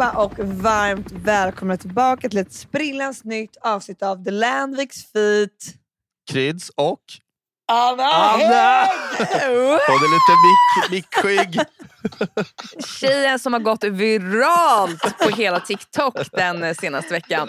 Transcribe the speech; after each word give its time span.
allihopa 0.00 0.22
och 0.22 0.38
varmt 0.38 1.12
välkomna 1.12 1.76
tillbaka 1.76 2.28
till 2.28 2.38
ett 2.38 2.52
sprillans 2.52 3.24
nytt 3.24 3.56
avsnitt 3.60 4.02
av 4.02 4.24
The 4.24 4.30
Landviks 4.30 5.12
Feet. 5.12 5.74
Kryds 6.30 6.70
och 6.76 7.00
Anna, 7.68 8.04
Anna! 8.04 8.86
Hon 9.86 9.96
är 9.96 10.10
lite 10.14 10.32
mick, 10.46 10.90
mickskygg. 10.90 11.60
Tjejen 13.00 13.38
som 13.38 13.52
har 13.52 13.60
gått 13.60 13.84
viralt 13.84 15.18
på 15.18 15.28
hela 15.28 15.60
TikTok 15.60 16.14
den 16.32 16.74
senaste 16.74 17.12
veckan. 17.12 17.48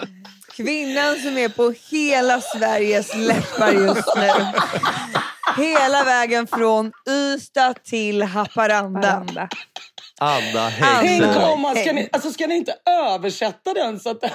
Kvinnan 0.56 1.16
som 1.16 1.38
är 1.38 1.48
på 1.48 1.74
hela 1.90 2.40
Sveriges 2.40 3.16
läppar 3.16 3.72
just 3.72 4.16
nu. 4.16 4.30
Hela 5.56 6.04
vägen 6.04 6.46
från 6.46 6.92
Ystad 7.08 7.74
till 7.84 8.22
Haparanda. 8.22 9.08
Aranda. 9.08 9.48
Anna 10.20 10.60
Anna. 10.80 11.00
Tänk 11.00 11.36
om 11.36 11.60
man, 11.60 11.76
ska, 11.76 11.92
ni, 11.92 12.08
alltså 12.12 12.32
ska 12.32 12.46
ni 12.46 12.56
inte 12.56 12.74
översätta 13.14 13.74
den 13.74 14.00
så, 14.00 14.10
att 14.10 14.20
den, 14.20 14.30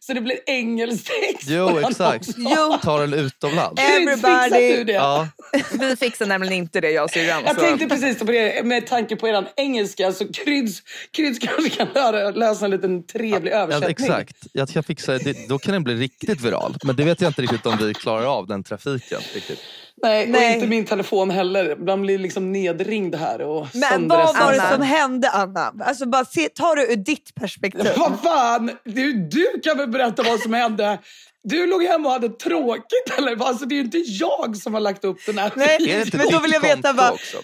så 0.00 0.12
det 0.12 0.20
blir 0.20 0.38
engelsk 0.46 1.04
text 1.04 1.48
Jo, 1.48 1.78
exakt. 1.78 2.28
Jo. 2.36 2.78
Ta 2.82 2.98
den 2.98 3.14
utomlands. 3.14 3.82
Everybody. 3.82 4.76
du 4.76 4.84
det? 4.84 4.92
Ja, 4.92 5.28
Vi 5.72 5.96
fixar 5.96 6.26
nämligen 6.26 6.54
inte 6.54 6.80
det 6.80 6.90
jag 6.90 7.04
och 7.04 7.10
syrran. 7.10 7.42
Jag 7.46 7.54
så- 7.54 7.60
tänkte 7.60 7.86
precis 7.88 8.18
på 8.18 8.24
det, 8.24 8.66
med 8.66 8.86
tanke 8.86 9.16
på 9.16 9.28
er 9.28 9.48
engelska 9.56 10.12
så 10.12 10.32
Kryds, 10.32 10.82
Kryds 11.10 11.38
kanske 11.38 11.70
kan 11.70 11.88
löra, 11.94 12.30
lösa 12.30 12.64
en 12.64 12.70
liten 12.70 13.06
trevlig 13.06 13.52
ja, 13.52 13.56
översättning. 13.56 13.90
exakt. 13.90 14.36
Jag 14.52 14.68
kan 14.68 14.82
fixa 14.82 15.18
det. 15.18 15.48
Då 15.48 15.58
kan 15.58 15.72
den 15.72 15.84
bli 15.84 15.94
riktigt 15.94 16.40
viral. 16.40 16.76
Men 16.84 16.96
det 16.96 17.04
vet 17.04 17.20
jag 17.20 17.28
inte 17.28 17.42
riktigt 17.42 17.66
om 17.66 17.76
vi 17.76 17.94
klarar 17.94 18.24
av, 18.24 18.46
den 18.46 18.64
trafiken. 18.64 19.20
Riktigt. 19.34 19.60
Nej, 20.02 20.26
Nej. 20.26 20.46
och 20.48 20.54
inte 20.54 20.66
min 20.66 20.84
telefon 20.86 21.30
heller. 21.30 21.76
Man 21.76 22.02
blir 22.02 22.18
liksom 22.18 22.52
nedringd 22.52 23.14
här 23.14 23.40
och 23.42 23.66
Men 23.74 24.08
vad 24.08 24.36
var 24.36 24.52
det 24.52 24.68
som 24.72 24.82
hände 24.82 25.30
Anna? 25.30 25.72
Alltså 25.84 26.06
bara 26.06 26.24
se, 26.24 26.48
ta 26.48 26.74
det 26.74 26.92
ur 26.92 26.96
ditt 26.96 27.34
perspektiv. 27.34 27.92
Vad 27.96 28.20
fan! 28.22 28.70
Du, 28.84 29.12
du 29.12 29.60
kan 29.64 29.78
väl 29.78 29.88
berätta 29.88 30.22
vad 30.22 30.40
som 30.40 30.52
hände? 30.54 30.98
Du 31.42 31.66
låg 31.66 31.84
hemma 31.84 32.08
och 32.08 32.12
hade 32.12 32.28
tråkigt 32.28 33.18
eller? 33.18 33.46
Alltså, 33.46 33.64
det 33.66 33.74
är 33.74 33.76
ju 33.76 33.82
inte 33.82 33.98
jag 33.98 34.56
som 34.56 34.74
har 34.74 34.80
lagt 34.80 35.04
upp 35.04 35.18
den 35.26 35.38
här 35.38 35.52
Nej. 35.54 35.78
Det 36.10 36.16
Men 36.16 36.26
då 36.30 36.38
vill 36.38 36.52
jag 36.52 36.60
veta 36.60 36.92
vad- 36.96 37.12
också? 37.12 37.38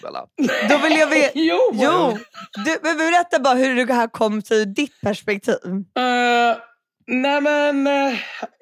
Då 0.69 0.77
vill 0.77 0.97
jag 0.97 1.07
veta... 1.07 1.31
Jo! 1.33 1.59
Jo, 1.73 2.17
du, 2.65 2.77
men 2.83 2.97
berätta 2.97 3.39
bara 3.39 3.53
hur 3.53 3.85
det 3.85 3.93
här 3.93 4.07
kom 4.07 4.41
ur 4.49 4.65
ditt 4.65 5.01
perspektiv. 5.01 5.55
Eh, 5.97 6.57
nej 7.07 7.41
men, 7.41 7.87
eh, 7.87 8.13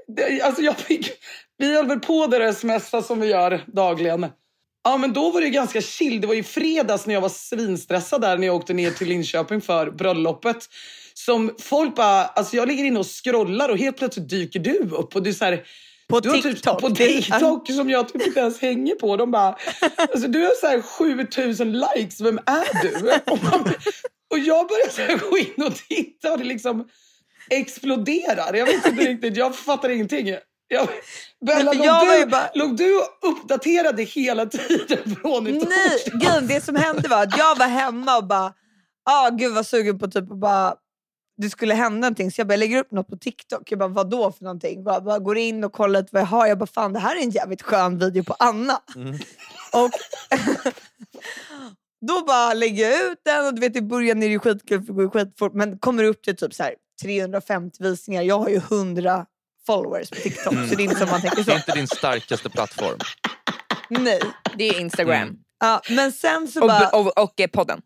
det, 0.08 0.42
alltså 0.42 0.62
jag 0.62 0.78
fick, 0.78 1.12
vi 1.58 1.76
höll 1.76 1.88
väl 1.88 2.00
på 2.00 2.28
det 2.28 2.40
där 2.40 2.54
smsa 2.54 3.02
som 3.02 3.20
vi 3.20 3.28
gör 3.28 3.62
dagligen. 3.68 4.28
Ja 4.84 4.98
men 4.98 5.14
då 5.14 5.32
var 5.32 5.42
det 5.42 5.46
ju 5.46 5.54
ganska 5.54 5.82
chill. 5.82 6.22
Det 6.22 6.28
var 6.28 6.34
ju 6.34 6.44
fredags 6.44 7.06
när 7.06 7.14
jag 7.14 7.22
var 7.22 7.30
svinstressad 7.30 8.22
där 8.22 8.38
när 8.38 8.48
jag 8.48 8.56
åkte 8.56 8.74
ner 8.74 8.92
till 8.92 9.08
Linköping 9.08 9.62
för 9.62 9.92
bröllopet. 9.92 10.58
Som 11.14 11.56
folk 11.60 11.96
bara, 11.96 12.26
alltså 12.26 12.56
jag 12.56 12.68
ligger 12.68 12.84
inne 12.84 13.00
och 13.00 13.08
scrollar 13.24 13.70
och 13.70 13.78
helt 13.78 13.98
plötsligt 13.98 14.30
dyker 14.30 14.60
du 14.60 14.80
upp 14.80 15.16
och 15.16 15.24
du 15.24 15.30
är 15.30 15.34
så 15.34 15.46
här, 15.46 15.64
På 16.08 16.20
du 16.20 16.30
har 16.30 16.38
TikTok. 16.38 16.82
Typ, 16.82 16.90
på 16.90 16.96
TikTok 16.96 17.72
som 17.72 17.90
jag 17.90 18.10
typ 18.10 18.28
inte 18.28 18.40
ens 18.40 18.62
hänger 18.62 18.96
på. 18.96 19.18
De 19.18 19.32
bara, 19.32 19.58
alltså 19.98 20.28
du 20.28 20.42
har 20.42 20.62
så 20.62 20.68
här 20.68 20.82
7000 20.82 21.72
likes, 21.72 22.22
vem 22.22 22.40
är 22.46 22.82
du? 22.82 23.12
Och, 23.32 23.44
man, 23.44 23.74
och 24.32 24.40
jag 24.40 24.68
börjar 24.68 24.90
så 24.90 25.02
här 25.02 25.30
gå 25.30 25.38
in 25.38 25.66
och 25.66 25.76
titta 25.76 26.32
och 26.32 26.38
det 26.38 26.44
liksom 26.46 26.88
exploderar. 27.50 28.54
Jag 28.54 28.66
vet 28.66 28.86
inte 28.86 29.06
riktigt, 29.06 29.38
jag 29.38 29.56
fattar 29.56 29.90
ingenting. 29.90 30.36
Jag, 30.68 30.88
Bella, 31.46 31.74
låg, 31.74 31.86
jag 31.86 32.06
var 32.06 32.18
du, 32.18 32.26
bara- 32.26 32.50
låg 32.54 32.78
du 32.78 32.98
och 32.98 33.30
uppdaterade 33.32 34.04
hela 34.04 34.46
tiden 34.46 35.16
från 35.22 35.44
Nej, 35.44 36.04
grejen, 36.14 36.48
det 36.48 36.62
som 36.62 36.76
hände 36.76 37.08
var 37.10 37.24
att 37.24 37.38
jag 37.38 37.56
var 37.56 37.68
hemma 37.68 38.18
och 38.18 38.28
bara, 38.28 38.54
ah, 39.10 39.30
gud 39.30 39.54
vad 39.54 39.66
sugen 39.68 40.00
på 40.00 40.08
typ 40.08 40.32
att 40.32 40.40
bara 40.40 40.76
det 41.38 41.50
skulle 41.50 41.74
hända 41.74 42.00
någonting 42.00 42.32
så 42.32 42.40
jag 42.40 42.48
bara 42.48 42.56
lägger 42.56 42.80
upp 42.80 42.92
något 42.92 43.08
på 43.08 43.18
TikTok. 43.18 43.72
Jag 43.72 43.80
bara, 43.80 43.90
vad 43.90 44.10
då 44.10 44.32
för 44.32 44.44
någonting? 44.44 44.84
Bara, 44.84 45.02
bara 45.02 45.20
går 45.20 45.38
in 45.38 45.64
och 45.64 45.74
kollar 45.74 46.06
vad 46.12 46.22
jag 46.22 46.28
har. 46.28 46.48
Jag 46.48 46.58
bara, 46.58 46.68
fan 46.68 46.94
det 46.94 47.00
här 47.00 47.16
är 47.16 47.22
en 47.22 47.30
jävligt 47.30 47.62
skön 47.62 47.98
video 47.98 48.24
på 48.24 48.36
Anna. 48.40 48.82
Mm. 48.96 49.14
Och 49.74 49.92
då 52.08 52.26
bara 52.26 52.54
lägger 52.54 52.90
jag 52.90 53.12
ut 53.12 53.22
den 53.26 53.46
och 53.48 53.54
du 53.56 53.62
vet 53.62 53.76
i 53.76 53.82
början 53.82 54.24
är 54.24 54.30
det 54.30 54.40
skitkul 54.40 54.82
för 54.84 54.94
det 54.94 55.04
går 55.04 55.10
skitfort 55.10 55.54
men 55.54 55.80
kommer 55.80 56.04
upp 56.04 56.24
till 56.24 56.36
typ 56.36 56.54
så 56.54 56.64
här 56.64 56.74
350 57.02 57.84
visningar. 57.84 58.22
Jag 58.22 58.40
har 58.40 58.50
ju 58.50 58.58
100 58.58 59.26
followers 59.66 60.10
på 60.10 60.16
TikTok 60.16 60.54
så 60.54 60.76
det 60.76 60.84
är 60.84 60.86
inte 60.86 60.96
som 61.00 61.10
man 61.10 61.22
tänker 61.22 61.38
Det 61.38 61.44
så. 61.44 61.52
är 61.52 61.56
inte 61.56 61.72
din 61.72 61.88
starkaste 61.88 62.50
plattform. 62.50 62.98
Nej. 63.90 64.20
Det 64.58 64.64
är 64.70 64.80
Instagram. 64.80 65.22
Mm. 65.22 65.36
Ja, 65.60 65.82
men 65.90 66.12
sen 66.12 66.48
så 66.48 66.62
Och, 66.62 66.68
bara... 66.68 66.90
och, 66.90 67.18
och, 67.24 67.40
eh, 67.40 67.48
podden. 67.48 67.82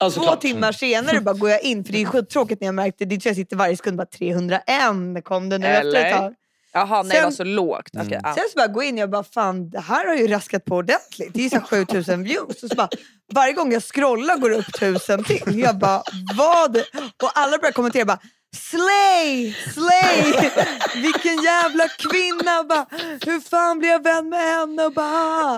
Alltså, 0.00 0.20
Två 0.20 0.26
klart. 0.26 0.40
timmar 0.40 0.72
senare 0.72 1.20
bara 1.20 1.34
går 1.34 1.50
jag 1.50 1.62
in, 1.62 1.84
för 1.84 1.92
det 1.92 2.02
är 2.02 2.06
skittråkigt 2.06 2.60
när 2.60 2.68
jag 2.68 2.74
märkte, 2.74 3.04
det 3.04 3.16
tror 3.20 3.30
jag 3.30 3.36
sitter 3.36 3.56
varje 3.56 3.76
sekund, 3.76 3.96
bara 3.96 4.06
301 4.06 5.24
kom 5.24 5.48
det 5.48 5.58
nu 5.58 5.66
efter 5.66 5.80
Eller? 5.88 6.06
ett 6.06 6.16
tag. 6.16 6.34
Jaha, 6.74 7.02
nej 7.02 7.08
det 7.10 7.14
Sen- 7.16 7.24
var 7.24 7.30
så 7.30 7.44
lågt. 7.44 7.88
Okej, 7.96 8.06
Mm. 8.06 8.20
ja. 8.24 8.34
Sen 8.34 8.44
så 8.52 8.56
bara 8.56 8.66
går 8.66 8.82
jag 8.82 8.88
in 8.88 8.94
och 8.94 9.00
jag 9.00 9.10
bara, 9.10 9.24
fan 9.24 9.70
det 9.70 9.80
här 9.80 10.06
har 10.06 10.14
ju 10.14 10.26
raskat 10.28 10.64
på 10.64 10.76
ordentligt. 10.76 11.30
Det 11.34 11.40
är 11.40 11.44
ju 11.44 11.50
så 11.50 11.56
här 11.58 11.64
7000 11.66 12.22
views. 12.22 12.62
Och 12.62 12.68
så 12.68 12.74
bara, 12.76 12.88
varje 13.32 13.52
gång 13.52 13.72
jag 13.72 13.82
scrollar 13.82 14.36
går 14.36 14.50
det 14.50 14.56
upp 14.56 14.68
1000 14.68 15.24
till. 15.24 15.58
Jag 15.58 15.78
bara, 15.78 16.02
vad? 16.36 16.76
Och 17.22 17.30
alla 17.34 17.58
börjar 17.58 17.72
kommentera 17.72 18.04
bara, 18.04 18.18
slay, 18.56 19.54
slay, 19.74 20.50
vilken 21.02 21.42
jävla 21.42 21.88
kvinna. 21.88 22.64
Bara, 22.64 22.86
Hur 23.26 23.40
fan 23.40 23.78
blir 23.78 23.88
jag 23.88 24.02
vän 24.04 24.28
med 24.28 24.40
henne? 24.40 24.84
Och, 24.84 24.92
bara, 24.92 25.54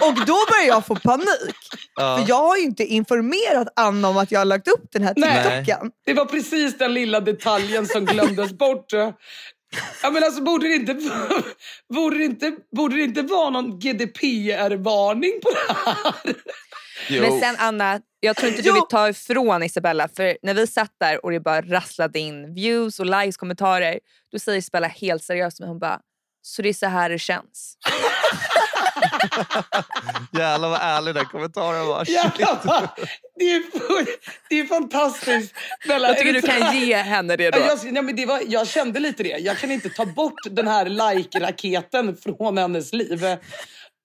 och 0.00 0.14
då 0.26 0.36
börjar 0.50 0.66
jag 0.66 0.86
få 0.86 0.94
panik. 0.94 1.56
Ja. 1.94 2.18
För 2.18 2.28
jag 2.28 2.36
har 2.38 2.56
ju 2.56 2.62
inte 2.62 2.84
informerat 2.84 3.68
Anna 3.76 4.08
om 4.08 4.16
att 4.16 4.30
jag 4.30 4.40
har 4.40 4.44
lagt 4.44 4.68
upp 4.68 4.84
den 4.92 5.02
här 5.02 5.14
Nej. 5.16 5.64
TikToken. 5.64 5.90
Det 6.06 6.14
var 6.14 6.24
precis 6.24 6.78
den 6.78 6.94
lilla 6.94 7.20
detaljen 7.20 7.86
som 7.86 8.04
glömdes 8.04 8.52
bort. 8.52 8.92
Ja, 10.02 10.10
men 10.10 10.24
alltså, 10.24 10.42
borde, 10.42 10.68
det 10.68 10.74
inte, 10.74 10.94
borde, 11.94 12.18
det 12.18 12.24
inte, 12.24 12.52
borde 12.76 12.96
det 12.96 13.02
inte 13.02 13.22
vara 13.22 13.50
någon 13.50 13.78
GDPR-varning 13.78 15.40
på 15.42 15.50
det 15.50 15.74
här? 15.74 16.34
Jo. 17.08 17.22
Men 17.22 17.40
sen 17.40 17.56
Anna, 17.58 18.00
jag 18.20 18.36
tror 18.36 18.48
inte 18.50 18.62
du 18.62 18.68
Jo. 18.68 18.74
vill 18.74 18.82
ta 18.90 19.08
ifrån 19.08 19.62
Isabella 19.62 20.08
för 20.16 20.38
när 20.42 20.54
vi 20.54 20.66
satt 20.66 20.92
där 21.00 21.24
och 21.24 21.30
det 21.30 21.40
bara 21.40 21.60
rasslade 21.62 22.18
in 22.18 22.54
views 22.54 23.00
och 23.00 23.06
likes, 23.06 23.36
kommentarer. 23.36 23.98
Då 24.32 24.38
säger 24.38 24.58
Isabella 24.58 24.88
helt 24.88 25.24
seriöst 25.24 25.60
men 25.60 25.68
hon 25.68 25.78
bara, 25.78 26.00
så 26.42 26.62
det 26.62 26.68
är 26.68 26.72
så 26.72 26.86
här 26.86 27.10
det 27.10 27.18
känns. 27.18 27.76
Jävlar 30.32 30.68
vad 30.68 30.80
ärlig 30.82 31.14
den 31.14 31.24
kommentaren 31.24 31.86
var. 31.86 32.04
Jävlar, 32.10 32.58
det, 33.38 33.44
är, 33.44 33.62
det 34.48 34.60
är 34.60 34.66
fantastiskt. 34.66 35.54
Bella, 35.88 36.08
Jag 36.08 36.18
tycker 36.18 36.32
du 36.32 36.42
kan 36.42 36.76
ge 36.78 36.96
henne 36.96 37.36
det 37.36 37.50
då. 37.50 37.58
Jag, 37.58 37.92
nej, 37.92 38.02
men 38.02 38.16
det 38.16 38.26
var, 38.26 38.42
jag 38.46 38.68
kände 38.68 39.00
lite 39.00 39.22
det. 39.22 39.38
Jag 39.38 39.58
kan 39.58 39.70
inte 39.70 39.88
ta 39.88 40.06
bort 40.06 40.34
den 40.50 40.68
här 40.68 40.86
like-raketen 40.86 42.16
från 42.16 42.58
hennes 42.58 42.92
liv. 42.92 43.24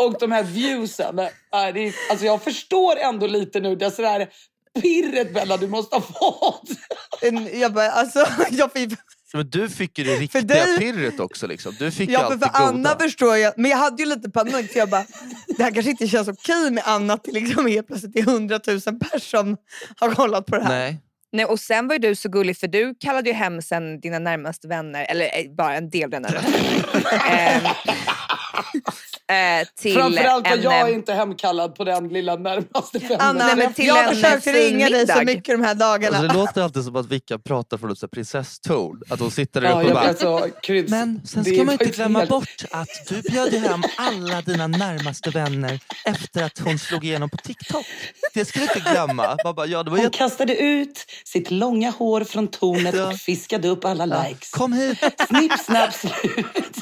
Och 0.06 0.16
de 0.20 0.32
här 0.32 0.44
viewsen. 0.44 1.16
Det 1.16 1.32
är, 1.52 1.94
alltså 2.10 2.26
jag 2.26 2.44
förstår 2.44 2.96
ändå 2.98 3.28
lite 3.28 3.60
nu 3.60 3.76
det 3.76 3.92
sådär 3.92 4.28
pirret 4.82 5.34
Bella 5.34 5.58
du 5.58 5.68
måste 5.68 5.96
ha 5.96 6.02
fått. 6.02 6.70
Jag 7.54 7.74
bara, 7.74 7.92
alltså, 7.92 8.26
jag 8.52 8.72
fick, 8.74 8.92
Men 9.34 9.50
du 9.50 9.70
fick 9.70 9.98
ju 9.98 10.04
det 10.04 10.16
riktiga 10.16 10.42
dig- 10.42 10.78
pirret 10.78 11.20
också. 11.20 11.48
Liksom. 11.48 11.76
Du 11.80 11.92
fick 11.92 12.10
ja, 12.10 12.20
allt 12.20 12.28
för, 12.28 12.36
det 12.36 12.46
för 12.46 12.60
goda. 12.60 12.70
Anna 12.90 13.00
förstår 13.00 13.38
jag, 13.38 13.54
men 13.58 13.72
jag 13.72 13.78
hade 13.78 14.04
ju 14.04 14.10
lite 14.10 14.30
panik 14.30 14.72
för 14.72 14.80
jag 14.80 14.90
bara, 14.90 15.06
det 15.58 15.64
här 15.64 15.72
kanske 15.72 15.92
inte 15.92 16.08
känns 16.08 16.28
okej 16.28 16.72
med 16.72 16.84
Anna 16.86 17.14
att 17.14 17.24
det 17.24 17.32
liksom 17.32 17.68
helt 17.68 17.88
plötsligt 17.88 18.16
är 18.16 18.22
100 18.22 18.60
000 18.68 18.80
personer 18.82 19.20
som 19.20 19.58
har 19.96 20.16
kollat 20.16 20.46
på 20.46 20.58
det 20.58 20.64
här. 20.64 20.70
Nej. 20.80 20.98
Nej, 21.34 21.46
och 21.46 21.60
sen 21.60 21.88
var 21.88 21.96
ju 21.96 22.00
du 22.00 22.16
så 22.16 22.30
gullig 22.30 22.58
för 22.58 22.68
du 22.68 22.96
kallade 23.00 23.30
ju 23.30 23.36
hem 23.36 23.62
sen 23.62 24.00
dina 24.00 24.20
närmaste 24.20 24.68
vänner, 24.68 25.06
eller 25.10 25.26
eh, 25.26 25.52
bara 25.58 25.76
en 25.76 25.90
del 25.90 26.04
av 26.04 26.10
dina 26.10 26.30
vänner. 26.30 27.02
eh, 29.32 29.68
till 29.80 29.94
Framförallt 29.94 30.48
var 30.48 30.54
en, 30.58 30.62
jag 30.62 30.90
eh, 30.90 30.96
inte 30.96 31.14
hemkallad 31.14 31.76
på 31.76 31.84
den 31.84 32.08
lilla 32.08 32.36
närmaste 32.36 33.00
Nej, 33.34 33.56
men 33.56 33.74
till 33.74 33.86
jag 33.86 33.96
har 33.96 34.14
försökt 34.14 34.48
ringa 34.48 34.90
dig 34.90 35.08
så 35.08 35.22
mycket 35.26 35.60
de 35.60 35.64
här 35.64 35.76
dagarna. 35.76 36.18
Alltså, 36.18 36.34
det 36.34 36.40
låter 36.40 36.62
alltid 36.62 36.84
som 36.84 36.96
att 36.96 37.06
Vicka 37.12 37.40
pratar 37.40 37.78
från 37.78 37.92
ett 37.92 38.12
prinsesstorn. 38.12 39.02
Att 39.10 39.20
hon 39.20 39.32
sitter 39.32 39.62
där 39.62 39.70
Ja, 39.70 39.74
uppe 39.76 39.84
och 39.84 39.90
jag, 39.90 39.96
bara... 39.96 40.08
alltså, 40.10 40.48
kryds, 40.62 40.92
Men 40.92 41.22
sen 41.28 41.46
ska 41.46 41.64
man 41.64 41.72
inte 41.74 41.86
glömma 41.86 42.20
helt- 42.20 42.30
bort 42.30 42.64
att 42.72 42.88
du 43.10 43.22
bjöd 43.22 43.54
hem 43.54 43.84
alla 43.98 44.42
dina 44.42 44.68
närmaste 44.68 45.30
vänner 45.30 45.80
efter 46.06 46.44
att 46.44 46.60
hon 46.60 46.80
slog 46.80 47.06
igenom 47.06 47.30
på 47.30 47.38
TikTok. 47.38 47.86
Det 48.34 48.46
ska 48.46 48.60
du 48.60 48.66
inte 48.66 48.92
glömma. 48.92 49.38
Man 49.44 49.56
bara, 49.56 49.66
ja, 49.66 49.84
det 49.84 49.90
var 49.90 49.98
Hon 49.98 50.06
jätte... 50.06 50.18
kastade 50.18 50.56
ut 50.56 51.06
sitt 51.26 51.52
långa 51.52 51.90
hår 51.92 52.24
från 52.24 52.48
tornet 52.48 52.96
Ja. 52.96 53.08
och 53.08 53.16
fiskade 53.18 53.68
upp 53.68 53.86
alla 53.86 54.06
likes. 54.06 54.50
Kom 54.52 54.74
hit! 54.74 54.98
Snipp, 55.28 55.52
snapp, 55.66 55.94
slut. 55.94 56.76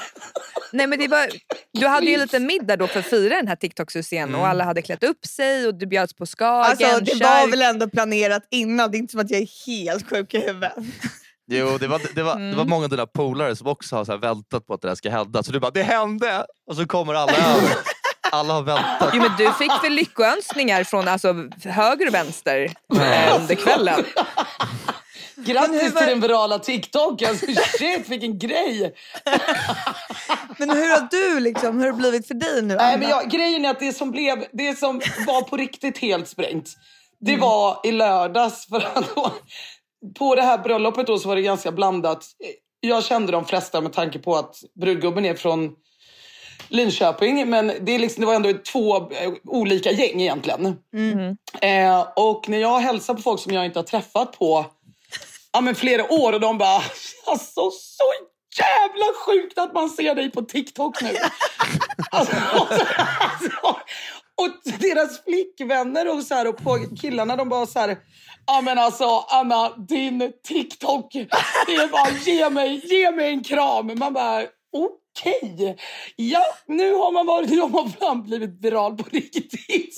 Nej, 0.72 0.88
men 0.88 1.00
det 1.00 1.08
var, 1.08 1.28
du 1.74 1.88
hade 1.88 2.06
ju 2.06 2.14
en 2.14 2.20
liten 2.20 2.46
middag 2.46 2.76
då 2.76 2.88
för 2.88 3.00
att 3.00 3.06
fira 3.06 3.36
den 3.36 3.48
här 3.48 3.56
TikTok-succén 3.56 4.36
och 4.36 4.48
alla 4.48 4.64
hade 4.64 4.82
klätt 4.82 5.04
upp 5.04 5.26
sig 5.26 5.68
och 5.68 5.76
du 5.76 5.86
bjöds 5.86 6.14
på 6.14 6.26
Skagen, 6.26 6.90
Alltså, 6.90 7.00
det 7.00 7.24
var 7.24 7.48
väl 7.48 7.62
ändå 7.62 7.90
planerat 7.90 8.48
innan, 8.52 8.92
det 8.92 8.98
är 8.98 9.00
inte 9.00 9.12
som 9.12 9.22
att 9.22 9.32
jag 9.32 9.42
är 9.42 9.66
helt 9.68 10.10
sjuk 10.10 10.34
i 10.34 10.40
huvudet. 10.40 10.74
Jo, 11.52 11.78
det 11.78 11.88
var, 11.88 12.02
det, 12.16 12.24
var, 12.24 12.40
det 12.40 12.56
var 12.56 12.66
många 12.66 12.84
av 12.84 12.90
dina 12.90 13.06
polare 13.06 13.56
som 13.56 13.68
också 13.68 13.96
har 13.96 14.06
så 14.06 14.12
här 14.12 14.20
väntat 14.20 14.68
på 14.68 14.74
att 14.74 14.82
det 14.82 14.88
här 14.88 14.96
ska 14.96 15.10
hända. 15.10 15.44
Så 15.44 15.52
du 15.52 15.60
bara, 15.60 15.72
det 15.72 15.84
hände! 15.84 16.46
Och 16.70 16.76
så 16.76 16.86
kommer 16.86 17.14
alla 17.14 17.32
över. 17.32 17.70
Alla 18.32 18.54
har 18.54 18.62
väntat. 18.62 19.10
Jo, 19.14 19.22
men 19.22 19.32
du 19.38 19.54
fick 19.54 19.84
väl 19.84 19.94
lyckoönskningar 19.94 20.84
från 20.84 21.08
alltså, 21.08 21.36
höger 21.66 22.08
och 22.08 22.14
vänster 22.14 22.74
eh, 22.96 23.42
under 23.42 23.56
kvällen? 23.56 24.04
Grattis 25.46 25.94
var- 25.94 26.02
till 26.02 26.10
den 26.10 26.22
virala 26.22 26.60
TikTok. 26.60 27.22
Alltså, 27.22 27.46
shit, 27.78 28.10
vilken 28.10 28.40
grej. 28.40 28.94
Men 30.58 30.70
hur 30.70 30.90
har 30.92 31.08
du 31.12 31.40
liksom, 31.40 31.78
hur 31.80 31.86
har 31.86 31.92
det 31.92 31.98
blivit 31.98 32.28
för 32.28 32.34
dig 32.34 32.62
nu 32.62 32.76
Nej, 32.76 32.98
men 33.00 33.10
jag, 33.10 33.30
grejen 33.30 33.66
är 33.66 33.70
att 33.70 33.80
det 33.80 33.94
som, 33.94 34.12
blev, 34.12 34.46
det 34.54 34.80
som 34.80 35.02
var 35.28 35.42
på 35.42 35.58
riktigt 35.58 35.98
helt 35.98 36.28
sprängt, 36.28 36.70
det 37.20 37.32
Mm. 37.32 37.42
var 37.42 37.80
i 37.84 37.92
lördags. 37.92 38.66
För 38.68 38.78
att 38.94 39.16
då, 39.16 39.32
på 40.20 40.36
det 40.36 40.42
här 40.42 40.58
bröllopet 40.58 41.08
då 41.08 41.20
så 41.20 41.28
var 41.28 41.36
det 41.36 41.42
ganska 41.42 41.72
blandat. 41.72 42.26
Jag 42.80 43.04
kände 43.04 43.32
de 43.32 43.46
flesta 43.46 43.82
med 43.82 43.94
tanke 43.94 44.20
på 44.20 44.36
att 44.36 44.56
brudgubben 44.82 45.26
är 45.26 45.34
från 45.36 45.72
Linköping. 46.68 47.50
Men 47.50 47.68
det, 47.82 47.92
är 47.96 48.00
liksom, 48.00 48.22
det 48.22 48.28
var 48.28 48.36
ändå 48.36 48.54
två 48.72 48.98
eh, 48.98 49.32
olika 49.48 49.92
gäng 49.92 50.22
egentligen. 50.22 50.76
Mm. 50.94 51.38
Eh, 51.62 52.08
och 52.16 52.50
när 52.50 52.58
jag 52.58 52.80
hälsar 52.80 53.14
på 53.14 53.22
folk 53.22 53.40
som 53.42 53.54
jag 53.54 53.66
inte 53.66 53.80
har 53.80 53.84
träffat 53.84 54.40
på 54.40 54.66
ja, 55.54 55.62
men 55.62 55.76
flera 55.76 56.14
år 56.14 56.34
och 56.34 56.40
de 56.40 56.58
bara 56.58 56.82
alltså 57.26 57.72
så 57.72 58.04
jävla 58.58 59.06
sjukt 59.26 59.58
att 59.58 59.74
man 59.74 59.90
ser 59.90 60.16
dig 60.16 60.32
på 60.32 60.42
TikTok 60.42 61.02
nu. 61.02 61.10
alltså, 62.12 62.36
alltså, 63.20 63.80
och 64.36 64.80
deras 64.80 65.24
flickvänner 65.24 66.16
och, 66.16 66.24
så 66.24 66.36
här, 66.36 66.48
och 66.48 66.58
på 66.58 66.80
killarna 67.02 67.36
de 67.36 67.50
bara 67.50 67.66
så 67.66 67.80
här 67.80 67.98
Ja 68.52 68.62
men 68.62 68.80
alltså 68.80 69.26
Anna, 69.30 69.70
din 69.78 70.32
TikTok, 70.48 71.14
det 71.68 71.76
är 71.76 71.88
bara 71.88 72.12
ge 72.12 72.50
mig, 72.50 72.82
ge 72.86 73.12
mig 73.12 73.30
en 73.30 73.44
kram. 73.44 73.92
Man 74.00 74.14
bara 74.14 74.42
okej, 74.42 74.50
ja 76.16 76.44
nu 76.68 76.94
har 76.94 77.12
man 77.14 77.26
varit, 77.26 77.50
nu 77.50 77.60
har 77.60 77.70
man 77.70 77.92
fan 77.92 78.24
blivit 78.24 78.50
viral 78.66 78.98
på 78.98 79.04
riktigt. 79.12 79.96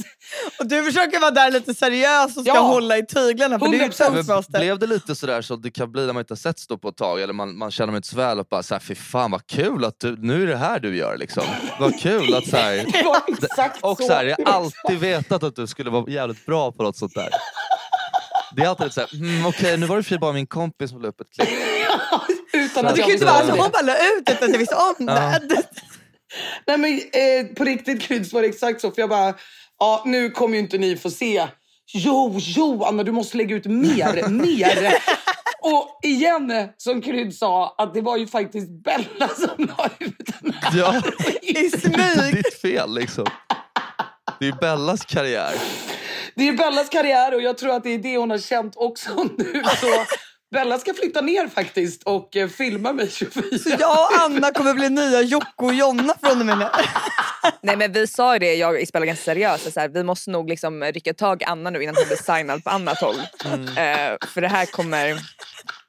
Och 0.60 0.68
du 0.68 0.84
försöker 0.84 1.20
vara 1.20 1.32
där 1.32 1.52
lite 1.52 1.74
seriös 1.74 2.38
och 2.38 2.44
ska 2.44 2.54
Ja. 2.56 2.60
hålla 2.60 2.98
i 2.98 3.06
tyglarna 3.06 3.60
för 3.60 3.68
du 3.68 3.78
är 3.78 3.84
ju 3.84 3.90
100%. 3.90 4.14
toastmaster. 4.16 4.60
Blev 4.60 4.80
det 4.80 4.88
lite 4.88 5.16
sådär 5.16 5.42
som 5.42 5.62
det 5.62 5.72
kan 5.72 5.92
bli 5.92 6.06
när 6.06 6.14
man 6.14 6.22
inte 6.22 6.32
har 6.32 6.38
sett 6.38 6.60
stå 6.60 6.78
på 6.78 6.90
ett 6.90 6.98
tag 6.98 7.22
eller 7.22 7.34
man, 7.34 7.58
man 7.58 7.72
känner 7.72 7.92
mig 7.92 7.98
inte 7.98 8.08
så 8.08 8.16
väl 8.18 8.40
och 8.40 8.46
bara 8.50 8.64
såhär, 8.64 8.80
fy 8.80 8.96
fan 8.96 9.32
vad 9.32 9.48
kul 9.48 9.86
att 9.86 10.00
du, 10.00 10.16
nu 10.18 10.44
är 10.44 10.48
det 10.48 10.58
här 10.58 10.80
du 10.80 10.98
gör 10.98 11.18
liksom. 11.18 11.44
Vad 11.80 12.00
kul 12.00 12.34
att 12.36 12.48
såhär, 12.48 12.76
Det 12.94 13.04
var 13.04 13.22
exakt 13.28 13.84
och 13.84 13.98
så. 13.98 14.14
här, 14.14 14.26
jag 14.26 14.38
har 14.46 14.54
alltid 14.54 15.00
vetat 15.00 15.44
att 15.44 15.56
du 15.56 15.68
skulle 15.68 15.90
vara 15.90 16.10
jävligt 16.12 16.46
bra 16.46 16.72
på 16.72 16.84
något 16.84 16.98
sånt 16.98 17.14
där. 17.16 17.30
Det 18.56 18.62
är 18.64 18.68
alltid 18.68 18.84
lite 18.86 18.94
såhär, 18.94 19.16
mm, 19.16 19.46
okej 19.46 19.78
nu 19.78 19.86
var 19.86 19.98
det 19.98 20.04
för 20.04 20.18
bara 20.18 20.34
min 20.34 20.48
kompis 20.48 20.90
som 20.90 21.02
la 21.02 21.08
upp 21.08 21.22
ett 21.22 21.32
klipp. 21.36 21.50
Utan 22.54 22.86
att 22.86 22.96
Det 22.96 23.02
kan 23.02 23.10
jag 23.10 23.10
ju 23.10 23.14
inte 23.14 23.26
vara 23.26 23.46
så 23.48 23.52
hon 23.62 23.72
bara 23.72 23.82
la 23.82 23.94
ut 23.96 24.30
utan 24.30 24.44
att 24.44 24.50
jag 24.52 24.58
visste 24.60 24.76
om 24.76 24.96
Ja. 25.00 25.40
det. 25.50 25.64
Nej 26.68 26.78
men 26.78 26.94
eh, 26.94 27.56
på 27.56 27.64
riktigt 27.64 28.02
Kryds 28.02 28.34
var 28.34 28.42
det 28.42 28.48
exakt 28.48 28.82
så. 28.82 28.92
För 28.92 29.02
jag 29.02 29.10
bara, 29.10 29.34
ja 29.80 30.04
nu 30.06 30.30
kommer 30.30 30.54
ju 30.54 30.60
inte 30.60 30.78
ni 30.78 30.98
få 30.98 31.10
se. 31.10 31.48
Jo, 31.94 32.36
jo 32.40 32.84
Anna 32.84 33.04
du 33.04 33.12
måste 33.12 33.38
lägga 33.38 33.56
ut 33.56 33.66
mer, 33.66 34.28
mer. 34.30 34.94
Och 35.64 36.00
igen 36.04 36.54
som 36.78 37.02
Krydd 37.02 37.36
sa 37.36 37.76
att 37.78 37.94
det 37.94 38.02
var 38.02 38.18
ju 38.18 38.28
faktiskt 38.28 38.70
Bella 38.84 39.28
som 39.36 39.66
la 39.78 39.90
ut 40.00 40.16
den 40.42 40.54
här. 40.54 40.78
Ja, 40.80 41.02
I 41.42 41.54
det 41.54 41.80
smyg. 41.82 41.96
är 42.00 42.32
ditt 42.36 42.62
fel 42.62 42.94
liksom. 42.96 43.26
Det 44.40 44.48
är 44.48 44.52
Bellas 44.52 45.06
karriär. 45.06 45.54
Det 46.36 46.48
är 46.48 46.54
Bellas 46.54 46.90
karriär 46.90 47.34
och 47.36 47.42
jag 47.42 47.58
tror 47.58 47.76
att 47.76 47.84
det 47.84 47.90
är 47.90 47.98
det 47.98 48.18
hon 48.18 48.30
har 48.30 48.38
känt 48.38 48.74
också 48.76 49.10
nu. 49.38 49.64
Så 49.82 49.88
Bella 50.52 50.80
ska 50.80 50.94
flytta 50.94 51.22
ner 51.22 51.48
faktiskt 51.48 52.04
och 52.04 52.36
eh, 52.36 52.48
filma 52.50 52.94
mig 52.94 53.10
24. 53.12 53.44
Så 53.60 53.70
jag 53.80 53.92
och 53.92 54.22
Anna 54.22 54.52
kommer 54.52 54.74
bli 54.74 54.90
nya 54.90 55.22
Jocke 55.22 55.48
och 55.66 55.74
Jonna 55.74 56.14
från 56.24 56.40
och 56.40 56.46
med 56.46 56.58
nu. 56.58 56.66
Nej 57.62 57.76
men 57.78 57.92
vi 57.92 58.08
sa 58.08 58.34
ju 58.34 58.40
det, 58.40 58.54
jag 58.56 58.74
och 58.74 58.80
Isabella 58.80 59.06
ganska 59.06 59.24
seriöst, 59.24 59.74
så 59.74 59.80
här, 59.80 59.88
vi 59.90 60.04
måste 60.04 60.32
nog 60.32 60.50
liksom 60.50 60.84
rycka 60.84 61.14
tag 61.14 61.42
i 61.42 61.46
Anna 61.46 61.70
nu 61.70 61.84
innan 61.84 61.96
hon 61.96 62.06
blir 62.08 62.18
signad 62.38 62.64
på 62.64 62.70
annat 62.70 62.98
håll. 63.02 63.16
Eh, 63.78 64.28
för 64.28 64.42
det 64.42 64.48
här 64.48 64.66
kommer, 64.66 65.20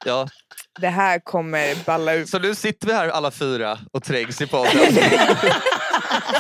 Ja. 0.05 0.29
det 0.81 0.89
här 0.89 1.19
kommer 1.19 1.85
balla 1.85 2.15
ut. 2.15 2.29
Så 2.31 2.39
nu 2.39 2.55
sitter 2.55 2.87
vi 2.87 2.93
här 2.93 3.09
alla 3.09 3.31
fyra 3.31 3.79
och 3.93 4.03
trängs 4.05 4.41
i 4.41 4.47
podden. 4.47 4.73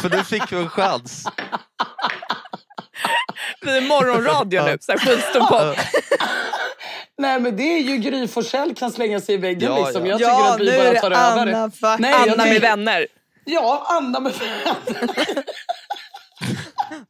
För 0.03 0.11
nu 0.11 0.25
fick 0.25 0.53
vi 0.53 0.57
en 0.57 0.69
chans. 0.71 1.25
Vi 3.61 3.77
är 3.77 3.81
morgonradio 3.81 4.63
nu, 4.65 4.79
så 4.81 4.93
här, 4.93 4.99
skitstor 4.99 5.41
podd. 5.41 5.77
Nej 7.19 7.41
men 7.41 7.56
det 7.56 7.62
är 7.62 7.79
ju 7.79 7.97
Gry 7.97 8.29
Forssell 8.29 8.75
kan 8.75 8.91
slänga 8.93 9.20
sig 9.20 9.35
i 9.35 9.38
väggen 9.38 9.70
Ja, 9.73 9.85
liksom. 9.85 10.06
ja. 10.06 10.11
Jag 10.11 10.19
tycker 10.19 10.31
Ja, 10.31 10.55
att 10.55 10.61
vi 10.61 10.70
är 10.70 10.93
bara 10.93 11.00
tar 11.00 11.11
Anna 11.11 11.43
över. 11.43 11.69
fuck- 11.69 11.97
Nej, 11.99 12.14
Anna 12.14 12.44
med 12.44 12.61
vänner. 12.61 13.06
Ja, 13.44 13.87
Anna 13.88 14.20
med 14.20 14.32
vänner. 14.32 15.44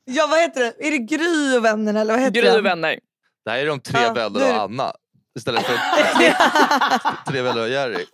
Ja 0.05 0.27
vad 0.27 0.41
heter 0.41 0.61
det? 0.61 0.87
Är 0.87 0.91
det 0.91 0.99
Gry 0.99 1.57
och 1.59 1.65
vännerna 1.65 2.01
eller 2.01 2.13
vad 2.15 2.21
heter 2.23 2.41
Gry 2.41 2.51
det? 2.51 2.59
och 2.59 2.65
vänner. 2.67 2.99
Det 3.45 3.51
här 3.51 3.59
är 3.59 3.67
de 3.67 3.81
tre 3.81 4.01
Ja, 4.03 4.17
är 4.21 4.31
och 4.57 4.63
Anna. 4.63 4.93
Istället 5.39 5.63
för 5.67 5.75
tre 7.31 7.43
Bella 7.43 7.63
och 7.63 7.69
Jerry. 7.69 8.05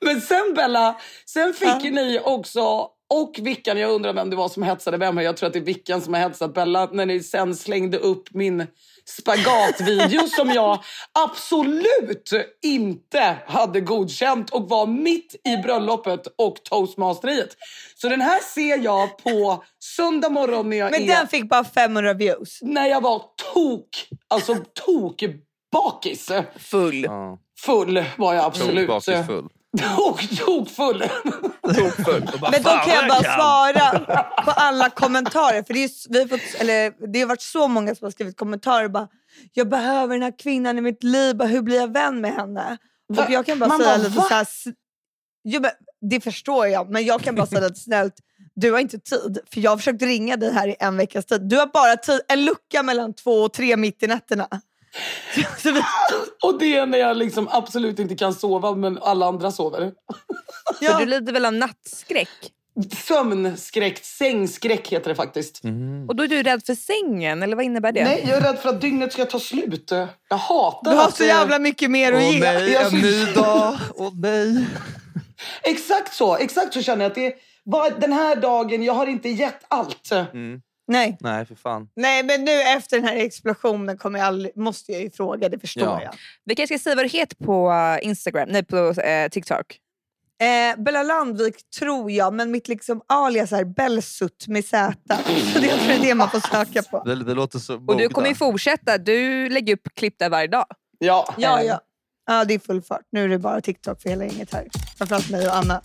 Men 0.00 0.20
sen 0.20 0.54
Bella, 0.54 0.96
sen 1.26 1.54
fick 1.54 1.84
ju 1.84 1.90
ni 1.90 2.20
också 2.24 2.88
och 3.22 3.38
Vickan, 3.42 3.78
jag 3.78 3.90
undrar 3.90 4.12
vem 4.12 4.30
det 4.30 4.36
var 4.36 4.48
som 4.48 4.62
hetsade 4.62 4.96
vem. 4.96 5.16
här. 5.16 5.24
Jag 5.24 5.36
tror 5.36 5.46
att 5.46 5.52
det 5.52 5.58
är 5.58 5.64
Vickan 5.64 6.00
som 6.00 6.14
har 6.14 6.20
hetsat 6.20 6.54
Bella 6.54 6.88
när 6.92 7.06
ni 7.06 7.20
sen 7.20 7.56
slängde 7.56 7.98
upp 7.98 8.34
min 8.34 8.66
spagatvideo 9.04 10.28
som 10.36 10.50
jag 10.50 10.78
absolut 11.12 12.30
inte 12.62 13.36
hade 13.46 13.80
godkänt 13.80 14.50
och 14.50 14.68
var 14.68 14.86
mitt 14.86 15.34
i 15.44 15.56
bröllopet 15.56 16.26
och 16.38 16.56
toastmasteriet. 16.64 17.56
Så 17.94 18.08
den 18.08 18.20
här 18.20 18.40
ser 18.40 18.78
jag 18.84 19.18
på 19.18 19.64
söndag 19.96 20.28
morgon 20.28 20.70
när 20.70 20.76
jag 20.76 20.90
Men 20.90 21.02
är... 21.02 21.06
den 21.06 21.28
fick 21.28 21.48
bara 21.48 21.64
500 21.64 22.14
views. 22.14 22.58
När 22.62 22.86
jag 22.86 23.00
var 23.00 23.22
tok, 23.54 24.08
alltså 24.28 24.54
tok 24.54 25.24
bakis. 25.72 26.30
Full. 26.56 27.08
Full 27.60 28.04
var 28.16 28.34
jag 28.34 28.44
absolut. 28.44 28.88
Bakis 28.88 29.26
full. 29.26 29.48
Tok, 29.78 30.38
tok 30.38 30.68
full. 30.68 31.04
Men 32.50 32.62
då 32.62 32.70
kan 32.70 32.94
jag 32.94 33.08
bara 33.08 33.22
svara 33.22 33.98
på 34.44 34.50
alla 34.50 34.90
kommentarer. 34.90 35.62
För 35.62 35.74
det, 35.74 35.84
är, 35.84 36.12
vi 36.12 36.20
har 36.20 36.28
fått, 36.28 36.60
eller, 36.60 37.12
det 37.12 37.20
har 37.20 37.26
varit 37.26 37.42
så 37.42 37.68
många 37.68 37.94
som 37.94 38.04
har 38.04 38.10
skrivit 38.10 38.36
kommentarer. 38.36 38.88
Bara, 38.88 39.08
jag 39.52 39.68
behöver 39.68 40.14
den 40.14 40.22
här 40.22 40.38
kvinnan 40.38 40.78
i 40.78 40.80
mitt 40.80 41.02
liv. 41.02 41.36
Bara, 41.36 41.48
hur 41.48 41.62
blir 41.62 41.76
jag 41.76 41.92
vän 41.92 42.20
med 42.20 42.32
henne? 42.34 42.78
Va? 43.08 43.24
Och 43.24 43.30
jag 43.30 43.46
kan 43.46 43.58
bara 43.58 43.68
Man 43.68 43.78
säga 43.78 43.90
bara, 43.90 44.02
lite 44.02 44.16
va? 44.16 44.22
så 44.22 44.34
här, 44.34 44.46
jo, 45.44 45.60
men, 45.60 45.70
Det 46.10 46.20
förstår 46.20 46.66
jag, 46.66 46.90
men 46.90 47.04
jag 47.04 47.20
kan 47.20 47.34
bara 47.34 47.46
säga 47.46 47.60
lite 47.60 47.80
snällt. 47.80 48.14
Du 48.54 48.72
har 48.72 48.78
inte 48.78 48.98
tid, 48.98 49.38
för 49.52 49.60
jag 49.60 49.70
har 49.70 49.76
försökt 49.76 50.02
ringa 50.02 50.36
dig 50.36 50.52
här 50.52 50.68
i 50.68 50.76
en 50.80 50.96
veckas 50.96 51.26
tid. 51.26 51.48
Du 51.48 51.56
har 51.56 51.66
bara 51.66 51.96
tid, 51.96 52.20
en 52.28 52.44
lucka 52.44 52.82
mellan 52.82 53.14
två 53.14 53.30
och 53.30 53.52
tre 53.52 53.76
mitt 53.76 54.02
i 54.02 54.06
nätterna. 54.06 54.48
Så 55.58 55.68
Och 56.48 56.58
det 56.58 56.76
är 56.76 56.86
när 56.86 56.98
jag 56.98 57.16
liksom 57.16 57.48
absolut 57.52 57.98
inte 57.98 58.14
kan 58.16 58.34
sova 58.34 58.74
men 58.74 58.98
alla 59.02 59.26
andra 59.26 59.50
sover. 59.50 59.92
Ja. 60.80 60.98
du 60.98 61.06
lider 61.06 61.32
väl 61.32 61.44
av 61.44 61.52
nattskräck? 61.52 62.28
Sömnskräck, 63.04 63.98
sängskräck 64.04 64.88
heter 64.88 65.08
det 65.08 65.14
faktiskt. 65.14 65.64
Mm. 65.64 66.08
Och 66.08 66.16
då 66.16 66.22
är 66.22 66.28
du 66.28 66.42
rädd 66.42 66.62
för 66.66 66.74
sängen, 66.74 67.42
eller 67.42 67.56
vad 67.56 67.64
innebär 67.64 67.92
det? 67.92 68.04
Nej, 68.04 68.24
jag 68.28 68.36
är 68.36 68.40
rädd 68.40 68.58
för 68.58 68.68
att 68.68 68.80
dygnet 68.80 69.12
ska 69.12 69.24
ta 69.24 69.40
slut. 69.40 69.90
Jag 70.28 70.36
hatar 70.36 70.90
Du 70.90 70.96
har 70.96 71.04
att... 71.08 71.16
så 71.16 71.22
eh, 71.22 71.28
jävla 71.28 71.58
mycket 71.58 71.90
mer 71.90 72.12
att 72.12 72.18
Åh 72.22 72.34
ge. 72.34 72.40
nej, 72.40 72.72
Jag 72.72 72.82
är 72.82 72.84
en 72.84 72.90
så- 72.90 72.96
ny 72.96 73.24
dag. 73.24 73.74
Åh 73.94 74.10
nej. 74.14 74.66
Exakt 75.62 76.14
så, 76.14 76.36
exakt 76.36 76.74
så 76.74 76.82
känner 76.82 77.04
jag 77.04 77.10
att 77.10 77.14
det 77.14 77.34
var 77.64 77.90
den 78.00 78.12
här 78.12 78.36
dagen, 78.36 78.82
jag 78.82 78.94
har 78.94 79.06
inte 79.06 79.28
gett 79.28 79.64
allt. 79.68 80.10
Mm. 80.12 80.60
Nej. 80.86 81.16
Nej, 81.20 81.46
för 81.46 81.54
fan. 81.54 81.88
Nej, 81.96 82.22
men 82.22 82.44
nu 82.44 82.62
efter 82.62 82.96
den 82.96 83.08
här 83.08 83.16
explosionen 83.16 83.98
kommer 83.98 84.18
jag 84.18 84.26
aldrig, 84.28 84.56
måste 84.56 84.92
jag 84.92 85.00
ju 85.02 85.10
fråga, 85.10 85.48
det 85.48 85.58
förstår 85.58 85.82
Ja. 85.84 86.02
jag. 86.02 86.14
Vi 86.44 86.54
kanske 86.54 86.78
ska 86.78 86.82
säga 86.82 86.96
vad 86.96 87.04
du 87.04 87.08
heter 87.08 87.36
på 87.36 87.70
eh, 87.72 88.08
Instagram, 88.08 88.48
nej 88.48 88.64
på 88.64 88.76
eh, 89.00 89.28
TikTok. 89.28 89.78
Eh, 90.42 90.82
Bella 90.82 91.02
Landvik 91.02 91.70
tror 91.78 92.10
jag, 92.10 92.34
men 92.34 92.50
mitt 92.50 92.68
liksom 92.68 93.00
alias 93.06 93.52
är 93.52 93.64
Bellsut 93.64 94.44
med 94.48 94.64
Z. 94.64 94.94
Så 95.52 95.58
det 95.60 95.70
är 95.70 96.02
det 96.02 96.14
man 96.14 96.30
får 96.30 96.40
söka 96.40 96.82
på. 96.82 97.02
Det, 97.04 97.24
det 97.24 97.34
låter 97.34 97.58
så 97.58 97.74
Och 97.86 97.96
du 97.96 98.08
kommer 98.08 98.28
ju 98.28 98.34
fortsätta, 98.34 98.98
du 98.98 99.48
lägger 99.48 99.74
upp 99.74 99.88
klipp 99.94 100.18
där 100.18 100.30
varje 100.30 100.46
dag. 100.48 100.66
Ja, 100.98 101.34
Ja, 101.38 101.60
eh, 101.60 101.66
ja. 101.66 101.80
ja, 102.26 102.44
det 102.44 102.54
är 102.54 102.58
full 102.58 102.82
fart. 102.82 103.02
Nu 103.12 103.24
är 103.24 103.28
det 103.28 103.38
bara 103.38 103.60
TikTok 103.60 104.02
för 104.02 104.08
hela 104.08 104.24
gänget 104.24 104.52
här. 104.54 104.68
Framförallt 104.98 105.30
mig 105.30 105.46
och 105.48 105.56
Anna. 105.56 105.80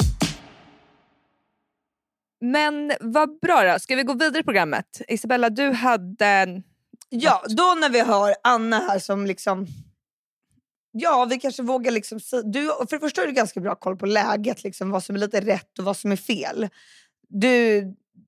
Men 2.41 2.91
vad 2.99 3.39
bra 3.39 3.73
då, 3.73 3.79
ska 3.79 3.95
vi 3.95 4.03
gå 4.03 4.13
vidare 4.13 4.39
i 4.39 4.43
programmet? 4.43 5.01
Isabella, 5.07 5.49
du 5.49 5.71
hade... 5.71 6.61
Ja, 7.09 7.43
då 7.47 7.75
när 7.79 7.89
vi 7.89 7.99
har 7.99 8.35
Anna 8.43 8.79
här 8.79 8.99
som 8.99 9.25
liksom... 9.25 9.67
Ja, 10.91 11.27
vi 11.29 11.39
kanske 11.39 11.63
vågar 11.63 11.91
liksom... 11.91 12.19
Du, 12.43 12.65
för 12.65 12.95
det 12.95 12.99
första 12.99 13.21
har 13.21 13.27
du 13.27 13.33
ganska 13.33 13.59
bra 13.59 13.75
koll 13.75 13.97
på 13.97 14.05
läget, 14.05 14.63
liksom, 14.63 14.91
vad 14.91 15.03
som 15.03 15.15
är 15.15 15.19
lite 15.19 15.41
rätt 15.41 15.79
och 15.79 15.85
vad 15.85 15.97
som 15.97 16.11
är 16.11 16.15
fel. 16.15 16.69
Du, 17.27 17.83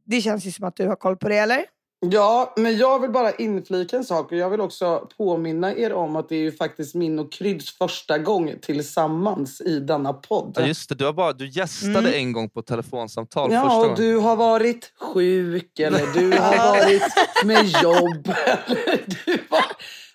det 0.05 0.21
känns 0.21 0.45
ju 0.45 0.51
som 0.51 0.65
att 0.65 0.75
du 0.75 0.87
har 0.87 0.95
koll 0.95 1.17
på 1.17 1.29
det, 1.29 1.37
eller? 1.37 1.65
Ja, 2.05 2.53
men 2.57 2.77
jag 2.77 2.99
vill 2.99 3.11
bara 3.11 3.31
inflika 3.31 3.97
en 3.97 4.03
sak 4.05 4.31
och 4.31 4.37
jag 4.37 4.49
vill 4.49 4.61
också 4.61 5.07
påminna 5.17 5.75
er 5.75 5.93
om 5.93 6.15
att 6.15 6.29
det 6.29 6.35
är 6.35 6.39
ju 6.39 6.51
faktiskt 6.51 6.95
min 6.95 7.19
och 7.19 7.31
Kryds 7.31 7.77
första 7.77 8.17
gång 8.17 8.53
tillsammans 8.61 9.61
i 9.61 9.79
denna 9.79 10.13
podd. 10.13 10.53
Ja, 10.59 10.65
just 10.65 10.89
det, 10.89 10.95
du, 10.95 11.05
har 11.05 11.13
bara, 11.13 11.33
du 11.33 11.49
gästade 11.49 11.99
Mm. 11.99 12.13
en 12.13 12.31
gång 12.33 12.49
på 12.49 12.61
telefonsamtal 12.61 13.51
Ja, 13.53 13.61
första 13.61 13.75
gången. 13.77 13.95
du 13.95 14.17
har 14.17 14.35
varit 14.35 14.91
sjuk 15.13 15.79
eller 15.79 16.13
du 16.13 16.31
har 16.37 16.57
varit 16.71 17.03
med 17.45 17.65
jobb 17.83 18.27
eller 18.45 19.03
du 19.25 19.37
har 19.49 19.63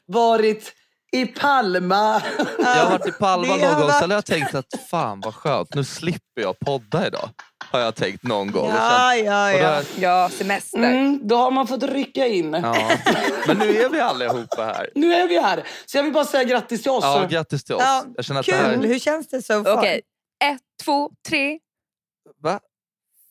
varit 0.06 0.72
i 1.12 1.26
Palma. 1.26 2.22
Jag 2.58 2.64
har 2.64 2.90
varit 2.90 3.06
i 3.08 3.12
Palma 3.12 3.46
någon 3.56 3.80
gång, 3.80 3.90
sen 4.00 4.10
har 4.10 4.16
jag 4.16 4.24
tänkt 4.26 4.54
att 4.54 4.66
fan 4.90 5.20
vad 5.24 5.34
skönt, 5.34 5.74
nu 5.74 5.84
slipper 5.84 6.42
jag 6.42 6.58
podda 6.58 7.06
idag. 7.06 7.28
Har 7.70 7.80
jag 7.80 7.94
tänkt 7.94 8.22
någon 8.22 8.50
gång. 8.52 8.68
Ja, 8.68 8.74
sen- 9.16 9.24
ja, 9.24 9.52
ja. 9.52 9.58
jag- 9.58 9.84
Ja, 9.98 10.28
semester. 10.32 10.78
Mm, 10.78 11.20
då 11.28 11.36
har 11.36 11.50
man 11.50 11.66
fått 11.66 11.82
rycka 11.82 12.26
in. 12.26 12.52
ja. 12.52 12.90
Men 13.46 13.58
nu 13.58 13.80
är 13.82 13.88
vi 13.88 14.00
allihopa 14.00 14.64
här. 14.64 14.90
Nu 14.94 15.14
är 15.14 15.28
vi 15.28 15.38
här. 15.40 15.62
Så 15.86 15.96
jag 15.98 16.02
vill 16.04 16.12
bara 16.12 16.24
säga 16.24 16.44
grattis 16.44 16.82
till 16.82 16.90
oss. 16.90 17.04
Ja, 17.04 17.26
grattis 17.30 17.64
till 17.64 17.74
oss. 17.74 17.82
Ja, 17.84 18.04
jag 18.16 18.24
känner 18.24 18.40
att 18.40 18.46
det 18.46 18.52
Kul! 18.52 18.60
här... 18.60 18.76
Hur 18.76 18.98
känns 18.98 19.28
det 19.28 19.42
so 19.42 19.64
far? 19.64 19.76
Okej, 19.78 20.00
ett, 20.44 20.60
två, 20.84 21.10
tre. 21.28 21.58
Va? 22.42 22.60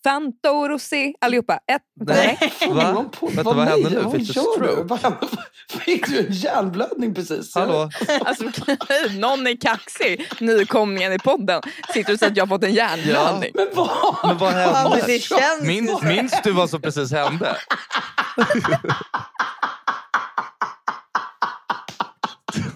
Fanta 0.09 0.51
och 0.51 0.69
rosé 0.69 1.13
allihopa. 1.21 1.53
Ett, 1.53 1.81
Nej. 2.05 2.37
nej. 2.61 2.69
Va? 2.73 3.05
Vänta, 3.21 3.43
vad 3.43 3.55
vad 3.55 3.67
hände 3.67 3.89
nu? 3.89 4.11
Fick 4.11 4.27
du 4.27 4.41
stroke? 4.41 5.17
Fick 5.85 6.07
du 6.07 6.19
en 6.19 6.33
hjärnblödning 6.33 7.13
precis? 7.13 7.55
Hallå? 7.55 7.89
Alltså, 8.25 8.43
någon 9.17 9.47
är 9.47 9.61
kaxig. 9.61 10.27
Nykomlingen 10.39 11.13
i 11.13 11.19
podden 11.19 11.61
sitter 11.93 12.13
och 12.13 12.19
säger 12.19 12.31
att 12.31 12.37
jag 12.37 12.45
har 12.45 12.47
fått 12.57 12.63
en 12.63 12.73
hjärnblödning. 12.73 13.51
Men 13.53 13.67
vad? 13.73 14.15
Men 14.23 14.37
vad 14.37 14.53
Ja, 14.53 14.57
hände? 14.57 14.97
men 14.97 15.05
det 15.07 15.19
känns 15.19 15.61
Minns, 15.61 16.01
minns 16.01 16.41
du 16.43 16.51
vad 16.51 16.69
som 16.69 16.81
precis 16.81 17.11
hände? 17.11 17.55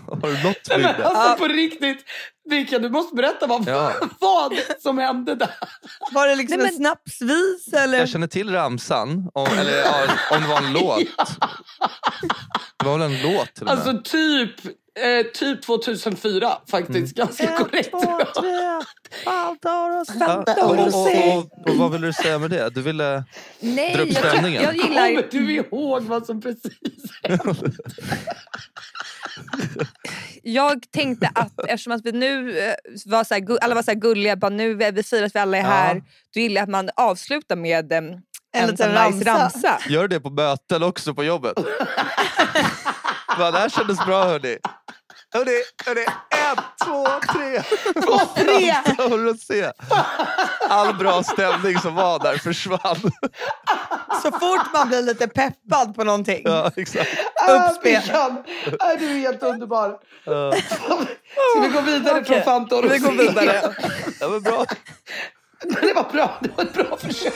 Har 0.07 0.27
du 0.27 0.43
något 0.43 0.57
Nej, 0.69 0.79
men 0.79 0.95
minne? 0.95 1.03
alltså 1.03 1.38
på 1.38 1.48
riktigt. 1.48 2.05
Mikael, 2.49 2.81
du 2.81 2.89
måste 2.89 3.15
berätta 3.15 3.47
vad, 3.47 3.67
Ja. 3.67 3.93
vad 4.19 4.53
som 4.79 4.97
hände 4.97 5.35
där. 5.35 5.55
Var 6.11 6.27
det 6.27 6.35
liksom 6.35 6.57
Nej, 6.57 6.67
en 6.67 6.73
men- 6.73 6.85
snapsvis 6.95 7.73
eller? 7.73 7.97
Jag 7.99 8.09
känner 8.09 8.27
till 8.27 8.51
ramsan, 8.51 9.29
om, 9.33 9.47
eller 9.57 9.77
ja, 9.77 9.93
om 10.31 10.41
det 10.41 10.47
var 10.47 10.57
en 10.57 10.73
låt. 10.73 10.99
Det 12.77 12.85
var 12.85 12.97
väl 12.97 13.11
en 13.13 13.21
låt 13.33 13.53
till? 13.55 13.67
Alltså 13.67 14.01
typ, 14.03 14.51
eh, 15.03 15.23
typ 15.33 15.61
2004 15.65 16.57
faktiskt. 16.71 17.15
Ganska 17.15 17.47
korrekt. 17.47 17.87
Ett, 17.87 17.91
två, 17.91 18.41
tre, 18.41 18.51
rosé. 18.51 18.83
Ja, 19.25 19.53
och, 20.63 20.69
och, 20.69 20.79
och, 20.79 21.37
och, 21.37 21.69
och 21.69 21.75
vad 21.75 21.91
ville 21.91 22.07
du 22.07 22.13
säga 22.13 22.39
med 22.39 22.49
det? 22.49 22.69
Du 22.69 22.81
ville... 22.81 23.23
Nej, 23.59 23.93
Dra 23.95 24.01
upp 24.01 24.09
jag, 24.09 24.25
stämningen. 24.31 24.63
jag 24.63 24.75
gillar... 24.75 25.07
Kommer 25.07 25.29
du 25.31 25.55
ihåg 25.55 26.03
vad 26.03 26.25
som 26.25 26.41
precis 26.41 26.73
hände? 27.23 27.53
Jag 30.43 30.91
tänkte 30.91 31.31
att 31.35 31.59
eftersom 31.67 31.93
att 31.93 32.05
vi 32.05 32.11
nu 32.11 32.59
eh, 32.59 32.73
var 33.05 33.23
så 33.23 33.33
här, 33.33 33.57
alla 33.61 33.75
var 33.75 33.83
så 33.83 33.91
här 33.91 33.99
gulliga, 33.99 34.35
bara 34.35 34.49
nu 34.49 34.83
är 34.83 34.91
vi 34.91 35.03
firar 35.03 35.25
att 35.25 35.35
vi 35.35 35.39
alla 35.39 35.57
är 35.57 35.61
Ja. 35.61 35.67
här. 35.67 36.03
Då 36.33 36.39
gillar 36.39 36.61
jag 36.61 36.63
att 36.63 36.69
man 36.69 36.89
avslutar 36.95 37.55
med 37.55 37.91
em, 37.93 38.05
en, 38.53 38.69
liten 38.69 38.77
sån 38.77 39.11
nice 39.13 39.29
ramsa. 39.31 39.43
ramsa. 39.43 39.79
Gör 39.89 40.07
det 40.07 40.19
på 40.19 40.29
möten 40.29 40.83
också 40.83 41.13
på 41.13 41.23
jobbet? 41.23 41.53
Va, 43.39 43.51
det 43.51 43.58
här 43.60 43.69
kändes 43.69 44.05
bra 44.05 44.24
hörni. 44.25 44.58
Hörni, 45.34 45.51
hörni. 45.86 46.01
Ett, 46.01 46.60
två, 46.86 47.08
tre. 47.34 47.62
Tre! 48.36 48.75
Och 49.05 49.19
rosé. 49.19 49.72
All 50.69 50.93
bra 50.96 51.24
stämning 51.24 51.79
som 51.79 51.96
var 51.96 52.19
där 52.19 52.38
försvann. 52.38 53.12
Så 54.22 54.31
fort 54.31 54.74
man 54.74 54.88
blir 54.88 55.01
lite 55.01 55.27
peppad 55.27 55.96
på 55.96 56.03
någonting. 56.03 56.41
Ja, 56.46 56.72
exakt. 56.75 57.10
Uppspel. 57.50 58.01
Ah, 58.79 58.96
du 59.00 59.05
är 59.10 59.19
helt 59.19 59.43
underbar. 59.43 59.98
Ja, 60.24 60.51
Ska 60.51 61.60
vi 61.62 61.67
gå 61.67 61.81
vidare 61.81 62.19
Okej, 62.22 62.25
från 62.25 62.43
Fanta 62.43 62.75
och 62.75 62.91
vi 62.91 62.98
går 62.98 63.12
vidare. 63.12 63.74
det 64.19 64.27
var 64.27 64.39
bra. 64.39 64.65
Det 65.81 65.93
var 65.93 66.12
bra. 66.12 66.38
Det 66.41 66.50
var 66.58 66.63
ett 66.63 66.74
bra 66.74 66.98
försök. 66.98 67.34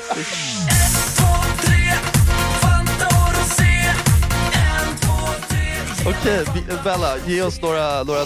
Okej, 6.08 6.46
Bella, 6.84 7.18
ge 7.28 7.42
oss 7.42 7.62
några, 7.62 8.04
några 8.04 8.26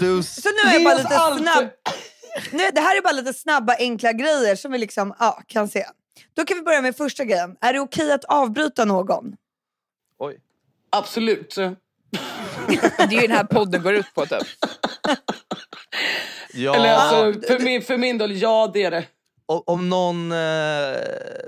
dus. 0.00 0.42
Så 0.42 0.48
nu 0.48 0.70
är 0.70 0.74
jag 0.74 0.84
bara 0.84 0.94
lite 0.94 1.42
snabb. 1.42 1.68
Nu, 2.52 2.70
det 2.74 2.80
här 2.80 2.96
är 2.98 3.02
bara 3.02 3.12
lite 3.12 3.32
snabba 3.34 3.74
enkla 3.78 4.12
grejer 4.12 4.56
som 4.56 4.72
vi 4.72 4.78
liksom, 4.78 5.14
ja, 5.18 5.42
kan 5.46 5.68
se. 5.68 5.86
Då 6.34 6.44
kan 6.44 6.56
vi 6.56 6.62
börja 6.62 6.82
med 6.82 6.96
första 6.96 7.24
grejen. 7.24 7.56
Är 7.60 7.72
det 7.72 7.80
okej 7.80 8.12
att 8.12 8.24
avbryta 8.24 8.84
någon? 8.84 9.36
Oj. 10.18 10.38
Absolut. 10.90 11.54
Det 12.98 13.02
är 13.02 13.10
ju 13.12 13.20
den 13.20 13.30
här 13.36 13.44
podden 13.44 13.82
går 13.82 13.94
ut 13.94 14.14
på. 14.14 14.26
Typ. 14.26 14.38
Ja, 16.58 16.74
Eller 16.76 16.94
alltså, 16.94 17.40
för, 17.46 17.58
min, 17.58 17.82
för 17.82 17.96
min 17.98 18.18
del, 18.18 18.40
ja 18.42 18.70
det 18.74 18.82
är 18.82 18.90
det. 18.90 19.04
o- 19.46 19.62
om, 19.66 19.88
någon, 19.88 20.32
eh, 20.32 20.98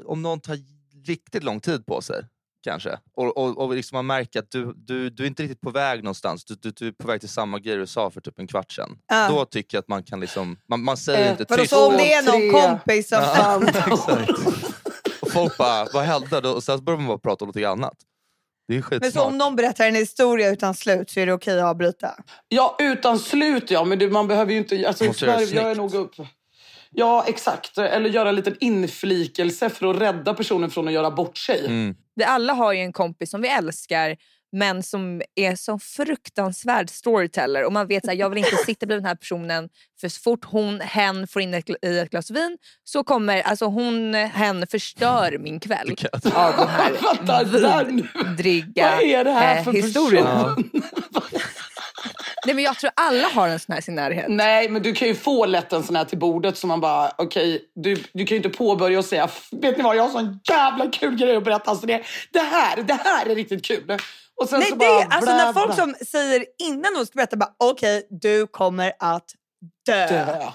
om 0.04 0.22
någon 0.22 0.40
tar 0.40 0.58
riktigt 1.06 1.42
lång 1.44 1.60
tid 1.60 1.86
på 1.86 2.02
sig 2.02 2.24
kanske 2.64 2.98
och, 3.16 3.36
och, 3.36 3.58
och 3.58 3.74
liksom 3.74 3.96
man 3.96 4.06
märker 4.06 4.38
att 4.38 4.50
du, 4.50 4.72
du, 4.76 5.10
du 5.10 5.22
är 5.22 5.26
inte 5.26 5.42
riktigt 5.42 5.60
på 5.60 5.70
väg 5.70 6.04
någonstans. 6.04 6.44
Du, 6.44 6.54
du, 6.54 6.70
du 6.70 6.88
är 6.88 6.92
på 6.92 7.06
väg 7.08 7.20
till 7.20 7.28
samma 7.28 7.58
grej 7.58 7.76
du 7.76 7.86
sa 7.86 8.10
för 8.10 8.20
typ 8.20 8.38
en 8.38 8.46
kvart 8.46 8.72
sedan. 8.72 8.98
Ja. 9.08 9.28
Då 9.28 9.44
tycker 9.44 9.76
jag 9.76 9.82
att 9.82 9.88
man 9.88 10.02
kan 10.02 10.20
liksom, 10.20 10.56
man, 10.68 10.84
man 10.84 10.96
säger 10.96 11.24
Eh, 11.24 11.30
inte 11.30 11.46
Vadå, 11.48 11.66
så 11.66 11.86
om 11.88 11.96
det 11.96 12.12
är 12.12 12.22
någon 12.22 12.34
tre. 12.40 12.50
kompis 12.50 13.08
som... 13.08 13.18
Ja, 13.18 13.62
exakt. 13.68 14.30
Och 15.20 15.30
folk 15.32 15.56
bara, 15.56 15.86
vad 15.94 16.04
hände? 16.04 16.40
Då- 16.40 16.50
Och 16.50 16.62
sen 16.62 16.84
börjar 16.84 16.98
man 16.98 17.06
bara 17.06 17.18
prata 17.18 17.44
om 17.44 17.48
något 17.54 17.64
annat. 17.64 17.94
Det 18.68 18.76
är 18.76 19.00
Men 19.00 19.12
så 19.12 19.22
om 19.22 19.38
någon 19.38 19.56
berättar 19.56 19.86
en 19.88 19.94
historia 19.94 20.50
utan 20.50 20.74
slut 20.74 21.10
så 21.10 21.20
är 21.20 21.26
det 21.26 21.32
okej 21.32 21.60
att 21.60 21.64
avbryta? 21.66 22.14
Ja, 22.48 22.76
utan 22.78 23.18
slut 23.18 23.70
ja. 23.70 23.84
Men 23.84 23.98
det, 23.98 24.08
man 24.10 24.28
behöver 24.28 24.52
ju 24.52 24.58
inte... 24.58 24.88
Alltså, 24.88 25.04
Måste 25.04 25.20
tyvärr, 25.20 25.54
jag 25.56 25.70
är 25.70 25.74
nog 25.74 25.94
upp. 25.94 26.14
Ja, 26.90 27.24
exakt. 27.26 27.78
Eller 27.78 28.10
göra 28.10 28.28
en 28.28 28.34
liten 28.34 28.56
inflikelse 28.60 29.70
för 29.70 29.90
att 29.90 29.96
rädda 30.00 30.34
personen 30.34 30.70
från 30.70 30.88
att 30.88 30.94
göra 30.94 31.10
bort 31.10 31.38
sig. 31.38 31.66
Mm. 31.66 31.96
Vi 32.18 32.24
alla 32.24 32.52
har 32.52 32.72
ju 32.72 32.80
en 32.80 32.92
kompis 32.92 33.30
som 33.30 33.40
vi 33.40 33.48
älskar 33.48 34.16
men 34.52 34.82
som 34.82 35.22
är 35.34 35.56
så 35.56 35.78
fruktansvärd 35.78 36.90
storyteller. 36.90 37.64
Och 37.64 37.72
man 37.72 37.86
vet 37.86 38.08
att 38.08 38.16
jag 38.16 38.30
vill 38.30 38.38
inte 38.38 38.56
sitta 38.56 38.86
bredvid 38.86 39.02
den 39.02 39.08
här 39.08 39.14
personen 39.14 39.68
för 40.00 40.08
så 40.08 40.20
fort 40.20 40.44
hon, 40.44 40.80
hen 40.80 41.26
får 41.26 41.42
in 41.42 41.54
ett, 41.54 41.70
i 41.82 41.98
ett 41.98 42.10
glas 42.10 42.30
vin 42.30 42.58
så 42.84 43.04
kommer 43.04 43.40
alltså 43.40 43.64
hon, 43.66 44.14
hen 44.14 44.66
förstör 44.66 45.38
min 45.38 45.60
kväll 45.60 45.96
av 46.34 46.56
de 46.56 46.68
här 46.68 46.92
vidriga 48.36 48.90
Vad 48.90 49.02
är 49.02 49.24
det 49.24 49.30
här 49.30 49.64
eh. 49.74 50.14
Ja. 50.14 50.56
Nej, 52.46 52.54
men 52.54 52.64
jag 52.64 52.76
tror 52.78 52.90
alla 52.96 53.28
har 53.28 53.48
en 53.48 53.58
sån 53.58 53.72
här 53.72 53.78
i 53.78 53.82
sin 53.82 53.94
närhet. 53.94 54.24
Nej, 54.28 54.68
men 54.68 54.82
du 54.82 54.92
kan 54.94 55.08
ju 55.08 55.14
få 55.14 55.46
lätt 55.46 55.72
en 55.72 55.82
sån 55.82 55.96
här 55.96 56.04
till 56.04 56.18
bordet 56.18 56.56
som 56.58 56.68
man 56.68 56.80
bara, 56.80 57.12
okej, 57.18 57.64
du, 57.74 57.94
du 57.94 58.26
kan 58.26 58.28
ju 58.28 58.36
inte 58.36 58.48
påbörja 58.48 58.98
och 58.98 59.04
säga, 59.04 59.24
"F- 59.24 59.48
vet 59.52 59.76
ni 59.76 59.82
vad, 59.82 59.96
jag 59.96 60.02
har 60.02 60.10
sån 60.10 60.40
jävla 60.48 60.86
kul 60.90 61.16
grej 61.16 61.36
att 61.36 61.44
berätta. 61.44 61.70
Alltså 61.70 61.86
det, 61.86 62.02
det 62.32 62.38
här, 62.40 62.82
det 62.82 62.94
här 63.04 63.26
är 63.26 63.34
riktigt 63.34 63.64
kul. 63.64 63.98
Och 64.40 64.48
sen 64.48 64.58
Nej, 64.60 64.68
så 64.68 64.74
det 64.74 64.78
bara, 64.78 65.00
är, 65.02 65.06
alltså 65.10 65.20
bla, 65.34 65.36
när 65.36 65.52
folk 65.52 65.66
bla. 65.66 65.76
som 65.76 65.94
säger 66.06 66.44
innan 66.58 66.94
de 66.94 67.06
ska 67.06 67.16
berätta 67.16 67.36
bara 67.36 67.50
okej, 67.58 68.06
du 68.10 68.46
kommer 68.46 68.92
att 68.98 69.24
dö. 69.86 70.06
Dö. 70.08 70.48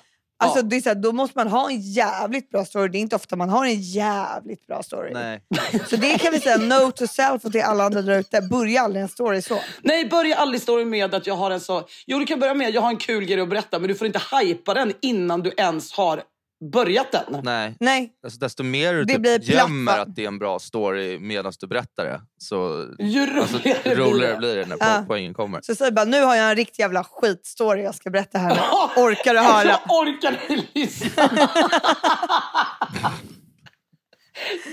Alltså, 0.44 0.60
Ja. 0.60 0.64
det 0.64 0.76
är 0.76 0.82
så 0.82 0.90
här, 0.90 0.96
då 0.96 1.12
måste 1.12 1.38
man 1.38 1.48
ha 1.48 1.70
en 1.70 1.82
jävligt 1.82 2.50
bra 2.50 2.66
story. 2.66 2.88
Det 2.88 2.98
är 2.98 3.00
inte 3.00 3.16
ofta 3.16 3.36
man 3.36 3.50
har 3.50 3.66
en 3.66 3.82
jävligt 3.82 4.68
bra 4.68 4.84
story. 4.84 5.14
Nej. 5.14 5.42
Så 5.90 5.96
det 5.96 6.18
kan 6.18 6.32
vi 6.32 6.40
säga 6.40 6.58
no 6.58 6.92
to 6.92 7.08
self 7.08 7.46
och 7.46 7.52
till 7.52 7.62
alla 7.62 7.84
andra 7.84 8.02
där 8.02 8.20
ute. 8.20 8.42
Börja 8.42 8.82
aldrig 8.82 9.02
en 9.04 9.10
story 9.10 9.42
så. 9.42 9.60
Nej, 9.82 10.06
börja 10.06 10.36
aldrig 10.36 10.62
storyn 10.62 10.90
med 10.90 11.14
att 11.16 11.28
jag 11.28 11.36
har 11.36 11.52
en 11.52 11.60
så... 11.60 11.84
Jo, 12.08 12.20
du 12.20 12.26
kan 12.26 12.40
börja 12.40 12.54
med 12.54 12.74
jag 12.74 12.82
har 12.82 12.90
en 12.90 12.98
kul 12.98 13.26
grej 13.26 13.42
att 13.42 13.50
berätta, 13.50 13.80
men 13.80 13.88
du 13.88 13.96
får 13.96 14.08
inte 14.08 14.22
hypa 14.42 14.74
den 14.74 14.94
innan 15.02 15.42
du 15.42 15.52
ens 15.58 15.94
har 15.94 16.24
börjat 16.72 17.12
den. 17.12 17.42
Nej. 17.44 17.76
Nej, 17.80 18.12
Alltså, 18.24 18.40
desto 18.40 18.64
mer 18.64 18.94
du 18.94 19.04
Det 19.06 19.14
typ 19.14 19.22
blir 19.22 19.52
gömmer 19.52 20.00
att 20.00 20.16
det 20.16 20.24
är 20.24 20.28
en 20.28 20.40
bra 20.40 20.60
story 20.60 21.20
medan 21.20 21.54
du 21.60 21.68
berättar 21.68 22.06
det, 22.06 22.22
så 22.38 22.86
Ju 23.00 23.40
alltså, 23.40 23.58
roligare 23.58 23.80
blir 23.84 23.96
roligare 23.96 24.32
det. 24.32 24.38
blir 24.38 24.56
det 24.56 24.66
när 24.66 24.78
Ja. 24.80 25.04
poängen 25.08 25.34
kommer. 25.34 25.60
så 25.64 25.76
säg 25.76 25.92
bara 25.92 26.06
nu 26.06 26.22
har 26.22 26.36
jag 26.36 26.50
en 26.50 26.56
riktig 26.56 26.84
jävla 26.84 27.04
skitstory 27.04 27.84
jag 27.84 27.96
ska 27.96 28.10
berätta 28.10 28.38
här. 28.38 28.52
Orkar 28.98 29.34
du 29.34 29.40
höra? 29.40 29.68
Jag 29.68 29.80
orkar 30.02 30.32
inte 30.50 30.66
lyssna. 30.74 31.30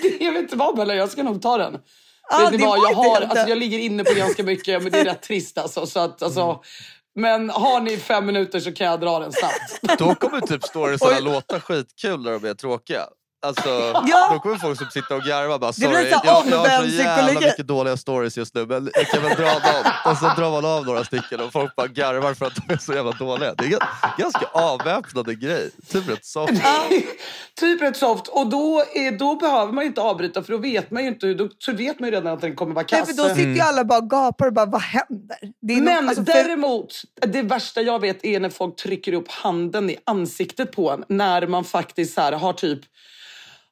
det, 0.02 0.24
jag 0.24 0.32
vet 0.32 0.42
inte 0.42 0.56
vad 0.56 0.76
Bella, 0.76 0.94
jag 0.94 1.10
ska 1.10 1.22
nog 1.22 1.42
ta 1.42 1.58
den. 1.58 1.72
Ni 1.72 1.78
det 2.58 2.64
vad, 2.66 2.78
var 2.78 2.90
jag, 2.90 2.94
har, 2.96 3.20
alltså, 3.20 3.48
jag 3.48 3.58
ligger 3.58 3.78
inne 3.78 4.04
på 4.04 4.14
ganska 4.14 4.42
mycket, 4.42 4.82
men 4.82 4.92
det 4.92 4.98
är 5.00 5.04
rätt 5.04 5.22
trist 5.22 5.58
alltså. 5.58 5.86
Så 5.86 6.00
att, 6.00 6.22
alltså 6.22 6.60
men 7.16 7.50
har 7.50 7.80
ni 7.80 7.96
fem 7.96 8.26
minuter 8.26 8.60
så 8.60 8.72
kan 8.72 8.86
jag 8.86 9.00
dra 9.00 9.18
den 9.18 9.32
snabbt. 9.32 9.98
Då 9.98 10.14
kommer 10.14 10.40
typ 10.40 10.64
storiesarna 10.64 11.20
låta 11.20 11.60
skitkul 11.60 12.22
när 12.22 12.32
de 12.32 12.44
är 12.44 12.54
tråkiga. 12.54 13.06
Alltså, 13.42 13.68
Ja. 14.06 14.28
Då 14.32 14.38
kommer 14.38 14.56
folk 14.56 14.78
som 14.78 14.86
sitter 14.90 15.14
och 15.16 15.22
garvar 15.22 15.58
bara 15.58 15.72
Det 15.72 15.78
blir 15.88 15.88
sorry, 15.88 16.10
så 16.10 16.20
jag, 16.24 16.46
jag 16.50 16.58
har 16.58 16.78
så 16.80 16.86
jävla 16.86 17.22
psykologi." 17.26 17.46
mycket 17.46 17.66
dåliga 17.66 17.96
stories 17.96 18.36
just 18.36 18.54
nu 18.54 18.66
men 18.66 18.90
jag 18.94 19.06
kan 19.06 19.22
väl 19.22 19.36
dra 19.36 19.44
dem. 19.44 19.92
Och 20.06 20.16
så 20.18 20.24
drar 20.24 20.50
man 20.50 20.64
av 20.64 20.84
några 20.86 21.04
stycken 21.04 21.40
och 21.40 21.52
folk 21.52 21.76
bara 21.76 21.86
garvar 21.86 22.34
för 22.34 22.46
att 22.46 22.52
de 22.66 22.72
är 22.74 22.78
så 22.78 22.92
jävla 22.92 23.12
dåliga. 23.12 23.54
Det 23.54 23.64
är 23.64 23.72
en 23.72 23.78
ganska 24.18 24.46
avväpnande 24.52 25.34
grej. 25.34 25.70
Typ 25.92 26.08
rätt 26.08 26.24
soft. 26.24 26.52
typ 27.60 27.82
rätt 27.82 27.96
soft. 27.96 28.28
Och 28.28 28.46
då, 28.46 28.84
är, 28.94 29.18
då 29.18 29.34
behöver 29.36 29.72
man 29.72 29.84
ju 29.84 29.88
inte 29.88 30.00
avbryta 30.00 30.42
för 30.42 30.52
då 30.52 30.58
vet 30.58 30.90
man 30.90 31.02
ju 31.02 31.08
inte. 31.08 31.34
Då 31.34 31.48
så 31.58 31.72
vet 31.72 32.00
man 32.00 32.08
ju 32.08 32.14
redan 32.16 32.32
att 32.32 32.40
den 32.40 32.56
kommer 32.56 32.74
vara 32.74 32.84
Nej, 32.92 33.00
kass. 33.00 33.08
för 33.16 33.16
då 33.22 33.28
sitter 33.28 33.42
ju 33.54 33.60
alla 33.60 33.84
bara 33.84 33.98
och 33.98 34.10
gapar 34.10 34.46
och 34.46 34.52
bara, 34.52 34.66
vad 34.66 34.82
händer? 34.82 35.38
Det 35.62 35.72
är 35.74 35.80
Men 35.82 35.94
nog- 36.04 36.08
alltså, 36.08 36.24
för- 36.24 36.32
däremot, 36.32 36.94
det 37.26 37.42
värsta 37.42 37.82
jag 37.82 37.98
vet 38.00 38.24
är 38.24 38.40
när 38.40 38.50
folk 38.50 38.76
trycker 38.76 39.12
upp 39.12 39.30
handen 39.30 39.90
i 39.90 39.96
ansiktet 40.06 40.72
på 40.72 40.90
en. 40.90 41.04
När 41.08 41.46
man 41.46 41.64
faktiskt 41.64 42.14
så 42.14 42.20
här, 42.20 42.32
har 42.32 42.52
typ... 42.52 42.80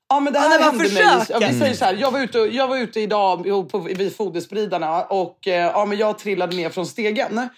Ja, 0.09 0.21
men 0.21 0.33
det 0.33 0.39
här 0.39 0.59
hände 0.61 0.79
mig. 0.79 0.89
försöker. 0.89 1.27
Ja, 1.41 1.49
vi 1.49 1.59
säger 1.59 1.75
så 1.75 1.85
här, 1.85 1.95
jag, 1.95 2.11
var 2.11 2.21
ute, 2.21 2.39
jag 2.39 2.69
var 2.69 2.77
ute 2.77 3.01
idag 3.01 3.69
på, 3.71 3.79
vid 3.79 4.17
Foderspridarna 4.17 5.03
och 5.03 5.49
eh, 5.49 5.55
ja, 5.55 5.85
men 5.85 5.99
jag 5.99 6.19
trillade 6.19 6.57
ner 6.57 6.71
från 6.71 6.87
stegen. 6.87 7.49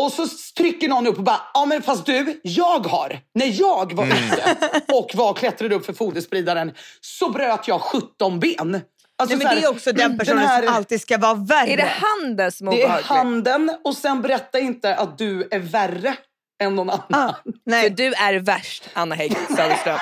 Och 0.00 0.12
så 0.12 0.26
trycker 0.56 0.88
någon 0.88 1.06
upp 1.06 1.16
och 1.18 1.22
bara, 1.24 1.40
ja 1.54 1.64
men 1.64 1.82
fast 1.82 2.06
du, 2.06 2.40
jag 2.42 2.86
har, 2.86 3.20
när 3.34 3.60
jag 3.60 3.92
var 3.92 4.06
ute 4.06 4.56
och 4.92 5.10
var 5.14 5.34
klättrade 5.34 5.74
upp 5.74 5.86
för 5.86 5.92
foderspridaren 5.92 6.72
så 7.00 7.30
bröt 7.30 7.68
jag 7.68 7.80
17 7.80 8.40
ben. 8.40 8.80
Alltså, 9.20 9.36
Nej, 9.36 9.38
men 9.38 9.46
här, 9.46 9.56
det 9.56 9.62
är 9.62 9.70
också 9.70 9.92
den 9.92 10.18
personen 10.18 10.38
här- 10.38 10.62
som 10.66 10.74
alltid 10.74 11.00
ska 11.00 11.18
vara 11.18 11.34
värre. 11.34 11.70
Är 11.72 11.76
det 11.76 11.90
handen 12.22 12.52
som 12.52 12.68
är 12.68 12.72
det 12.72 12.82
är 12.82 13.02
handen 13.02 13.76
och 13.84 13.94
sen 13.96 14.22
berätta 14.22 14.58
inte 14.58 14.94
att 14.94 15.18
du 15.18 15.48
är 15.50 15.58
värre 15.58 16.16
än 16.62 16.74
någon 16.76 16.90
annan. 16.90 17.04
ah, 17.28 17.34
För 17.44 17.52
nej. 17.66 17.90
du 17.90 18.14
är 18.14 18.34
värst, 18.38 18.88
Anna 18.92 19.14
Hägg 19.14 19.36
Söderström. 19.56 19.98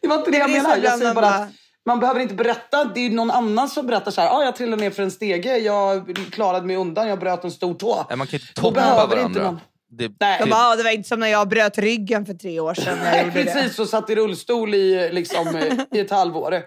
Det 0.00 0.08
var 0.08 0.16
inte 0.18 0.30
det, 0.30 0.36
Det 0.36 0.40
jag 0.40 0.50
menar. 0.50 0.76
Jag 0.76 0.98
säger 0.98 1.04
man 1.04 1.22
bara 1.22 1.34
att 1.34 1.48
man 1.86 2.00
behöver 2.00 2.20
inte 2.20 2.34
berätta. 2.34 2.84
Det 2.84 3.00
är 3.06 3.10
någon 3.10 3.30
annan 3.30 3.68
som 3.68 3.86
berättar 3.86 4.10
så 4.10 4.20
här. 4.20 4.28
Ah, 4.40 4.44
jag 4.44 4.56
trillade 4.56 4.82
ner 4.82 4.90
för 4.90 5.02
en 5.02 5.10
stege, 5.10 5.58
jag 5.58 6.16
klarade 6.32 6.66
mig 6.66 6.76
undan, 6.76 7.08
jag 7.08 7.18
bröt 7.18 7.44
en 7.44 7.50
stor 7.50 7.74
tå. 7.74 8.06
Nej, 8.08 8.18
man 8.18 8.26
kan 8.26 8.40
inte 8.40 8.52
Då 8.54 8.62
toppa 8.62 8.74
behöver 8.74 9.02
inte 9.02 9.16
varandra. 9.16 9.42
någon- 9.42 9.60
Det, 9.90 10.12
Nej. 10.20 10.38
De 10.38 10.44
det, 10.44 10.50
bara, 10.50 10.60
ah, 10.72 10.76
det 10.76 10.82
var 10.82 10.90
inte 10.90 11.08
som 11.08 11.20
när 11.20 11.26
jag 11.28 11.48
bröt 11.48 11.78
ryggen 11.78 12.26
för 12.26 12.34
tre 12.34 12.60
år 12.60 12.74
sedan. 12.74 12.98
När 12.98 13.16
jag 13.16 13.24
gjorde 13.26 13.42
det. 13.44 13.52
Precis, 13.52 13.78
och 13.78 13.88
satt 13.88 14.10
i 14.10 14.14
rullstol 14.14 14.74
i, 14.74 15.08
liksom, 15.12 15.60
i 15.92 16.00
ett 16.00 16.10
halvår. 16.10 16.62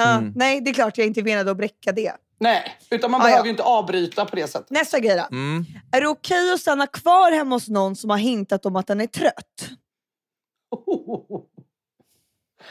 Mm. 0.00 0.32
Nej, 0.36 0.60
det 0.60 0.70
är 0.70 0.74
klart 0.74 0.98
jag 0.98 1.06
inte 1.06 1.22
menade 1.22 1.50
att 1.50 1.56
bräcka 1.56 1.92
det. 1.92 2.12
Nej, 2.40 2.62
utan 2.90 3.10
man 3.10 3.20
Ah, 3.20 3.24
behöver 3.24 3.40
ja. 3.40 3.44
ju 3.44 3.50
inte 3.50 3.62
avbryta 3.62 4.24
på 4.24 4.36
det 4.36 4.46
sättet. 4.46 4.70
Nästa 4.70 4.98
grej 4.98 5.16
då. 5.16 5.36
mm. 5.36 5.64
Är 5.92 6.00
det 6.00 6.06
okej 6.08 6.52
att 6.52 6.60
stanna 6.60 6.86
kvar 6.86 7.32
hemma 7.32 7.54
hos 7.56 7.68
någon 7.68 7.96
som 7.96 8.10
har 8.10 8.16
hintat 8.18 8.66
om 8.66 8.76
att 8.76 8.86
den 8.86 9.00
är 9.00 9.06
trött? 9.06 9.70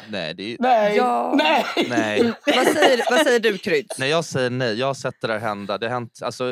Nej, 0.10 0.34
det 0.34 0.54
är, 0.54 0.58
Nej, 0.60 0.96
Ja. 0.98 1.34
nej. 1.38 1.66
nej. 1.90 2.34
vad, 2.46 2.68
säger, 2.68 3.12
vad 3.12 3.20
säger 3.20 3.40
du 3.40 3.58
Kryds? 3.58 4.00
Nej, 4.00 4.10
jag 4.10 4.26
säger 4.26 4.50
nej. 4.50 4.80
Jag 4.80 4.88
har 4.88 4.94
sett 4.94 5.22
det 5.22 5.28
där 5.28 5.40
hända. 5.40 5.78
Det 5.78 5.90
hänt, 5.90 6.20
alltså, 6.24 6.46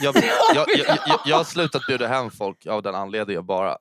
jag, 0.00 0.14
jag, 0.54 0.66
jag, 0.76 1.20
jag, 1.26 1.36
har 1.36 1.44
slutat 1.44 1.82
bjuda 1.88 2.06
hem 2.08 2.30
folk 2.30 2.66
av 2.66 2.82
den 2.82 2.94
anledningen 2.94 3.46
bara. 3.46 3.76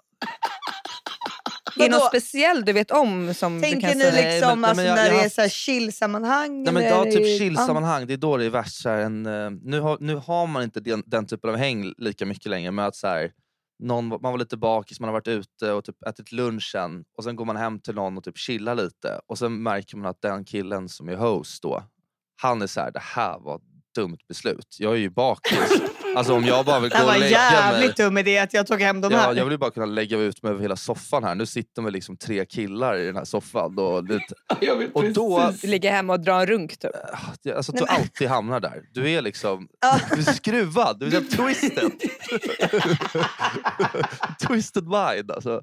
Är 1.79 1.83
det 1.83 1.89
något 1.89 2.07
speciellt 2.07 2.65
du 2.65 2.73
vet 2.73 2.91
om 2.91 3.33
som 3.33 3.61
du 3.61 3.69
Tänker 3.69 3.89
kan 3.89 3.97
ni 3.97 4.03
säga? 4.05 4.33
Liksom 4.33 4.61
men- 4.61 4.61
nej, 4.61 4.69
alltså, 4.69 4.75
men 4.75 4.85
jag- 4.85 4.95
när 4.95 5.05
jag 5.05 5.15
det 5.21 5.25
är 5.25 5.29
så 5.29 5.41
här 5.41 5.49
chill-sammanhang? 5.49 6.63
Nej, 6.63 6.73
men 6.73 6.83
ja, 6.83 7.03
typ 7.03 7.39
chill-sammanhang, 7.39 8.07
det 8.07 8.13
är 8.13 8.17
då 8.17 8.37
det 8.37 8.45
är 8.45 8.49
värst. 8.49 8.81
Så 8.81 8.89
här, 8.89 8.97
en, 8.97 9.25
eh, 9.25 9.49
nu, 9.63 9.79
har, 9.79 9.97
nu 9.99 10.15
har 10.15 10.47
man 10.47 10.63
inte 10.63 10.79
den, 10.79 11.03
den 11.05 11.27
typen 11.27 11.49
av 11.49 11.55
häng 11.55 11.93
lika 11.97 12.25
mycket 12.25 12.45
längre. 12.45 12.71
Med 12.71 12.87
att 12.87 12.95
så 12.95 13.07
här, 13.07 13.31
någon, 13.83 14.07
man 14.07 14.21
var 14.21 14.37
lite 14.37 14.57
bakis, 14.57 14.99
man 14.99 15.07
har 15.07 15.13
varit 15.13 15.27
ute 15.27 15.71
och 15.71 15.85
typ 15.85 16.03
ätit 16.03 16.31
lunchen 16.31 17.05
och 17.17 17.23
sen 17.23 17.35
går 17.35 17.45
man 17.45 17.55
hem 17.55 17.79
till 17.79 17.95
någon 17.95 18.17
och 18.17 18.23
typ 18.23 18.37
chillar 18.37 18.75
lite. 18.75 19.19
Och 19.27 19.37
sen 19.37 19.63
märker 19.63 19.97
man 19.97 20.05
att 20.05 20.21
den 20.21 20.45
killen 20.45 20.89
som 20.89 21.09
är 21.09 21.15
host 21.15 21.63
då, 21.63 21.83
han 22.41 22.61
är 22.61 22.67
så 22.67 22.81
här, 22.81 22.91
det 22.91 22.99
här 22.99 23.39
var 23.39 23.61
dumt 23.95 24.17
beslut. 24.27 24.75
Jag 24.79 24.93
är 24.93 24.97
ju 24.97 25.09
bakis. 25.09 25.59
alltså 26.15 26.33
om 26.33 26.45
jag 26.45 26.65
bara 26.65 26.79
vill 26.79 26.89
Det 26.89 26.97
gå 26.97 27.03
och 27.03 27.07
var 27.09 27.17
lägga 27.17 27.37
mig. 27.37 27.53
jävligt 27.53 27.97
dum 27.97 28.17
idé 28.17 28.37
att 28.39 28.53
jag 28.53 28.67
tog 28.67 28.81
hem 28.81 29.01
de 29.01 29.11
Ja, 29.11 29.17
här. 29.17 29.33
jag 29.35 29.43
vill 29.43 29.51
ju 29.51 29.57
bara 29.57 29.71
kunna 29.71 29.85
lägga 29.85 30.17
ut 30.17 30.43
mig 30.43 30.51
över 30.51 30.61
hela 30.61 30.75
soffan 30.75 31.23
här. 31.23 31.35
Nu 31.35 31.45
sitter 31.45 31.81
vi 31.81 31.91
liksom 31.91 32.17
tre 32.17 32.45
killar 32.45 32.97
i 32.97 33.05
den 33.05 33.15
här 33.15 33.25
soffan. 33.25 33.79
Och, 33.79 34.03
lite, 34.03 34.25
Jag 34.61 34.75
vet 34.75 34.93
och 34.95 35.13
då. 35.13 35.53
Du 35.61 35.67
ligger 35.67 35.91
hemma 35.91 36.13
och 36.13 36.19
drar 36.19 36.39
en 36.39 36.47
runk 36.47 36.77
typ. 36.77 36.91
jag- 37.43 37.57
alltså, 37.57 37.71
att 37.71 37.75
Nej, 37.75 37.83
du 37.87 37.93
men- 37.93 38.01
alltid 38.01 38.27
hamnar 38.29 38.59
där. 38.59 38.81
Du 38.93 39.11
är 39.11 39.21
liksom 39.21 39.67
du 40.11 40.17
är 40.17 40.33
skruvad, 40.33 40.99
du 40.99 41.17
är 41.17 41.21
twisted. 41.21 41.91
twisted 44.47 44.83
mind 44.83 45.31
alltså. 45.31 45.61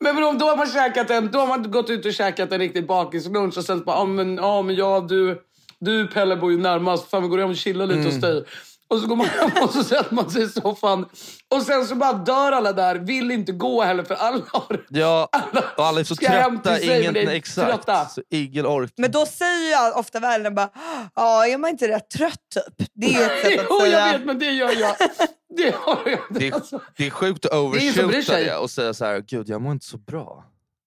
Men 0.00 0.14
vadå, 0.16 0.32
då 0.32 0.46
har 0.46 0.56
man 0.56 0.66
käkat 0.66 1.10
en, 1.10 1.30
då 1.30 1.38
har 1.38 1.46
man 1.46 1.70
gått 1.70 1.90
ut 1.90 2.06
och 2.06 2.12
käkat 2.12 2.52
en 2.52 2.58
riktigt 2.58 2.86
bakislunch 2.86 3.58
och 3.58 3.64
sen 3.64 3.84
bara, 3.84 3.96
ja 3.96 4.04
men, 4.04 4.36
ja, 4.36 4.62
men 4.62 4.74
ja, 4.76 5.00
du, 5.08 5.40
du 5.80 6.06
Pelle 6.06 6.36
bor 6.36 6.52
ju 6.52 6.58
närmast, 6.58 7.10
fan 7.10 7.22
vi 7.22 7.28
går 7.28 7.38
hem 7.38 7.50
och 7.50 7.56
chillar 7.56 7.86
lite 7.86 8.00
Mm. 8.00 8.12
hos 8.12 8.20
dig. 8.20 8.44
Och 8.88 9.00
så 9.00 9.06
går 9.06 9.16
man 9.16 9.26
hem 9.26 9.50
och 9.64 9.70
så 9.70 9.84
sätter 9.84 10.14
man 10.14 10.30
sig 10.30 10.42
i 10.42 10.48
soffan. 10.48 11.06
Och 11.54 11.62
sen 11.62 11.86
så 11.86 11.94
bara 11.94 12.12
dör 12.12 12.52
alla 12.52 12.72
där, 12.72 12.94
vill 12.96 13.30
inte 13.30 13.52
gå 13.52 13.82
heller 13.82 14.02
för 14.04 14.14
alla 14.14 14.40
har... 14.52 14.84
Ja, 14.88 15.28
och 15.76 15.84
alla 15.84 16.00
är 16.00 16.04
så 16.04 16.16
trötta, 16.16 16.80
ingen, 16.80 17.14
det 17.14 17.20
exakt. 17.20 17.68
trötta. 17.70 18.06
Så 18.08 18.22
ingen 18.30 18.66
ork. 18.66 18.92
Men 18.96 19.10
då 19.10 19.26
säger 19.26 19.76
all- 19.76 19.92
ofta 19.92 20.20
världen 20.20 20.54
bara, 20.54 20.70
ja 21.14 21.46
är 21.46 21.58
man 21.58 21.70
inte 21.70 21.88
rätt 21.88 22.10
trött 22.10 22.38
typ? 22.78 22.88
Det 22.94 23.14
är 23.14 23.24
ett 23.36 23.42
sätt 23.42 23.60
att 23.60 23.66
Jo, 23.70 23.80
säga. 23.80 24.06
jag 24.06 24.12
vet, 24.18 24.26
men 24.26 24.38
det 24.38 24.50
gör 24.50 24.80
jag. 24.80 24.96
Det 25.56 25.74
har 25.78 25.98
jag. 26.06 26.18
Det 26.30 26.48
är, 26.48 26.52
Alltså. 26.54 26.80
det 26.96 27.06
är 27.06 27.10
sjukt 27.10 27.46
att 27.46 27.52
overshoota 27.54 28.22
sig. 28.22 28.44
det 28.44 28.56
och 28.56 28.70
säga 28.70 28.94
så 28.94 29.04
här, 29.04 29.20
gud 29.26 29.48
jag 29.48 29.62
mår 29.62 29.72
inte 29.72 29.86
så 29.86 29.96
bra. 29.98 30.44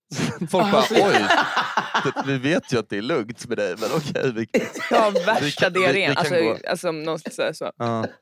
Folk 0.51 0.73
Alltså, 0.73 0.93
bara, 0.93 1.07
oj, 1.07 1.25
det- 2.03 2.23
vi 2.25 2.37
vet 2.37 2.73
ju 2.73 2.79
att 2.79 2.89
det 2.89 2.97
är 2.97 3.01
lugnt 3.01 3.45
med 3.47 3.57
dig 3.57 3.75
men 3.79 3.89
okej. 3.95 4.31
vi, 4.35 4.47
Ja, 4.91 5.11
värsta 5.25 5.69
diarrén. 5.69 6.17
Alltså, 6.17 6.35
gå. 6.35 6.57
alltså, 6.69 7.53
så. 7.53 7.71
ja. 7.77 8.05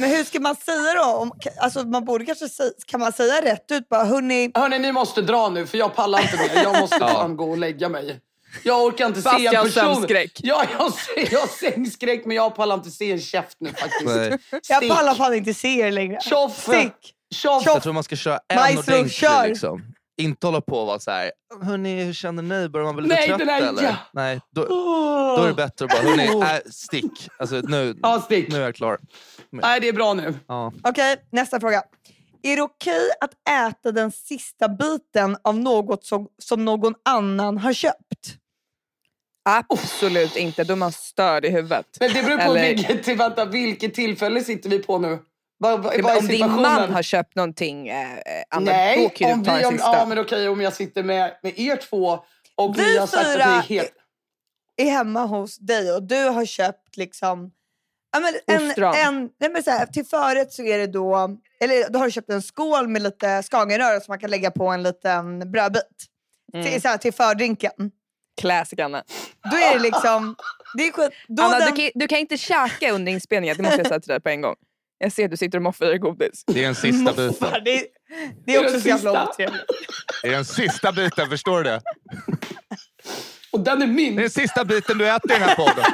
Men 0.00 0.10
hur 0.10 0.24
ska 0.24 0.40
man 0.40 0.56
säga 0.56 0.94
då? 0.94 1.04
Om, 1.04 1.32
alltså, 1.60 1.82
man 1.84 2.04
borde 2.04 2.24
kanske 2.24 2.48
säga, 2.48 2.70
kan 2.86 3.00
man 3.00 3.12
säga 3.12 3.42
rätt 3.44 3.64
ut 3.70 3.88
bara, 3.88 4.04
hörni, 4.04 4.50
Hörni, 4.54 4.78
ni 4.78 4.92
måste 4.92 5.22
dra 5.22 5.48
nu 5.48 5.66
för 5.66 5.78
jag 5.78 5.94
pallar 5.94 6.20
inte 6.20 6.36
mer. 6.36 6.62
Jag 6.62 6.80
måste 6.80 6.96
Ja. 7.00 7.08
fan 7.08 7.36
gå 7.36 7.50
och 7.50 7.58
lägga 7.58 7.88
mig. 7.88 8.20
Jag 8.62 8.84
orkar 8.84 9.06
inte 9.06 9.22
Fast 9.22 9.36
se 9.36 9.42
jag 9.44 9.54
en 9.54 9.62
person. 9.64 9.94
sömnskräck. 9.94 10.40
Ja, 10.42 10.64
jag, 10.78 10.92
ser- 10.92 11.32
jag 11.32 11.40
har 11.40 11.46
sängskräck 11.70 12.24
men 12.26 12.36
jag 12.36 12.54
pallar 12.56 12.74
inte 12.74 12.90
se 12.90 13.12
en 13.12 13.20
käft 13.20 13.56
nu 13.60 13.70
faktiskt. 13.72 14.70
Jag 14.70 14.88
pallar 14.88 15.14
fan 15.14 15.34
inte 15.34 15.54
se 15.54 15.80
er 15.80 15.90
längre. 15.92 16.20
Tjoff! 16.20 16.62
Stick! 16.62 17.14
Tjoff! 17.34 17.62
Jag 17.66 17.82
tror 17.82 17.92
man 17.92 18.02
ska 18.04 18.16
köra 18.16 18.40
en 18.48 18.56
Maestro, 18.56 18.92
ordentlig 18.92 19.12
kör! 19.12 19.48
liksom. 19.48 19.82
Inte 20.18 20.46
hålla 20.46 20.60
på 20.60 20.78
och 20.80 20.86
vara 20.86 20.98
så 20.98 21.10
här, 21.10 21.32
hörni 21.62 22.04
hur 22.04 22.12
känner 22.12 22.42
ni? 22.42 22.68
Börjar 22.68 22.84
man 22.86 22.96
bli 22.96 23.02
lite 23.04 23.14
Nej, 23.16 23.26
trött 23.28 23.38
den 23.38 23.48
här- 23.48 23.68
eller? 23.68 23.82
ja. 23.82 23.96
Nej, 24.12 24.40
då, 24.50 24.64
då 25.36 25.42
är 25.44 25.48
det 25.48 25.54
bättre 25.54 25.84
att 25.84 25.90
bara, 25.90 26.02
hörni, 26.02 26.24
äh, 26.54 26.60
stick. 26.70 27.28
Alltså, 27.38 27.56
nu, 27.56 27.94
Ja, 28.02 28.20
stick. 28.24 28.48
nu 28.52 28.56
är 28.56 28.60
jag 28.62 28.74
klar. 28.74 28.98
Nej, 29.50 29.80
det 29.80 29.88
är 29.88 29.92
bra 29.92 30.14
nu. 30.14 30.34
Ja. 30.48 30.72
Okej, 30.84 31.16
nästa 31.32 31.60
fråga. 31.60 31.82
Är 32.42 32.56
det 32.56 32.62
okej 32.62 33.10
att 33.20 33.30
äta 33.70 33.92
den 33.92 34.12
sista 34.12 34.68
biten 34.68 35.36
av 35.44 35.58
något 35.58 36.04
som, 36.04 36.28
som 36.42 36.64
någon 36.64 36.94
annan 37.04 37.58
har 37.58 37.72
köpt? 37.72 38.36
Absolut 39.70 40.36
inte. 40.36 40.64
Då 40.64 40.72
är 40.72 40.76
man 40.76 40.92
störd 40.92 41.44
i 41.44 41.48
huvudet. 41.50 41.86
Men 42.00 42.12
det 42.12 42.22
beror 42.22 42.36
på 42.38 42.42
Eller- 42.42 42.74
vilket, 42.74 43.08
vänta, 43.20 43.44
vilket 43.44 43.94
tillfälle 43.94 44.40
sitter 44.44 44.70
vi 44.70 44.78
på 44.78 44.98
nu? 44.98 45.18
Vad, 45.58 45.82
vad, 45.82 45.94
Men 45.94 46.02
vad 46.04 46.18
om 46.18 46.26
din 46.26 46.50
man 46.50 46.92
har 46.92 47.02
köpt 47.02 47.34
någonting, 47.34 47.88
eh, 47.88 48.12
eh, 48.12 48.18
Anna, 48.50 48.70
då 48.70 48.76
Nej, 48.76 49.12
kan 49.16 49.32
om 49.32 49.38
du 49.38 49.44
ta 49.44 49.54
vi, 49.54 49.58
den 49.60 49.68
om, 49.68 49.72
sista. 49.72 49.96
ja, 49.98 50.06
men 50.06 50.18
okej, 50.18 50.48
om 50.48 50.60
jag 50.60 50.72
sitter 50.72 51.02
med, 51.02 51.38
med 51.42 51.58
er 51.58 51.76
två 51.76 52.18
och 52.54 52.78
Vi 52.78 52.84
vi 52.84 52.98
har 52.98 53.06
sagt 53.06 53.26
att 53.26 53.32
fyra 53.32 53.44
är 53.44 53.60
helt... 53.62 53.92
Är 54.76 54.90
hemma 54.90 55.26
hos 55.26 55.58
dig 55.58 55.92
och 55.92 56.02
du 56.02 56.24
har 56.28 56.44
köpt 56.44 56.96
liksom 56.96 57.50
Ja, 58.12 58.20
men 58.20 58.56
en, 58.56 58.68
Ostron. 58.68 58.94
en, 58.94 59.30
nej 59.40 59.50
men 59.50 59.62
så 59.62 59.70
här, 59.70 59.86
till 59.86 60.04
förrätt 60.04 60.52
så 60.52 60.62
är 60.62 60.78
det 60.78 60.86
då, 60.86 61.38
eller 61.60 61.90
då 61.90 61.98
har 61.98 62.06
du 62.06 62.12
köpt 62.12 62.30
en 62.30 62.42
skål 62.42 62.88
med 62.88 63.02
lite 63.02 63.42
skagenröra 63.42 64.00
som 64.00 64.12
man 64.12 64.18
kan 64.18 64.30
lägga 64.30 64.50
på 64.50 64.68
en 64.68 64.82
liten 64.82 65.52
brödbit. 65.52 66.06
Mm. 66.54 66.66
Till, 66.66 66.82
så 66.82 66.88
här, 66.88 66.96
till 66.96 67.12
fördrinken. 67.12 67.90
Classic 68.40 68.78
Anna. 68.78 69.04
Då 69.50 69.56
är 69.56 69.74
det 69.74 69.80
liksom, 69.82 70.36
det 70.74 70.82
är 70.82 70.92
skit, 70.92 71.12
då 71.28 71.42
Anna 71.42 71.58
den, 71.58 71.74
du, 71.74 71.82
kan, 71.82 71.90
du 71.94 72.08
kan 72.08 72.18
inte 72.18 72.36
käka 72.36 72.92
under 72.92 73.12
inspelningen, 73.12 73.56
det 73.56 73.62
måste 73.62 73.78
jag 73.78 73.86
säga 73.86 74.00
till 74.00 74.08
dig 74.08 74.20
på 74.20 74.28
en 74.28 74.40
gång. 74.40 74.56
Jag 74.98 75.12
ser 75.12 75.24
att 75.24 75.30
du 75.30 75.36
sitter 75.36 75.58
och 75.58 75.62
moffar 75.62 75.94
i 75.94 75.98
godis. 75.98 76.44
Det 76.46 76.60
är 76.60 76.64
den 76.64 76.74
sista 76.74 77.12
biten. 77.12 77.64
det, 77.64 77.78
är- 77.78 77.86
det 78.46 78.54
är 78.54 78.64
också 78.64 78.80
så 78.80 78.88
jävla 78.88 79.28
otrevligt. 79.28 79.62
Det 80.22 80.28
är 80.28 80.32
den 80.32 80.44
sista 80.44 80.92
biten, 80.92 81.28
förstår 81.30 81.58
du 81.58 81.64
det? 81.70 81.80
Och 83.52 83.60
den 83.60 83.82
är 83.82 83.86
min! 83.86 84.16
Det 84.16 84.20
är 84.20 84.22
den 84.22 84.30
sista 84.30 84.64
biten 84.64 84.98
du 84.98 85.08
äter 85.08 85.30
i 85.30 85.34
den 85.38 85.42
här 85.48 85.54
podden. 85.56 85.84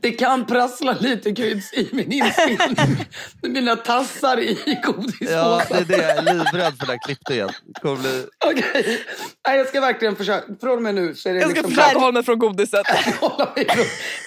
Det 0.00 0.10
kan 0.12 0.46
prassla 0.46 0.96
lite 1.00 1.32
kryds 1.34 1.72
i 1.72 1.88
min 1.92 2.12
inspelning. 2.12 3.04
Mina 3.42 3.76
tassar 3.76 4.40
i 4.40 4.80
godispåsen. 4.84 5.34
Ja, 5.34 5.62
det 5.68 5.74
är 5.74 5.84
det. 5.84 5.96
Jag 5.96 6.18
är 6.18 6.22
livrädd 6.22 6.78
för 6.78 6.86
den 6.86 6.88
här 6.88 7.04
klippningen. 7.06 7.48
Kommer 7.82 7.96
bli... 7.96 8.26
Okej. 8.44 9.04
Nej, 9.48 9.58
jag 9.58 9.68
ska 9.68 9.80
verkligen 9.80 10.16
försöka. 10.16 10.54
Från 10.60 10.76
och 10.76 10.82
med 10.82 10.94
nu 10.94 11.14
så 11.14 11.28
är 11.28 11.34
det 11.34 11.40
Jag 11.40 11.50
ska 11.50 11.60
liksom... 11.60 11.74
försöka 11.74 11.98
hålla 12.00 12.12
mig 12.12 12.22
från 12.24 12.38
godiset. 12.38 12.86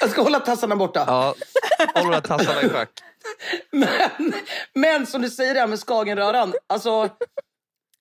Jag 0.01 0.09
ska 0.09 0.21
hålla 0.21 0.39
tassarna 0.39 0.75
borta. 0.75 1.03
Ja, 1.07 1.35
håll 1.95 2.11
de 2.11 2.21
tassarna 2.21 2.61
i 2.61 2.69
schack. 2.69 2.89
Men, 3.71 4.33
men 4.75 5.07
som 5.07 5.21
du 5.21 5.29
säger 5.29 5.53
det 5.53 5.59
här 5.59 5.67
med 5.67 5.79
skagenröran. 5.79 6.53
Alltså, 6.69 7.09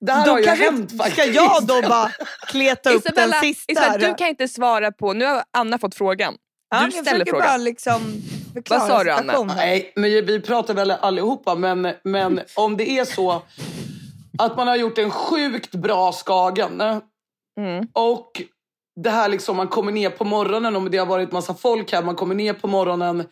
Det 0.00 0.12
här 0.12 0.24
Då 0.26 0.30
har 0.30 0.38
ju 0.38 0.44
kanske 0.44 0.64
hänt 0.64 0.90
ska 0.90 1.04
faktiskt. 1.04 1.34
jag 1.34 1.66
då 1.66 1.82
bara 1.82 2.10
kleta 2.46 2.90
upp 2.90 3.06
Isabella, 3.06 3.32
den 3.32 3.40
sista? 3.54 3.72
Isabella, 3.72 4.08
du 4.08 4.14
kan 4.14 4.28
inte 4.28 4.48
svara 4.48 4.92
på... 4.92 5.12
Nu 5.12 5.24
har 5.24 5.42
Anna 5.56 5.78
fått 5.78 5.94
frågan. 5.94 6.34
Ja, 6.70 6.84
Du 6.86 6.90
ställer 6.92 7.24
frågan. 7.24 7.46
bara 7.46 7.56
liksom 7.56 8.22
Vad 8.70 8.82
sa 8.82 9.04
du, 9.04 9.10
Anna? 9.10 9.42
Nej, 9.42 9.92
men 9.96 10.10
vi 10.10 10.40
pratar 10.40 10.74
väl 10.74 10.90
allihopa. 10.90 11.54
Men, 11.54 11.92
men 12.04 12.40
om 12.56 12.76
det 12.76 12.90
är 12.98 13.04
så 13.04 13.42
att 14.38 14.56
man 14.56 14.68
har 14.68 14.76
gjort 14.76 14.98
en 14.98 15.10
sjukt 15.10 15.74
bra 15.74 16.12
Skagen 16.12 16.82
Mm. 17.60 17.86
och 17.92 18.42
det 19.00 19.10
här 19.10 19.28
liksom, 19.28 19.56
man 19.56 19.68
kommer 19.68 19.92
ner 19.92 20.10
på 20.10 20.24
morgonen 20.24 20.76
och 20.76 20.90
det 20.90 20.98
har 20.98 21.06
varit 21.06 21.32
massa 21.32 21.54
folk 21.54 21.92
här. 21.92 22.02
Man 22.02 22.14
kommer 22.14 22.34
ner 22.34 22.52
på 22.52 22.66
morgonen 22.68 23.24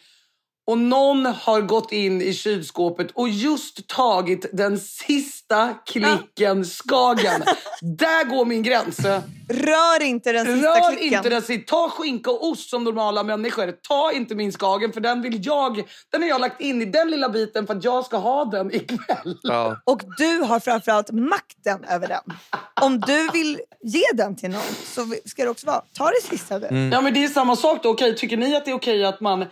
och 0.68 0.78
någon 0.78 1.26
har 1.26 1.60
gått 1.60 1.92
in 1.92 2.22
i 2.22 2.34
kylskåpet 2.34 3.10
och 3.14 3.28
just 3.28 3.86
tagit 3.88 4.46
den 4.52 4.78
sista 4.78 5.74
klicken 5.86 6.64
Skagen. 6.64 7.42
Där 7.80 8.24
går 8.24 8.44
min 8.44 8.62
gräns. 8.62 9.00
Rör 9.48 10.02
inte 10.02 10.32
den 10.32 10.46
sista 10.46 10.68
Rör 10.68 10.96
klicken. 10.96 11.18
inte 11.18 11.28
den 11.28 11.42
sista. 11.42 11.70
Ta 11.70 11.90
skinka 11.90 12.30
och 12.30 12.48
ost 12.48 12.70
som 12.70 12.84
normala 12.84 13.22
människor. 13.22 13.72
Ta 13.72 14.12
inte 14.12 14.34
min 14.34 14.52
Skagen 14.52 14.92
för 14.92 15.00
den 15.00 15.22
vill 15.22 15.46
jag. 15.46 15.82
Den 16.12 16.22
har 16.22 16.28
jag 16.28 16.40
lagt 16.40 16.60
in 16.60 16.82
i 16.82 16.84
den 16.84 17.10
lilla 17.10 17.28
biten 17.28 17.66
för 17.66 17.74
att 17.74 17.84
jag 17.84 18.04
ska 18.04 18.16
ha 18.16 18.44
den 18.44 18.74
ikväll. 18.74 19.38
Ja. 19.42 19.76
Och 19.84 20.02
du 20.18 20.38
har 20.38 20.60
framförallt 20.60 21.10
makten 21.10 21.84
över 21.84 22.08
den. 22.08 22.36
Om 22.80 23.00
du 23.00 23.28
vill 23.32 23.60
ge 23.82 24.04
den 24.14 24.36
till 24.36 24.50
någon 24.50 24.74
så 24.84 25.06
ska 25.24 25.44
det 25.44 25.50
också 25.50 25.66
vara, 25.66 25.82
ta 25.92 26.10
det 26.10 26.28
sista 26.28 26.58
du. 26.58 26.66
Mm. 26.66 26.92
Ja 26.92 27.00
men 27.00 27.14
det 27.14 27.24
är 27.24 27.28
samma 27.28 27.56
sak 27.56 27.82
då. 27.82 27.88
Okej, 27.88 28.16
tycker 28.16 28.36
ni 28.36 28.56
att 28.56 28.64
det 28.64 28.70
är 28.70 28.74
okej 28.74 29.04
att 29.04 29.20
man 29.20 29.46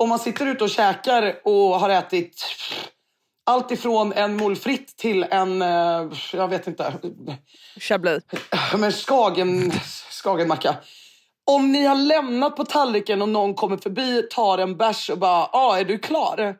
om 0.00 0.08
man 0.08 0.18
sitter 0.18 0.46
ute 0.46 0.64
och 0.64 0.70
käkar 0.70 1.40
och 1.44 1.80
har 1.80 1.90
ätit 1.90 2.44
allt 3.46 3.70
ifrån 3.70 4.12
en 4.12 4.36
molfritt 4.36 4.96
till 4.96 5.26
en, 5.30 5.62
eh, 5.62 6.08
jag 6.32 6.48
vet 6.48 6.66
inte, 6.66 6.94
Chablis. 7.80 8.22
men 8.78 8.92
skagen, 8.92 9.72
skagenmacka. 10.22 10.76
Om 11.46 11.72
ni 11.72 11.84
har 11.84 11.94
lämnat 11.94 12.56
på 12.56 12.64
tallriken 12.64 13.22
och 13.22 13.28
någon 13.28 13.54
kommer 13.54 13.76
förbi, 13.76 14.22
tar 14.30 14.58
en 14.58 14.76
bärs 14.76 15.10
och 15.10 15.18
bara, 15.18 15.46
ah, 15.52 15.78
är 15.78 15.84
du 15.84 15.98
klar? 15.98 16.56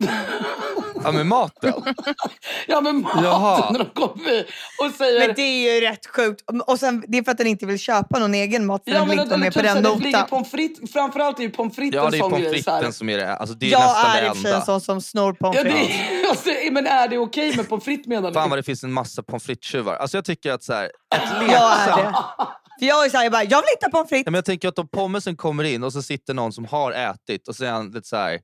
ja, 1.04 1.12
med 1.12 1.26
maten. 1.26 1.72
Ja 2.66 2.80
men 2.80 3.00
maten 3.02 3.24
Jaha. 3.24 3.70
när 3.72 3.78
de 3.78 3.84
kommer 3.90 4.46
och 4.84 4.94
säger 4.98 5.26
Men 5.26 5.34
det 5.36 5.42
är 5.42 5.74
ju 5.74 5.80
rätt 5.80 6.06
sjukt. 6.06 6.42
Och 6.66 6.78
sen, 6.78 7.04
det 7.08 7.18
är 7.18 7.22
för 7.22 7.30
att 7.32 7.38
den 7.38 7.46
inte 7.46 7.66
vill 7.66 7.78
köpa 7.78 8.18
någon 8.18 8.34
egen 8.34 8.66
mat 8.66 8.82
för 8.84 8.90
Ja 8.92 8.98
den 8.98 9.08
vill 9.08 9.16
men 9.16 9.22
inte 9.24 9.30
vara 9.30 9.40
med 9.40 9.52
på 9.52 9.58
typ 9.60 9.68
den 9.74 9.84
så 9.84 9.90
här, 9.90 9.96
notan. 10.12 10.26
pommes 10.28 10.50
frites, 10.50 10.92
framförallt 10.92 11.38
är 11.38 11.42
ju 11.42 11.50
pommes 11.50 11.76
fritesen 11.76 12.04
Ja, 12.04 12.10
det 12.10 12.16
är 12.16 12.20
pommes 12.20 12.38
så 12.40 12.44
här. 12.46 12.52
fritesen 12.78 12.92
som 12.92 13.08
är 13.08 13.18
det. 13.18 13.34
Alltså, 13.36 13.54
det 13.54 13.66
är 13.66 13.70
Jag 13.70 13.80
nästan 13.80 14.10
är 14.16 14.22
det 14.22 14.30
och 14.30 14.36
för 14.36 14.42
sig 14.42 14.50
enda. 14.50 14.60
en 14.60 14.66
sån 14.66 14.80
som 14.80 15.00
snor 15.00 15.32
pommes 15.32 15.56
Ja, 15.56 15.62
frites. 15.70 15.96
det, 16.22 16.28
alltså, 16.30 16.48
men 16.72 16.86
är 16.86 17.08
det 17.08 17.18
okej 17.18 17.56
med 17.56 17.68
pommes 17.68 17.84
frites 17.84 18.06
menar 18.06 18.28
ni? 18.28 18.34
Fan 18.34 18.50
vad 18.50 18.58
det 18.58 18.62
finns 18.62 18.84
en 18.84 18.92
massa 18.92 19.22
pommes 19.22 19.42
frites-tjuvar. 19.44 19.96
Alltså 19.96 20.16
jag 20.16 20.24
tycker 20.24 20.52
att 20.52 20.62
så 20.62 20.72
här, 20.72 20.84
ett 20.84 20.90
Jag 21.32 21.42
är 21.42 21.46
leksamt... 21.46 22.14
det. 22.38 22.46
För 22.80 22.86
jag 22.86 23.04
är 23.04 23.10
såhär, 23.10 23.24
jag 23.24 23.32
bara, 23.32 23.44
jag 23.44 23.58
vill 23.58 23.68
inte 23.76 23.86
ha 23.86 23.90
pommes 23.90 24.06
Ja, 24.10 24.16
frites. 24.16 24.26
men 24.26 24.34
jag 24.34 24.44
tänker 24.44 24.68
att 24.68 24.78
om 24.78 24.88
pommesen 24.88 25.36
kommer 25.36 25.64
in 25.64 25.84
och 25.84 25.92
så 25.92 26.02
sitter 26.02 26.34
någon 26.34 26.52
som 26.52 26.64
har 26.64 26.92
ätit 26.92 27.48
och 27.48 27.56
så 27.56 27.64
är 27.64 27.70
han 27.70 27.90
lite 27.90 28.08
så 28.08 28.16
här. 28.16 28.38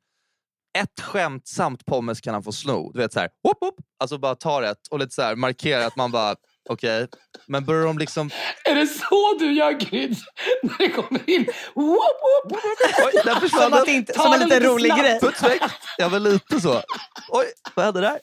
Ett 0.76 1.00
skämtsamt 1.00 1.86
pommes 1.86 2.20
kan 2.20 2.34
han 2.34 2.42
få 2.42 2.52
sno. 2.52 2.92
Du 2.92 2.98
vet 2.98 3.12
så 3.12 3.20
här, 3.20 3.28
whoop, 3.44 3.58
whoop. 3.60 3.74
Alltså 4.00 4.18
bara 4.18 4.34
tar 4.34 4.62
ett 4.62 4.86
och 4.90 4.98
lite 4.98 5.14
så 5.14 5.22
här, 5.22 5.36
markerar 5.36 5.86
att 5.86 5.96
man 5.96 6.10
bara, 6.12 6.34
okej. 6.68 7.08
Men 7.46 7.64
börjar 7.64 7.86
de 7.86 7.98
liksom, 7.98 8.30
Är 8.64 8.74
det 8.74 8.86
så 8.86 9.36
du 9.38 9.52
gör 9.52 9.72
Gryds? 9.72 10.20
När 10.62 10.78
det 10.78 10.88
kommer 10.90 11.30
in? 11.30 11.46
Whoop, 11.74 11.96
whoop. 11.98 12.58
oj 13.06 13.20
där 13.24 13.34
försvann 13.40 13.62
Som, 13.70 13.72
att 13.72 13.88
inte, 13.88 14.12
Ta 14.12 14.22
som 14.22 14.32
en 14.32 14.40
liten 14.40 14.58
lite 14.58 14.70
rolig 14.72 14.86
snabbt. 14.92 15.02
grej. 15.02 15.20
Puts 15.20 15.42
väck. 15.42 15.62
Jag 15.98 16.10
var 16.10 16.18
lite 16.20 16.60
så. 16.60 16.82
Oj, 17.28 17.46
vad 17.74 17.84
hände 17.84 18.00
där? 18.00 18.18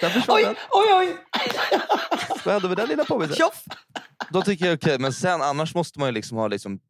Där 0.00 0.10
försvann 0.10 0.36
Oj, 0.36 0.42
den. 0.44 0.56
oj, 0.70 0.86
oj. 0.94 1.16
Vad 2.44 2.52
hände 2.54 2.68
med 2.68 2.76
den 2.76 2.88
lilla 2.88 3.04
pommesen? 3.04 3.36
Tjoff! 3.36 3.64
Då 4.30 4.42
tycker 4.42 4.66
jag 4.66 4.74
okej, 4.74 4.98
men 4.98 5.12
sen 5.12 5.42
annars 5.42 5.74
måste 5.74 5.98
man 5.98 6.08
ju 6.08 6.12
liksom 6.12 6.36
ha 6.38 6.48
liksom 6.48 6.80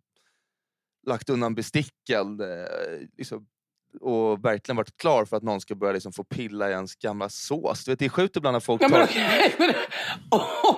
lagt 1.07 1.29
undan 1.31 1.55
besticken 1.55 2.41
eh, 2.41 3.07
liksom, 3.19 3.47
och 4.01 4.45
verkligen 4.45 4.77
varit 4.77 4.97
klar 4.97 5.25
för 5.25 5.37
att 5.37 5.43
någon 5.43 5.61
ska 5.61 5.75
börja 5.75 5.93
liksom 5.93 6.13
få 6.13 6.25
pilla 6.25 6.69
i 6.69 6.73
ens 6.73 6.95
gamla 6.95 7.29
sås. 7.29 7.85
Du 7.85 7.93
vet, 7.93 7.99
det 7.99 8.05
är 8.05 8.09
sjukt 8.09 8.37
ibland 8.37 8.53
när 8.53 8.61
folk 8.61 8.83
Ja, 8.83 8.89
men, 8.89 9.07
tar... 9.07 9.15
men, 9.59 9.75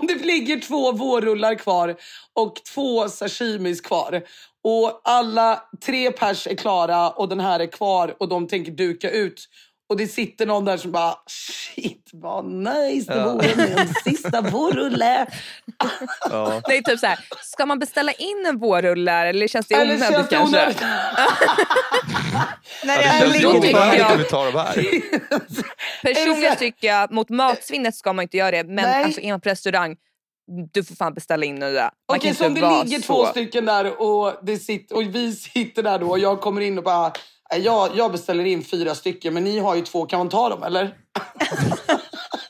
om 0.01 0.07
det 0.07 0.25
ligger 0.25 0.61
två 0.61 0.93
vårrullar 0.93 1.55
kvar 1.55 1.97
och 2.33 2.55
två 2.75 3.09
sashimis 3.09 3.81
kvar 3.81 4.23
och 4.65 5.01
alla 5.05 5.63
tre 5.87 6.13
pers 6.13 6.47
är 6.47 6.55
klara 6.55 7.11
och 7.11 7.29
den 7.29 7.41
här 7.41 7.61
är 7.61 7.67
kvar 7.67 8.15
och 8.19 8.29
de 8.29 8.49
tänker 8.49 8.73
duka 8.73 9.11
ut 9.11 9.49
och 9.91 9.97
det 9.97 10.07
sitter 10.09 10.47
någon 10.47 10.65
där 10.65 10.77
som 10.77 10.93
bara 10.93 11.15
shit 11.27 12.11
vad 12.13 12.45
nice 12.45 13.13
det 13.13 13.19
Ja. 13.19 13.33
vore 13.33 13.57
med 13.57 13.79
en 13.79 13.95
sista 14.05 14.41
vårrulle. 14.51 15.27
Ja. 16.31 16.61
Det 16.67 16.77
är 16.77 16.83
typ 16.83 16.99
så 17.01 17.07
här, 17.07 17.19
ska 17.43 17.67
man 17.67 17.79
beställa 17.79 18.13
in 18.13 18.47
en 18.47 18.59
vårrulle 18.59 19.13
eller 19.13 19.49
känns 19.49 19.67
det 19.67 19.75
Eller 19.75 19.95
onödigt 19.95 20.11
känns 20.15 20.29
det 20.29 20.37
kanske? 20.37 20.57
onödigt? 20.59 20.81
När 22.85 22.97
Ja, 23.03 23.13
det 23.13 23.19
känns 23.21 23.43
ju 23.43 23.47
onödigt 23.47 23.71
jag- 23.73 24.13
om 24.13 24.19
vi 24.19 24.25
tar 24.25 24.53
de 24.53 24.59
här. 24.59 24.75
Personligen 26.03 26.57
tycker 26.57 26.89
jag 26.89 27.11
mot 27.13 27.29
matsvinnet 27.29 27.95
ska 27.95 28.13
man 28.13 28.23
inte 28.23 28.37
göra 28.37 28.51
det 28.51 28.65
men 28.65 28.75
Nej. 28.75 29.05
alltså, 29.05 29.21
är 29.21 29.31
man 29.31 29.41
på 29.41 29.49
restaurang 29.49 29.97
du 30.73 30.85
får 30.85 30.95
fan 30.95 31.15
beställa 31.15 31.45
in 31.47 31.55
nya. 31.55 31.91
Okej, 32.13 32.21
kan 32.29 32.35
så 32.35 32.47
om 32.47 32.55
det 32.55 32.61
ligger 32.85 32.99
så. 32.99 33.07
två 33.07 33.27
stycken 33.27 33.65
där 33.65 34.03
och, 34.03 34.35
det 34.43 34.57
sitter, 34.57 34.97
och 34.97 35.03
vi 35.03 35.33
sitter 35.33 35.83
där 35.83 35.99
då 35.99 36.09
och 36.11 36.19
jag 36.19 36.41
kommer 36.41 36.61
in 36.61 36.79
och 36.79 36.85
bara 36.85 37.03
"Nej, 37.03 37.13
jag, 37.59 37.91
jag 37.97 38.13
beställer 38.13 38.45
in 38.45 38.65
fyra 38.65 38.95
stycken 38.95 39.35
men 39.35 39.45
ni 39.45 39.59
har 39.59 39.75
ju 39.75 39.83
två, 39.83 40.07
kan 40.07 40.19
man 40.19 40.29
ta 40.29 40.49
dem 40.49 40.63
eller? 40.63 40.95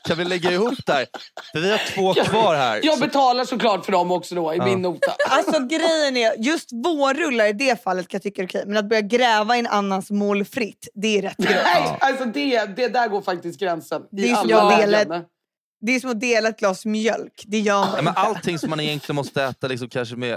Kan 0.07 0.17
vi 0.17 0.23
lägga 0.25 0.51
ihop 0.51 0.73
där? 0.85 1.05
För 1.51 1.59
vi 1.59 1.71
har 1.71 1.77
två 1.95 2.13
kvar 2.13 2.55
här. 2.55 2.79
Jag 2.83 2.93
Så- 2.93 2.99
betalar 3.05 3.45
såklart 3.45 3.85
för 3.85 3.91
dem 3.91 4.11
också 4.11 4.35
då 4.35 4.53
i 4.53 4.59
min 4.59 4.81
nota. 4.81 5.13
Alltså 5.29 5.59
grejen 5.59 6.17
är, 6.17 6.33
just 6.37 6.69
vårrullar 6.85 7.45
i 7.45 7.53
det 7.53 7.83
fallet 7.83 8.07
kan 8.07 8.15
jag 8.17 8.23
tycka 8.23 8.41
är 8.41 8.45
okej. 8.47 8.63
Men 8.67 8.77
att 8.77 8.89
börja 8.89 9.01
gräva 9.01 9.55
i 9.55 9.59
en 9.59 9.67
annans 9.67 10.11
mål 10.11 10.45
fritt, 10.45 10.87
det 10.93 11.17
är 11.17 11.21
rätt 11.21 11.37
grovt. 11.37 11.55
Nej, 11.63 11.97
alltså 11.99 12.25
det, 12.25 12.65
det 12.65 12.87
där 12.87 13.07
går 13.07 13.21
faktiskt 13.21 13.59
gränsen. 13.59 14.01
Det 14.11 14.21
är 14.21 14.25
I 14.25 14.35
som 14.35 14.53
alla 14.59 14.85
lägen. 14.85 15.23
Det 15.81 15.95
är 15.95 15.99
som 15.99 16.09
att 16.11 16.19
dela 16.19 16.49
ett 16.49 16.59
glas 16.59 16.85
mjölk. 16.85 17.43
Det 17.47 17.59
gör 17.59 17.79
man 17.85 17.95
Ja, 17.95 18.01
men 18.01 18.13
allting 18.15 18.59
som 18.59 18.69
man 18.69 18.79
egentligen 18.79 19.15
måste 19.15 19.43
äta 19.43 19.67
liksom 19.67 19.89
kanske 19.89 20.15
med... 20.15 20.29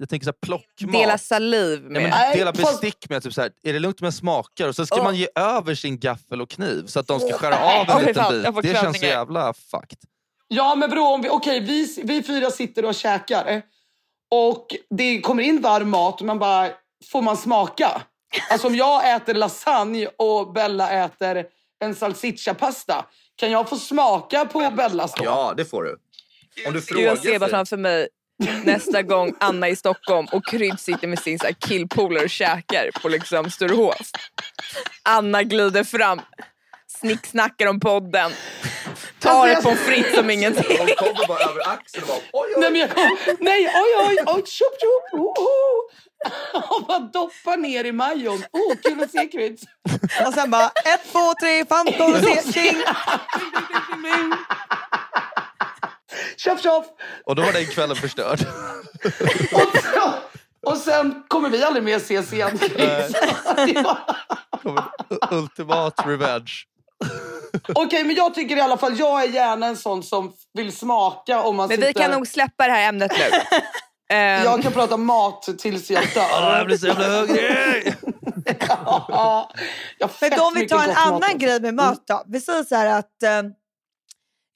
Jag 0.00 0.08
tänker 0.08 0.24
så 0.24 0.30
här, 0.30 0.32
plockmat. 0.42 0.92
Dela 0.92 1.18
saliv 1.18 1.80
Ja, 1.84 1.90
med. 1.90 2.02
men 2.02 2.10
Nej, 2.10 2.38
dela 2.38 2.52
bestick 2.52 3.08
med. 3.08 3.22
Typ 3.22 3.34
så 3.34 3.40
här, 3.40 3.50
är 3.62 3.72
det 3.72 3.78
lugnt 3.78 4.00
med 4.00 4.14
smakar? 4.14 4.68
Och 4.68 4.74
så 4.76 4.86
ska 4.86 4.96
Ja. 4.96 5.02
man 5.02 5.16
ge 5.16 5.28
över 5.34 5.74
sin 5.74 5.98
gaffel 5.98 6.40
och 6.40 6.50
kniv 6.50 6.86
så 6.86 7.00
att 7.00 7.06
de 7.06 7.20
ska 7.20 7.32
skära 7.32 7.56
av 7.58 7.90
en 7.90 8.00
fy 8.00 8.06
liten 8.06 8.54
bit. 8.54 8.62
Det 8.62 8.80
känns 8.80 8.98
så 9.00 9.06
jävla 9.06 9.52
fucked. 9.54 9.98
Ja 10.48 10.74
men 10.74 10.90
bro, 10.90 11.02
om 11.04 11.22
vi, 11.22 11.28
okej, 11.28 11.60
vi, 11.60 11.94
vi 12.04 12.22
fyra 12.22 12.50
sitter 12.50 12.84
och 12.84 12.94
käkar 12.94 13.62
och 14.30 14.66
det 14.90 15.20
kommer 15.20 15.42
in 15.42 15.60
varm 15.60 15.90
mat 15.90 16.20
och 16.20 16.26
man 16.26 16.38
bara, 16.38 16.68
får 17.12 17.22
man 17.22 17.36
smaka? 17.36 18.02
Alltså 18.50 18.66
om 18.66 18.76
jag 18.76 19.14
äter 19.14 19.34
lasagne 19.34 20.06
och 20.18 20.52
Bella 20.52 20.90
äter 21.04 21.44
en 21.84 21.94
salsiccia-pasta, 21.94 23.04
kan 23.38 23.50
jag 23.50 23.68
få 23.68 23.76
smaka 23.76 24.44
på 24.44 24.70
Bellas 24.70 25.14
då? 25.14 25.24
Ja, 25.24 25.54
det 25.56 25.64
får 25.64 25.82
du. 25.84 25.96
Om 26.66 26.72
du 26.72 26.80
Gud, 26.80 27.00
jag 27.00 27.18
ser 27.18 27.38
bara 27.38 27.50
framför 27.50 27.76
mig 27.76 28.08
nästa 28.64 29.02
gång 29.02 29.34
Anna 29.40 29.68
är 29.68 29.72
i 29.72 29.76
Stockholm 29.76 30.26
och 30.32 30.46
Krydd 30.46 30.80
sitter 30.80 31.08
med 31.08 31.18
sin 31.18 31.38
killpolare 31.58 32.24
och 32.24 32.30
käkar 32.30 32.90
på 33.02 33.08
liksom 33.08 33.50
Sturehof. 33.50 34.10
Anna 35.02 35.42
glider 35.42 35.84
fram, 35.84 36.20
snicksnackar 37.00 37.66
om 37.66 37.80
podden, 37.80 38.32
tar 39.18 39.48
Alltså, 39.48 39.62
pommes 39.62 39.80
frites 39.80 40.14
som 40.14 40.30
ingenting. 40.30 40.86
De 40.86 40.94
kommer 40.94 41.26
bara 41.28 41.50
över 41.50 41.68
axeln 41.68 42.02
och 42.02 42.08
bara 42.08 42.18
oj, 42.32 42.52
oj. 42.56 42.60
Nej, 42.60 42.70
men 42.70 42.80
jag 42.80 42.90
kom, 42.90 43.16
nej, 43.40 43.66
oj, 43.74 44.06
oj, 44.08 44.16
oj, 44.26 44.42
tjup, 44.46 44.74
tjup, 44.80 45.20
oho. 45.20 45.90
Och 46.70 46.86
bara 46.86 46.98
doppar 46.98 47.56
ner 47.56 47.84
i 47.84 47.92
majon. 47.92 48.42
Oh, 48.52 48.76
kul 48.82 49.02
att 49.02 49.10
se 49.10 49.26
Kryds. 49.26 49.62
Och 50.26 50.34
sen 50.34 50.50
bara, 50.50 50.66
ett, 50.66 51.12
två, 51.12 51.34
tre, 51.40 51.64
femton 51.64 52.14
och 52.14 52.20
se, 52.24 52.52
tjing! 52.52 52.82
Tjoff, 56.36 56.62
tjoff. 56.62 56.86
Och 57.24 57.34
då 57.34 57.42
var 57.42 57.52
den 57.52 57.66
kvällen 57.66 57.96
förstörd. 57.96 58.40
Och, 59.52 59.76
så, 59.94 60.14
och 60.66 60.76
sen 60.76 61.24
kommer 61.28 61.50
vi 61.50 61.62
aldrig 61.62 61.84
mer 61.84 61.96
ses 61.96 62.32
igen. 62.32 62.58
Ultimat 65.30 66.06
revenge. 66.06 66.52
Okej, 67.74 68.04
men 68.04 68.16
jag 68.16 68.34
tycker 68.34 68.56
i 68.56 68.60
alla 68.60 68.76
fall, 68.76 68.98
jag 68.98 69.22
är 69.22 69.28
gärna 69.28 69.66
en 69.66 69.76
sån 69.76 70.02
som 70.02 70.32
vill 70.52 70.76
smaka 70.76 71.42
om 71.42 71.56
man 71.56 71.68
Men 71.68 71.80
vi 71.80 71.86
sitter... 71.86 72.00
kan 72.00 72.10
nog 72.10 72.26
släppa 72.26 72.66
det 72.66 72.72
här 72.72 72.88
ämnet 72.88 73.12
nu. 73.18 73.58
Ehm, 74.08 74.44
Jag 74.44 74.62
kan 74.62 74.72
prata 74.72 74.96
mat 74.96 75.48
tills 75.58 75.90
jag 75.90 76.04
Ah, 76.04 76.06
jag 76.14 76.58
dör. 76.58 76.64
blir 76.64 76.76
så 76.76 76.86
jävla 76.86 77.08
hungrig! 77.20 77.94
Ja, 78.68 79.50
Men 80.20 80.40
om 80.40 80.52
vi 80.54 80.68
tar 80.68 80.84
en 80.84 80.96
annan 80.96 81.22
också. 81.22 81.38
grej 81.38 81.60
med 81.60 81.74
mat 81.74 82.02
då. 82.06 82.22
Vi 82.26 82.40
säger 82.40 82.64
så 82.64 82.74
här 82.74 82.98
att 82.98 83.22
eh, 83.22 83.42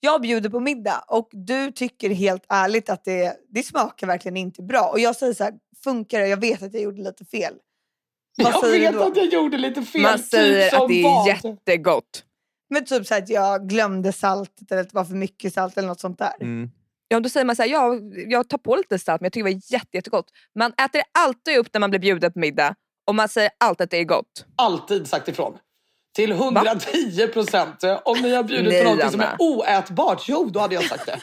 jag 0.01 0.21
bjuder 0.21 0.51
på 0.51 0.61
middag 0.61 1.05
och 1.09 1.29
du 1.33 1.73
tycker 1.73 2.11
helt 2.11 2.45
ärligt 2.49 2.91
att 2.91 3.05
det, 3.05 3.37
det 3.49 3.63
smakar 3.63 4.07
verkligen 4.07 4.37
inte 4.37 4.63
bra. 4.63 4.89
Och 4.89 5.01
jag 5.01 5.17
säger 5.17 5.35
så 5.35 5.45
här, 5.45 5.53
funkar 5.85 6.21
det? 6.21 6.27
Jag 6.29 6.41
vet 6.41 6.63
att 6.63 6.75
jag 6.75 6.83
gjorde 6.83 7.03
lite 7.03 7.25
fel. 7.25 7.55
Vad 8.43 8.53
Jag 8.53 8.71
vet 8.71 8.97
att 8.97 9.17
jag 9.17 9.27
gjorde 9.27 9.59
lite 9.59 9.83
fel. 9.83 10.03
man 10.03 10.19
typ 10.19 10.27
säger 10.27 10.71
som 10.71 10.83
att 10.83 10.89
det 10.89 11.01
är 11.01 11.05
vad? 11.05 11.27
jättegott. 11.27 12.25
Men 12.71 12.85
typ 12.85 13.07
så 13.07 13.15
här 13.15 13.23
att 13.23 13.29
jag 13.29 13.69
glömde 13.69 14.13
saltet 14.13 14.73
eller 14.73 14.81
att 14.83 14.89
det 14.91 14.95
var 14.97 15.05
för 15.05 15.15
mycket 15.15 15.55
salt 15.55 15.79
eller 15.79 15.89
något 15.89 16.01
sånt 16.01 16.19
där. 16.19 16.35
Mm. 16.41 16.71
Ja, 17.13 17.21
då 17.21 17.29
säger 17.29 17.45
man 17.47 17.57
så 17.57 17.63
här, 17.63 17.71
ja, 17.71 17.95
jag 18.29 18.49
tar 18.49 18.59
på 18.59 18.77
lite 18.77 18.99
salt 18.99 19.21
men 19.21 19.27
jag 19.27 19.33
tycker 19.33 19.45
det 19.49 19.55
var 19.55 19.61
jätte, 19.73 19.97
jättegott. 19.97 20.27
Man 20.55 20.73
äter 20.73 21.03
alltid 21.19 21.59
upp 21.59 21.69
när 21.73 21.81
man 21.81 21.91
blir 21.91 22.01
bjuden 22.01 22.33
på 22.33 22.39
middag 22.39 22.75
och 23.07 23.15
man 23.15 23.29
säger 23.29 23.51
alltid 23.61 23.85
att 23.85 23.91
det 23.91 23.97
är 23.97 24.05
gott. 24.05 24.45
Alltid 24.57 25.07
sagt 25.09 25.29
ifrån. 25.29 25.59
Till 26.15 26.33
110 26.33 27.27
procent. 27.33 27.85
Om 28.05 28.19
ni 28.23 28.35
har 28.35 28.43
bjudit 28.43 28.85
på 28.85 28.95
något 28.95 29.11
som 29.11 29.21
är 29.21 29.37
oätbart, 29.39 30.25
jo 30.29 30.51
då 30.53 30.61
hade 30.61 30.75
jag 30.75 30.85
sagt 30.85 31.07
det. 31.07 31.21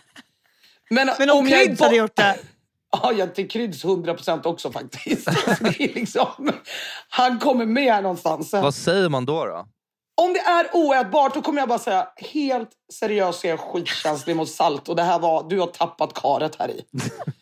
Men, 0.89 1.09
Men 1.19 1.29
om 1.29 1.47
jag 1.47 1.61
är 1.61 1.65
Kryds 1.65 1.81
hade 1.81 1.95
gjort 1.95 2.15
det. 2.15 2.37
Ja, 2.91 3.11
jag 3.13 3.35
till 3.35 3.49
Kryds 3.49 3.85
100 3.85 4.13
procent 4.13 4.45
också 4.45 4.71
faktiskt. 4.71 5.25
Det 5.59 5.95
liksom, 5.95 6.51
han 7.09 7.39
kommer 7.39 7.65
med 7.65 7.93
här 7.93 8.01
någonstans. 8.01 8.53
Vad 8.53 8.75
säger 8.75 9.09
man 9.09 9.25
då? 9.25 9.45
då? 9.45 9.67
Om 10.19 10.33
det 10.33 10.39
är 10.39 10.69
oätbart 10.73 11.33
då 11.33 11.41
kommer 11.41 11.61
jag 11.61 11.69
bara 11.69 11.79
säga 11.79 12.07
helt 12.15 12.69
seriöst 12.93 13.39
så 13.39 13.47
är 13.47 13.51
jag 13.51 13.59
skitkänslig 13.59 14.35
mot 14.35 14.49
salt 14.49 14.89
och 14.89 14.95
det 14.95 15.03
här 15.03 15.19
var, 15.19 15.49
du 15.49 15.59
har 15.59 15.67
tappat 15.67 16.13
karet 16.13 16.55
här 16.59 16.69
i. 16.71 16.85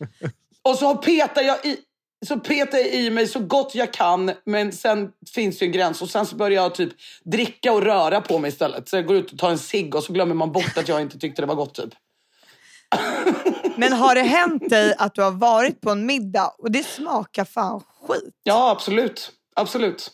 och 0.61 0.75
så 0.75 0.95
petar 0.95 1.41
jag 1.41 1.65
i 1.65 1.77
så 2.25 2.39
petar 2.39 2.77
jag 2.77 2.93
i 2.93 3.09
mig 3.09 3.27
så 3.27 3.39
gott 3.39 3.75
jag 3.75 3.93
kan 3.93 4.31
men 4.45 4.71
sen 4.71 5.11
finns 5.35 5.59
det 5.59 5.65
ju 5.65 5.67
en 5.67 5.71
gräns 5.71 6.01
och 6.01 6.09
sen 6.09 6.25
så 6.25 6.35
börjar 6.35 6.63
jag 6.63 6.75
typ 6.75 6.93
dricka 7.23 7.73
och 7.73 7.81
röra 7.81 8.21
på 8.21 8.39
mig 8.39 8.49
istället. 8.49 8.89
Så 8.89 8.95
jag 8.95 9.05
går 9.05 9.15
ut 9.15 9.31
och 9.31 9.39
tar 9.39 9.49
en 9.49 9.57
cigg 9.57 9.95
och 9.95 10.03
så 10.03 10.13
glömmer 10.13 10.35
man 10.35 10.51
bort 10.51 10.77
att 10.77 10.87
jag 10.87 11.01
inte 11.01 11.19
tyckte 11.19 11.41
det 11.41 11.45
var 11.45 11.55
gott 11.55 11.73
typ. 11.73 11.93
Men 13.75 13.93
har 13.93 14.15
det 14.15 14.21
hänt 14.21 14.69
dig 14.69 14.95
att 14.97 15.15
du 15.15 15.21
har 15.21 15.31
varit 15.31 15.81
på 15.81 15.91
en 15.91 16.05
middag 16.05 16.55
och 16.57 16.71
det 16.71 16.83
smakar 16.83 17.45
fan 17.45 17.81
skit? 18.07 18.33
Ja, 18.43 18.71
absolut. 18.71 19.31
Absolut. 19.55 20.11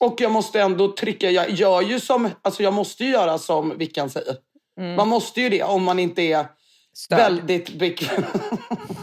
Och 0.00 0.20
jag 0.20 0.32
måste 0.32 0.60
ändå 0.60 0.92
trycka, 0.92 1.30
jag 1.30 1.50
gör 1.50 1.80
ju 1.82 2.00
som, 2.00 2.30
alltså 2.42 2.62
jag 2.62 2.72
måste 2.74 3.04
ju 3.04 3.10
göra 3.10 3.38
som 3.38 3.78
Vickan 3.78 4.10
säger. 4.10 4.36
Man 4.96 5.08
måste 5.08 5.40
ju 5.40 5.48
det 5.48 5.62
om 5.62 5.82
man 5.84 5.98
inte 5.98 6.22
är 6.22 6.46
Störd. 6.94 7.18
väldigt 7.18 7.78
bekväm 7.78 8.24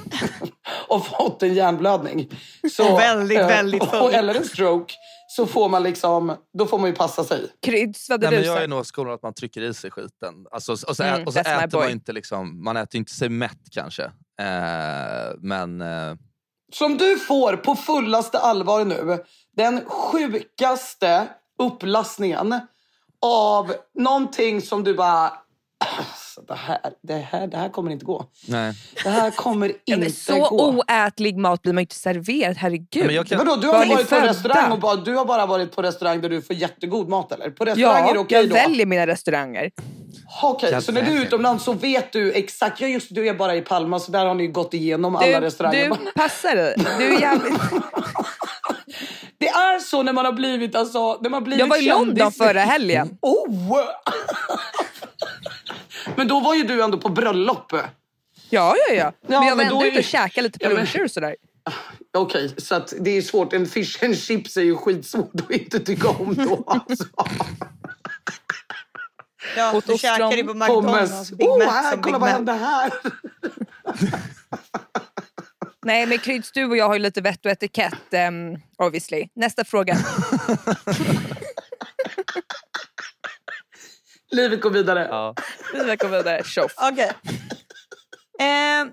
och 0.88 1.08
fått 1.08 1.44
en 1.44 1.54
hjärnblödning. 1.54 2.30
Så, 2.72 2.98
väldigt, 2.98 3.40
eh, 3.40 3.48
väldigt 3.48 3.84
full. 3.84 4.02
och, 4.02 4.14
Eller 4.14 4.36
en 4.36 4.46
stroke. 4.46 4.94
Så 5.28 5.46
får 5.46 5.70
man 5.70 5.84
liksom, 5.84 6.36
då 6.58 6.66
får 6.66 6.80
man 6.80 6.90
ju 6.90 6.96
passa 6.96 7.24
sig. 7.24 7.48
Kryds, 7.66 8.10
vad 8.10 8.22
Nej, 8.22 8.32
men 8.32 8.44
jag 8.44 8.64
är 8.64 8.68
nog 8.68 8.86
skolan 8.86 9.14
att 9.14 9.24
man 9.24 9.34
trycker 9.34 9.62
i 9.62 9.74
sig 9.74 9.92
skiten. 9.92 10.34
Alltså, 10.52 10.72
och 10.72 10.80
så, 10.80 11.04
Mm, 11.04 11.24
och 11.28 11.34
så 11.34 11.40
äter 11.40 11.78
man 11.78 11.90
inte 11.90 12.14
liksom, 12.14 12.64
man 12.64 12.78
äter 12.78 12.98
inte 12.98 13.12
sig 13.12 13.30
mätt 13.30 13.62
kanske. 13.72 14.04
Eh, 14.42 15.34
men 15.38 15.82
eh, 15.82 16.16
Som 16.74 16.98
du 16.98 17.20
får 17.20 17.56
på 17.56 17.76
fullaste 17.76 18.40
allvar 18.40 18.86
nu 18.86 19.24
den 19.58 19.86
sjukaste 19.86 21.28
upplastningen 21.60 22.60
av 23.22 23.74
någonting 24.00 24.62
som 24.62 24.84
du 24.84 24.94
bara... 24.94 25.34
Alltså, 25.98 26.42
det, 26.42 26.56
här, 26.56 26.80
det, 27.02 27.14
här, 27.14 27.48
det 27.48 27.58
här 27.58 27.70
kommer 27.70 27.92
inte 27.92 28.06
gå. 28.06 28.26
nej. 28.48 28.74
Det 29.04 29.10
här 29.10 29.32
kommer 29.32 29.72
inte 29.86 30.12
så 30.12 30.40
gå. 30.40 30.68
oätlig 30.88 31.38
mat 31.38 31.62
blir 31.62 31.74
man 31.74 31.82
ju 31.82 31.84
inte 31.84 31.96
serverad, 31.96 32.58
herregud. 32.58 33.06
Men 33.06 33.16
jag 33.16 33.28
kan- 33.28 33.38
Vadå, 33.38 33.56
du 33.56 33.68
har 33.68 33.86
varit 33.86 34.10
på 34.10 34.16
restaurang 34.16 34.72
och 34.72 34.80
bara, 34.80 34.96
du 34.96 35.16
har 35.16 35.26
bara 35.26 35.46
varit 35.46 35.76
på 35.76 35.82
restaurang 35.82 36.22
där 36.22 36.30
du 36.30 36.42
får 36.42 36.56
jättegod 36.56 37.10
mat 37.10 37.32
eller? 37.32 37.50
På 37.50 37.66
restaurang 37.66 38.04
är 38.04 38.08
Ja, 38.08 38.14
det 38.14 38.20
okej 38.20 38.38
jag 38.38 38.50
då? 38.50 38.56
väljer 38.56 38.86
mina 38.86 39.08
restauranger. 39.08 39.72
Okej, 40.44 40.72
Jag 40.72 40.84
så 40.84 40.92
när 40.92 41.02
du 41.02 41.18
är 41.18 41.22
utomlands 41.22 41.64
så 41.64 41.74
vet 41.74 42.12
du 42.12 42.32
exakt, 42.34 42.82
ja 42.82 42.88
just 42.88 43.08
du 43.16 43.28
är 43.28 43.34
bara 43.34 43.56
i 43.56 43.62
Palma 43.62 44.00
så 44.00 44.12
där 44.12 44.26
har 44.26 44.34
ni 44.36 44.48
gått 44.48 44.74
igenom 44.74 45.16
alla 45.16 45.40
Du, 45.40 45.46
restauranger. 45.46 45.90
du 45.90 46.12
passar 46.12 46.56
dig. 46.56 46.76
Du 46.98 47.16
är 47.16 47.20
jävligt... 47.22 47.54
Det 49.44 49.50
är 49.50 49.80
så 49.80 50.04
när 50.04 50.14
man 50.14 50.26
har 50.26 50.32
blivit, 50.32 50.76
alltså, 50.76 51.20
när 51.22 51.30
man 51.30 51.44
blivit 51.44 51.60
Jag 51.60 51.68
var 51.68 51.78
i 51.78 51.86
London 51.86 52.32
förra 52.32 52.60
helgen. 52.60 53.18
Oh! 53.22 53.80
men 56.16 56.28
då 56.28 56.40
var 56.40 56.56
ju 56.56 56.64
du 56.64 56.84
ändå 56.84 56.98
på 56.98 57.10
bröllop. 57.10 57.72
Ja, 58.50 58.76
ja, 58.88 58.94
ja. 58.94 59.12
Men 59.22 59.44
jag 59.44 59.50
var 59.50 59.56
men 59.56 59.70
då 59.70 59.76
ändå 59.76 59.86
är 59.86 59.88
ute 59.88 60.00
och 60.00 60.04
käkade 60.06 60.42
lite 60.48 60.60
på 60.60 60.66
Ja, 60.66 60.70
luncher 60.70 61.04
och 61.04 61.12
sådär. 61.12 61.36
Okej, 62.18 62.54
så 62.58 62.76
att 62.76 62.94
det 63.00 63.18
är 63.18 63.22
svårt. 63.22 63.54
En 63.54 63.66
fish 63.66 64.04
and 64.04 64.18
chips 64.18 64.58
är 64.58 64.62
ju 64.62 64.76
skitsvårt 64.76 65.32
att 65.42 65.52
inte 65.52 65.80
tycka 65.80 66.10
om 66.10 66.36
då. 66.36 66.64
Alltså. 66.68 67.06
Ja, 69.58 69.82
du 69.86 69.98
käkade 69.98 70.36
ju 70.36 70.44
på 70.44 70.54
McDonalds. 70.54 71.12
Pommes. 71.12 71.32
Big 71.32 71.50
Oh, 71.50 71.58
Mac 71.58 71.72
här, 71.72 71.92
som 71.92 72.02
kolla 72.02 72.18
vad 72.18 72.30
hände 72.30 72.52
här? 72.54 72.94
Nej, 75.84 76.06
men 76.06 76.18
Kryds, 76.18 76.52
du 76.52 76.66
och 76.66 76.78
jag 76.78 76.88
har 76.88 76.94
ju 76.94 77.00
lite 77.00 77.22
vett 77.22 77.46
och 77.46 77.52
etikett, 77.52 77.94
um, 78.30 78.58
obviously. 78.78 79.28
Nästa 79.36 79.66
fråga. 79.66 79.98
Livet 84.32 84.62
går 84.62 84.70
vidare. 84.70 85.08
Ja. 85.10 85.36
Vi 85.74 85.80
verkar 85.84 86.08
vidare. 86.10 86.44
Tjoff. 86.44 86.74
Okej. 86.78 87.12
Ehm, 88.40 88.92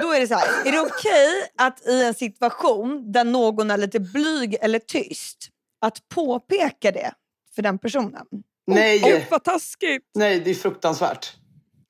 då 0.00 0.12
är 0.12 0.20
det 0.20 0.26
så 0.26 0.34
här. 0.34 0.66
Är 0.66 0.72
det 0.72 0.80
okej 0.80 1.50
att 1.58 1.86
i 1.86 2.04
en 2.04 2.14
situation 2.14 3.12
där 3.12 3.24
någon 3.24 3.70
är 3.70 3.76
lite 3.76 4.00
blyg 4.00 4.56
eller 4.60 4.78
tyst 4.78 5.48
att 5.80 6.08
påpeka 6.08 6.90
det 6.92 7.12
för 7.54 7.62
den 7.62 7.78
personen? 7.78 8.26
Nej, 8.66 9.00
Åh, 9.04 9.22
vad 9.30 9.44
taskigt. 9.44 10.04
nej, 10.14 10.40
det 10.40 10.50
är 10.50 10.54
fruktansvärt. 10.54 11.36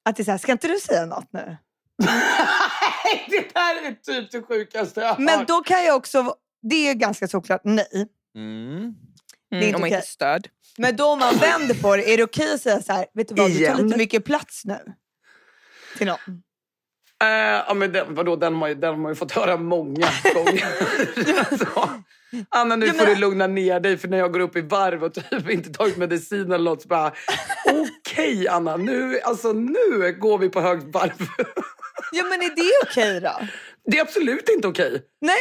Att 0.05 0.17
det 0.17 0.23
är 0.23 0.25
så 0.25 0.31
här, 0.31 0.39
ska 0.39 0.53
inte 0.53 0.69
du 0.69 0.79
säga 0.81 1.07
något 1.07 1.33
nu? 1.33 1.57
det 3.31 3.55
där 3.55 3.87
är 3.87 3.95
typ 4.05 4.31
det 4.31 4.43
sjukaste 4.43 5.01
jag 5.01 5.09
har 5.09 5.19
Men 5.19 5.39
hört. 5.39 5.49
då 5.49 5.61
kan 5.63 5.85
jag 5.85 5.97
också, 5.97 6.35
det 6.63 6.89
är 6.89 6.95
ganska 6.95 7.29
såklart 7.29 7.61
nej. 7.65 7.87
Mm. 8.37 8.95
är 9.53 9.57
Mm, 9.57 9.67
inte 9.67 9.75
om 9.77 9.81
man 9.81 9.89
inte 9.89 9.99
är 9.99 10.03
störd. 10.03 10.49
Men 10.79 10.97
då 10.97 11.05
om 11.07 11.19
man 11.19 11.37
vänder 11.37 11.75
på 11.75 11.97
det, 11.97 12.13
är 12.13 12.17
det 12.17 12.23
okej 12.25 12.55
att 12.55 12.61
säga 12.61 12.83
så 12.83 12.93
här, 12.93 13.07
vet 13.15 13.29
du 13.29 13.35
vad, 13.35 13.51
du 13.51 13.55
tar 13.55 13.61
Igen? 13.61 13.77
lite 13.87 13.99
mycket 13.99 14.25
plats 14.25 14.63
nu? 14.65 14.79
Till 15.99 16.07
någon. 16.07 16.43
Eh, 17.23 17.29
ja, 17.69 17.75
men 17.75 17.93
den, 17.93 18.15
vadå, 18.15 18.37
den, 18.37 18.55
har 18.55 18.69
ju, 18.69 18.75
den 18.75 18.91
har 18.91 18.97
man 18.97 19.13
ju 19.13 19.17
fått 19.17 19.33
höra 19.33 19.57
många 19.57 20.09
gånger. 20.35 20.65
alltså, 21.51 21.91
Anna, 22.49 22.77
nu 22.77 22.87
Ja, 22.87 22.93
får 22.93 22.99
men- 23.07 23.15
du 23.15 23.21
lugna 23.21 23.47
ner 23.47 23.81
dig 23.81 23.99
för 23.99 24.09
när 24.09 24.19
jag 24.19 24.33
går 24.33 24.41
upp 24.41 24.57
i 24.57 24.61
varv 24.61 25.05
och 25.05 25.15
typ 25.15 25.51
inte 25.51 25.71
tagit 25.73 25.97
medicin 25.97 26.53
eller 26.53 26.65
något 26.71 26.83
så 26.83 26.89
bara 26.89 27.13
okej 27.65 28.49
Anna, 28.49 28.77
nu, 28.77 29.21
alltså, 29.21 29.53
nu 29.53 30.17
går 30.21 30.39
vi 30.39 30.49
på 30.49 30.61
högt 30.61 30.85
varv. 30.95 31.29
Ja 32.13 32.25
men 32.25 32.43
är 32.43 32.57
det 32.57 32.89
okej 32.91 33.21
då? 33.21 33.47
det 33.85 33.99
är 33.99 34.03
absolut 34.03 34.49
inte 34.49 34.69
okej. 34.69 35.03
Nej? 35.21 35.37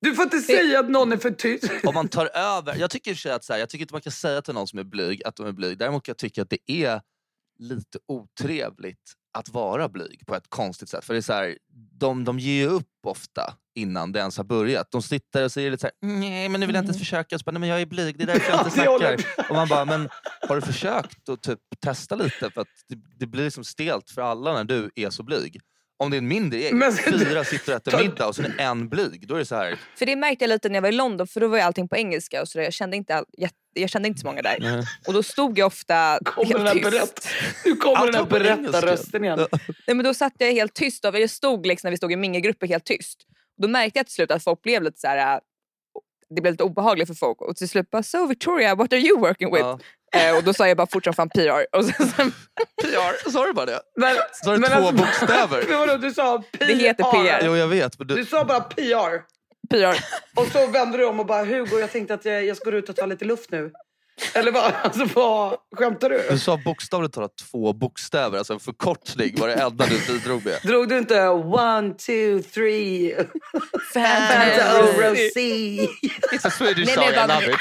Du 0.00 0.14
får 0.14 0.24
inte 0.24 0.38
säga 0.38 0.80
att 0.80 0.90
någon 0.90 1.12
är 1.12 1.16
för 1.16 1.30
tyst. 1.30 1.70
Om 1.84 1.94
man 1.94 2.08
tar 2.08 2.26
över. 2.36 2.76
Jag 2.76 2.90
tycker 2.90 3.30
att 3.30 3.44
så 3.44 3.52
här, 3.52 3.60
jag 3.60 3.68
tycker 3.68 3.82
inte 3.82 3.94
man 3.94 4.00
kan 4.00 4.12
säga 4.12 4.42
till 4.42 4.54
någon 4.54 4.66
som 4.66 4.78
är 4.78 4.84
blyg 4.84 5.24
att 5.24 5.36
de 5.36 5.46
är 5.46 5.52
blyg. 5.52 5.78
Däremot 5.78 6.04
kan 6.04 6.12
jag 6.12 6.18
tycka 6.18 6.42
att 6.42 6.50
det 6.50 6.72
är 6.72 7.00
lite 7.58 7.98
otrevligt 8.08 9.12
att 9.38 9.48
vara 9.48 9.88
blyg 9.88 10.26
på 10.26 10.34
ett 10.34 10.44
konstigt 10.48 10.88
sätt. 10.88 11.04
För 11.04 11.14
det 11.14 11.20
är 11.20 11.22
så 11.22 11.32
här, 11.32 11.58
de, 11.98 12.24
de 12.24 12.38
ger 12.38 12.54
ju 12.54 12.66
upp 12.66 12.88
ofta 13.06 13.54
innan 13.74 14.12
det 14.12 14.18
ens 14.18 14.36
har 14.36 14.44
börjat. 14.44 14.90
De 14.90 15.02
sitter 15.02 15.44
och 15.44 15.52
säger 15.52 15.70
lite 15.70 15.80
så 15.80 15.86
här, 15.86 16.18
nej 16.18 16.48
men 16.48 16.60
nu 16.60 16.66
vill 16.66 16.74
jag 16.74 16.82
inte 16.82 16.90
ens 16.90 16.98
försöka. 16.98 17.38
Så 17.38 17.42
bara, 17.42 17.52
nej, 17.52 17.60
men 17.60 17.68
jag 17.68 17.80
är 17.80 17.86
blyg, 17.86 18.18
det 18.18 18.24
är 18.24 18.26
därför 18.26 18.50
jag 18.52 18.60
inte 18.60 18.70
snackar. 18.70 19.48
Och 19.50 19.54
man 19.56 19.68
bara, 19.68 19.84
men 19.84 20.08
har 20.48 20.56
du 20.56 20.62
försökt 20.62 21.28
att 21.28 21.42
typ 21.42 21.60
testa 21.80 22.14
lite? 22.14 22.50
För 22.50 22.60
att 22.60 22.68
det, 22.88 22.98
det 23.18 23.26
blir 23.26 23.44
liksom 23.44 23.64
stelt 23.64 24.10
för 24.10 24.22
alla 24.22 24.52
när 24.52 24.64
du 24.64 24.90
är 24.94 25.10
så 25.10 25.22
blyg. 25.22 25.60
Om 26.04 26.10
det 26.10 26.16
är 26.16 26.18
en 26.18 26.28
mindre 26.28 26.60
gäng, 26.60 26.78
Men- 26.78 26.92
fyra 26.92 27.44
sitter 27.44 27.72
och 27.72 27.76
äter 27.88 27.98
middag 27.98 28.26
och 28.26 28.36
sen 28.36 28.52
är 28.58 28.64
en 28.64 28.88
blyg. 28.88 29.28
Då 29.28 29.34
är 29.34 29.38
det 29.38 29.46
så 29.46 29.54
här, 29.56 29.78
För 29.98 30.06
det 30.06 30.16
märkte 30.16 30.44
jag 30.44 30.48
lite 30.48 30.68
när 30.68 30.74
jag 30.74 30.82
var 30.82 30.88
i 30.88 30.92
London 30.92 31.26
för 31.26 31.40
då 31.40 31.48
var 31.48 31.56
ju 31.56 31.62
allting 31.62 31.88
på 31.88 31.96
engelska 31.96 32.42
och 32.42 32.48
så 32.48 32.58
där. 32.58 32.64
Jag, 32.64 32.72
kände 32.72 32.96
inte 32.96 33.14
all, 33.14 33.24
jag, 33.32 33.50
jag 33.74 33.90
kände 33.90 34.08
inte 34.08 34.20
så 34.20 34.26
många 34.26 34.42
där. 34.42 34.56
nej. 34.60 34.84
Och 35.06 35.12
då 35.12 35.22
stod 35.22 35.58
jag 35.58 35.66
ofta 35.66 36.18
Kommer 36.24 36.54
den 36.54 36.66
här 36.66 36.74
helt 36.74 36.90
berätt, 36.90 37.14
tyst. 37.14 37.28
nu 37.64 37.76
kommer 37.76 37.96
Allt 37.96 38.12
den 38.12 38.14
här 38.14 38.30
berättarrösten 38.30 39.24
igen. 39.24 39.46
Nej, 39.86 39.96
men 39.96 40.04
då 40.04 40.14
satt 40.14 40.32
jag 40.38 40.52
helt 40.52 40.74
tyst. 40.74 41.04
Av, 41.04 41.18
jag 41.18 41.30
stod 41.30 41.66
liksom, 41.66 41.86
när 41.86 41.90
vi 41.90 41.96
stod 41.96 42.12
i 42.12 42.16
mingelgrupper 42.16 42.66
helt 42.66 42.84
tyst. 42.84 43.18
Då 43.62 43.68
märkte 43.68 43.98
jag 43.98 44.06
till 44.06 44.14
slut 44.14 44.30
att 44.30 44.44
folk 44.44 44.62
blev 44.62 44.82
lite 44.82 45.00
så 45.00 45.06
här. 45.08 45.40
Det 46.30 46.40
blev 46.40 46.52
lite 46.52 46.64
obehagligt 46.64 47.08
för 47.08 47.14
folk 47.14 47.40
och 47.40 47.56
till 47.56 47.68
slut 47.68 47.90
bara 47.90 48.02
“So 48.02 48.26
Victoria, 48.26 48.74
what 48.74 48.92
are 48.92 49.00
you 49.00 49.18
working 49.20 49.52
with?” 49.54 49.64
Ja. 49.64 49.78
eh, 50.20 50.36
Och 50.36 50.44
då 50.44 50.54
sa 50.54 50.68
jag 50.68 50.76
bara 50.76 50.86
fortfarande 50.86 51.16
fan 51.16 51.28
PR. 51.28 51.66
Och 51.78 51.84
sen, 51.84 52.08
sen, 52.08 52.32
PR, 52.82 53.30
sa 53.30 53.46
du 53.46 53.52
bara 53.52 53.66
det? 53.66 53.80
Men, 53.96 54.16
Så 54.32 54.50
var 54.50 54.58
det 54.58 54.68
två 54.68 54.92
bokstäver. 54.92 55.64
Men 55.68 55.78
vadå, 55.78 55.96
du 55.96 56.10
sa 56.10 56.42
PR. 56.52 56.66
Det 56.66 56.74
heter 56.74 57.04
PR. 57.24 57.40
Jo 57.46 57.56
jag 57.56 57.68
vet. 57.68 57.98
Men 57.98 58.06
Du 58.08 58.14
du, 58.14 58.24
sa 58.24 58.44
bara 58.44 58.60
PR. 58.60 59.22
PR. 59.70 60.04
Och 60.36 60.46
så 60.52 60.66
vände 60.66 60.98
du 60.98 61.04
om 61.06 61.20
och 61.20 61.26
bara 61.26 61.44
Hugo, 61.44 61.78
jag 61.80 61.92
tänkte 61.92 62.14
att 62.14 62.24
jag, 62.24 62.44
jag 62.44 62.56
ska 62.56 62.70
gå 62.70 62.76
ut 62.76 62.88
och 62.88 62.96
ta 62.96 63.06
lite 63.06 63.24
luft 63.24 63.50
nu. 63.50 63.72
Eller 64.34 64.52
vad? 64.52 64.72
Alltså, 64.82 65.04
vad 65.14 65.56
skämtar 65.76 66.10
du? 66.10 66.26
du 66.30 66.38
sa 66.38 66.56
bokstavligt 66.64 67.14
talat 67.14 67.36
två 67.36 67.72
bokstäver, 67.72 68.38
alltså 68.38 68.52
en 68.52 68.60
förkortning 68.60 69.34
var 69.36 69.48
det 69.48 69.54
enda 69.54 69.86
du 69.86 70.12
bidrog 70.12 70.44
med. 70.44 70.58
Drog 70.62 70.88
du 70.88 70.98
inte 70.98 71.28
one, 71.28 71.94
two, 71.94 72.42
three, 72.54 73.14
Fanta. 73.92 74.82
Rosé? 74.82 75.86
It's 76.32 76.46
a 76.46 76.50
Swedish 76.50 76.86
Nej, 76.86 76.94
song, 76.94 77.04
I 77.04 77.28
love 77.28 77.50
it. 77.52 77.58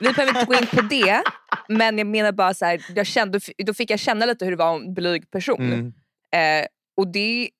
Vi 0.00 0.12
behöver 0.12 0.40
inte 0.40 0.44
gå 0.44 0.54
in 0.54 0.66
på 0.66 0.82
det. 0.82 1.22
Men 1.68 1.98
jag 1.98 2.06
menar 2.06 2.32
bara 2.32 2.54
så 2.54 2.64
här, 2.64 2.84
jag 2.94 3.06
kände, 3.06 3.40
då 3.58 3.74
fick 3.74 3.90
jag 3.90 3.98
känna 3.98 4.26
lite 4.26 4.44
hur 4.44 4.52
det 4.52 4.58
var 4.58 4.74
en 4.74 4.94
blyg 4.94 5.30
person. 5.30 5.62
Mm. 5.72 6.60
Eh, 6.62 6.66
och 6.96 7.08
det, 7.08 7.50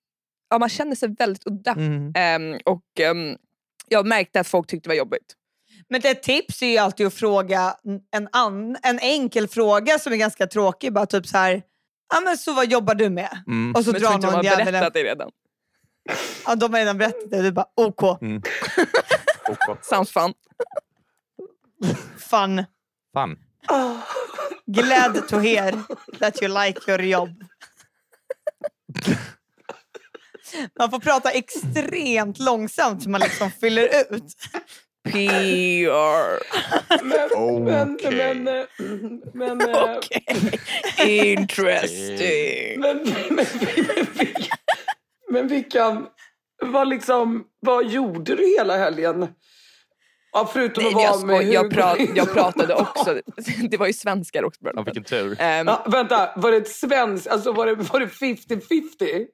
ja, 0.50 0.58
man 0.58 0.68
känner 0.68 0.96
sig 0.96 1.14
väldigt 1.18 1.46
udda. 1.46 1.72
Mm. 1.72 2.12
Ehm, 2.16 2.58
och 2.64 3.00
ehm, 3.00 3.36
jag 3.88 4.06
märkte 4.06 4.40
att 4.40 4.48
folk 4.48 4.66
tyckte 4.66 4.88
det 4.88 4.90
var 4.90 4.98
jobbigt. 4.98 5.34
Men 5.88 6.00
ett 6.04 6.22
tips 6.22 6.62
är 6.62 6.66
ju 6.66 6.78
alltid 6.78 7.06
att 7.06 7.14
fråga 7.14 7.76
en, 8.10 8.28
an, 8.32 8.76
en 8.82 8.98
enkel 8.98 9.48
fråga 9.48 9.98
som 9.98 10.12
är 10.12 10.16
ganska 10.16 10.46
tråkig. 10.46 10.92
Bara 10.92 11.06
typ 11.06 11.26
så 11.26 11.36
här, 11.38 11.62
ja 12.14 12.20
men 12.20 12.38
så 12.38 12.52
vad 12.52 12.66
jobbar 12.70 12.94
du 12.94 13.10
med? 13.10 13.42
Mm. 13.46 13.74
Och 13.74 13.84
så 13.84 13.92
Men 13.92 14.00
jag 14.00 14.02
tror 14.02 14.08
drar 14.10 14.14
inte 14.14 14.26
de 14.26 14.30
har 14.30 14.36
någon 14.36 14.44
jävel 14.44 14.72
berättat 14.72 14.94
det 14.94 15.04
redan. 15.04 15.30
Ja, 16.46 16.54
de 16.54 16.72
har 16.72 16.80
redan 16.80 16.98
berättat 16.98 17.30
det. 17.30 17.42
Du 17.42 17.52
bara 17.52 17.66
OK, 17.74 18.22
Mm. 18.22 18.42
Sounds 19.82 20.10
fun. 20.10 20.34
fun. 22.30 22.64
Fan. 23.14 23.38
Glad 24.66 25.28
to 25.28 25.38
hear 25.38 25.82
that 26.18 26.42
you 26.42 26.64
like 26.64 26.80
your 26.90 27.02
job. 27.02 27.44
Man 30.78 30.90
får 30.90 30.98
prata 30.98 31.30
extremt 31.30 32.38
långsamt 32.38 33.02
så 33.02 33.10
man 33.10 33.20
liksom 33.20 33.50
fyller 33.50 33.88
ut. 34.14 34.34
PR. 35.04 36.38
Men, 37.04 37.64
men, 37.64 37.94
Okej. 37.94 38.16
men, 38.34 38.48
eh, 38.48 38.64
men, 39.34 39.60
eh, 39.60 39.96
Okej. 39.96 40.24
Interesting. 41.32 42.80
men, 42.80 42.96
men, 42.96 43.36
men, 43.36 43.46
vilka- 44.18 44.56
men 45.30 45.48
vilken, 45.48 46.06
vad, 46.62 46.88
liksom, 46.88 47.44
vad 47.60 47.86
gjorde 47.90 48.34
du 48.36 48.46
hela 48.58 48.76
helgen? 48.76 49.28
Ja, 50.32 50.50
förutom 50.52 50.84
Nej, 50.84 50.94
att 50.94 51.02
jag, 51.02 51.12
vara 51.18 51.26
med 51.26 51.46
jag, 51.52 51.70
pra, 51.70 51.96
jag 52.14 52.32
pratade 52.32 52.74
också. 52.74 53.20
Det 53.70 53.76
var 53.76 53.86
ju 53.86 53.92
svenskar 53.92 54.42
också. 54.44 54.60
Ja, 54.74 54.82
vilken 54.82 55.04
tur. 55.04 55.36
Ehm, 55.40 55.66
Ja, 55.66 55.86
vänta, 55.88 56.30
var 56.36 56.50
det 56.50 56.56
ett 56.56 56.68
svenskt, 56.68 57.26
alltså 57.26 57.52
var 57.52 57.66
det, 57.66 57.74
var 57.74 58.00
det 58.00 58.06
50-50? 58.06 59.26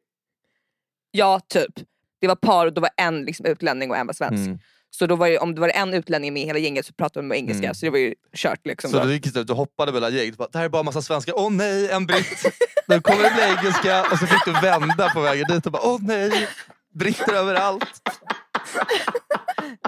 Ja, 1.10 1.40
typ. 1.48 1.72
Det 2.20 2.26
var 2.28 2.34
par 2.36 2.66
och 2.66 2.72
då 2.72 2.80
var 2.80 2.90
en 2.96 3.24
liksom 3.24 3.46
utlänning 3.46 3.90
och 3.90 3.96
en 3.96 4.06
var 4.06 4.14
svensk. 4.14 4.46
Mm. 4.46 4.58
Så 4.90 5.06
då 5.06 5.16
var 5.16 5.26
ju, 5.26 5.38
om 5.38 5.54
det 5.54 5.60
var 5.60 5.68
en 5.68 5.94
utlänning 5.94 6.32
med 6.32 6.42
i 6.42 6.46
hela 6.46 6.58
gänget 6.58 6.86
så 6.86 6.92
pratade 6.92 7.28
de 7.28 7.34
engelska. 7.34 7.64
Mm. 7.64 7.74
Så 7.74 7.86
det 7.86 7.90
var 7.90 7.98
ju 7.98 8.14
kört. 8.36 8.66
Liksom, 8.66 8.90
Så 8.90 8.98
då. 8.98 9.04
du, 9.04 9.12
gick, 9.12 9.34
du 9.34 9.52
hoppade 9.52 9.92
mellan 9.92 10.14
gänget. 10.14 10.36
Bara, 10.36 10.48
Det 10.52 10.58
här 10.58 10.64
är 10.64 10.68
bara 10.68 10.82
massa 10.82 11.02
svenskar. 11.02 11.32
Åh 11.36 11.50
nej, 11.50 11.90
en 11.90 12.06
britt. 12.06 12.42
Nu 12.86 13.00
kommer 13.00 13.22
det 13.22 13.30
bli 13.30 13.42
engelska. 13.42 14.02
Och 14.12 14.18
så 14.18 14.26
fick 14.26 14.44
du 14.44 14.52
vända 14.52 15.10
på 15.14 15.20
vägen 15.20 15.46
dit 15.50 15.66
och 15.66 15.72
bara, 15.72 15.82
åh 15.86 15.98
nej. 16.02 16.48
Britter 16.94 17.32
överallt. 17.32 17.84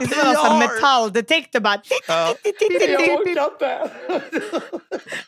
Det 0.00 0.04
är 0.04 0.08
som 0.08 0.28
en 0.28 0.34
sån 0.36 0.58
metalldetektor. 0.58 1.60
Bara, 1.60 1.82
Ja. 2.08 2.34
Jag 2.88 3.00
orkar 3.00 3.52
inte. 3.52 3.90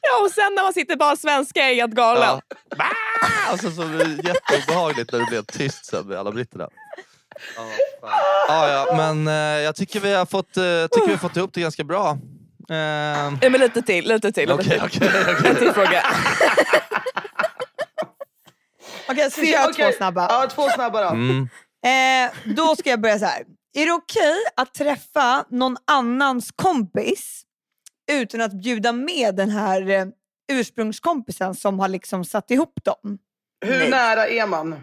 Ja, 0.02 0.24
och 0.24 0.30
sen 0.30 0.54
när 0.54 0.62
man 0.62 0.72
sitter 0.72 0.96
bara 0.96 1.16
svenska 1.16 1.60
är 1.70 1.74
helt 1.74 1.94
galen. 1.94 2.22
Ja. 2.22 2.40
Alltså, 3.50 3.70
så 3.70 3.82
blir 3.84 4.04
det 4.04 4.28
jätteobehagligt 4.28 5.12
när 5.12 5.18
det 5.18 5.26
blev 5.30 5.42
tyst 5.44 5.84
sen 5.86 6.06
med 6.06 6.18
alla 6.18 6.32
britterna. 6.32 6.68
Ja, 7.56 7.66
fan. 8.48 8.70
ja, 8.70 8.94
men 8.96 9.28
eh, 9.28 9.62
jag 9.62 9.76
tycker 9.76 10.00
vi 10.00 10.14
har 10.14 10.26
fått, 10.26 10.56
eh, 10.56 10.62
tycker 10.92 11.06
vi 11.06 11.12
har 11.12 11.18
fått 11.18 11.36
ihop 11.36 11.50
det 11.54 11.60
ganska 11.60 11.84
bra. 11.84 12.10
Eh, 12.70 12.76
Ja, 13.40 13.50
men 13.50 13.52
lite 13.52 13.82
till, 13.82 14.08
lite 14.08 14.32
till. 14.32 14.48
Lite 14.48 14.54
Okej, 14.54 14.90
till. 14.90 15.08
okej, 15.08 15.24
En 15.28 15.36
okej. 15.36 15.54
till 15.56 15.72
fråga. 15.72 16.02
Okej, 19.08 19.30
så 19.30 19.44
kör 19.44 19.68
Okej, 19.70 19.86
två 19.92 19.96
snabba. 19.96 20.26
Ja, 20.30 20.48
två 20.50 20.68
snabba 20.68 21.02
då. 21.04 21.08
Mm. 21.10 21.48
Eh, 21.86 22.32
då 22.56 22.76
ska 22.76 22.90
jag 22.90 23.00
börja 23.00 23.18
så 23.18 23.24
här. 23.24 23.42
Är 23.76 23.86
det 23.86 23.92
okej 23.92 24.34
att 24.56 24.74
träffa 24.74 25.44
någon 25.48 25.76
annans 25.86 26.50
kompis 26.56 27.42
utan 28.12 28.40
att 28.40 28.52
bjuda 28.52 28.92
med 28.92 29.34
den 29.36 29.50
här 29.50 29.90
eh, 29.90 30.04
ursprungskompisen 30.52 31.54
som 31.54 31.78
har 31.78 31.88
liksom 31.88 32.24
satt 32.24 32.50
ihop 32.50 32.74
dem? 32.84 33.18
Hur 33.66 33.78
Nej. 33.78 33.90
nära 33.90 34.26
är 34.28 34.46
man? 34.46 34.80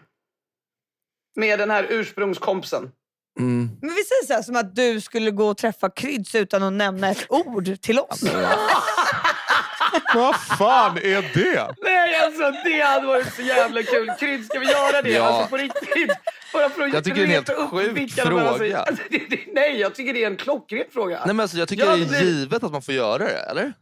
Med 1.36 1.60
den 1.60 1.72
här 1.72 1.88
ursprungskompisen. 1.90 2.92
Mm. 3.40 3.70
Men 3.82 3.90
vi 3.90 4.04
säger 4.04 4.28
så 4.28 4.34
här, 4.34 4.42
som 4.42 4.56
att 4.56 4.76
du 4.76 5.02
skulle 5.02 5.32
gå 5.32 5.48
och 5.48 5.58
träffa 5.58 5.90
Kryds 5.90 6.36
utan 6.36 6.64
att 6.64 6.74
nämna 6.74 7.10
ett 7.10 7.26
ord 7.30 7.82
till 7.82 8.00
oss. 8.00 8.24
Vad 10.16 10.36
fan 10.36 10.98
är 10.98 11.22
det? 11.34 11.76
Nej, 11.84 12.16
alltså 12.16 12.52
det 12.64 12.82
hade 12.82 13.08
varit 13.08 13.34
så 13.34 13.42
jävla 13.42 13.84
kul. 13.84 14.12
Krydd, 14.20 14.46
ska 14.46 14.60
vi 14.60 14.72
göra 14.72 15.02
det? 15.02 15.10
Ja. 15.10 15.24
Alltså 15.24 15.50
på 15.50 15.58
riktigt. 15.58 16.12
Bara 16.54 16.70
för 16.70 16.82
att 16.84 16.94
Jag 16.94 17.04
tycker 17.04 17.16
det 17.16 17.22
är 17.22 17.26
en 17.26 17.32
helt 17.32 17.72
sjuk 17.72 18.12
fråga. 18.12 18.80
Alltså, 18.80 19.04
det, 19.10 19.18
det, 19.30 19.40
nej, 19.54 19.80
jag 19.80 19.96
tycker 19.96 20.14
det 20.14 20.24
är 20.24 20.28
en 20.28 20.38
klockren 20.38 20.84
fråga. 20.92 21.18
Nej, 21.26 21.36
men 21.36 21.40
alltså, 21.40 21.58
jag 21.58 21.68
tycker 21.68 21.86
Ja, 21.86 21.96
det 21.96 22.18
är 22.18 22.24
givet 22.24 22.64
att 22.64 22.72
man 22.72 22.82
får 22.82 22.94
göra 22.94 23.18
det, 23.18 23.40
eller? 23.40 23.74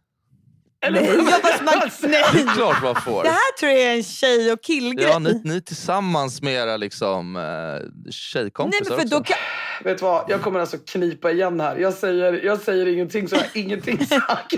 Eller, 0.86 1.02
Nej, 1.02 1.16
jag 1.16 1.26
bara, 1.26 1.64
man, 1.64 1.82
Alltså, 1.84 2.08
nej. 2.08 2.24
Det 2.34 2.40
är 2.40 2.56
klart 2.56 2.84
man 2.84 2.96
får. 2.96 3.24
Det 3.24 3.30
här 3.30 3.58
tror 3.60 3.72
jag 3.72 3.82
är 3.82 3.96
en 3.96 4.04
tjej 4.04 4.52
och 4.52 4.62
killgrej. 4.62 5.08
Ja, 5.10 5.20
ni, 5.20 5.42
ni 5.44 5.62
tillsammans 5.62 6.42
med 6.42 6.54
era 6.54 6.78
liksom, 6.78 7.36
eh, 7.36 7.42
nej, 7.42 8.14
tjejkompisar 8.14 8.86
men 8.90 8.98
för 9.00 9.06
också. 9.06 9.18
då 9.18 9.24
kan, 9.24 9.38
Vet 9.84 9.98
du 9.98 10.04
vad, 10.06 10.26
jag 10.28 10.42
kommer 10.42 10.60
alltså 10.60 10.78
knipa 10.78 11.32
igen 11.32 11.60
här. 11.60 11.76
Jag 11.76 11.94
säger, 11.94 12.46
jag 12.46 12.60
säger 12.60 12.86
ingenting 12.88 13.28
så 13.28 13.36
jag 13.36 13.42
har 13.42 13.50
ingenting 13.54 14.06
sagt. 14.06 14.54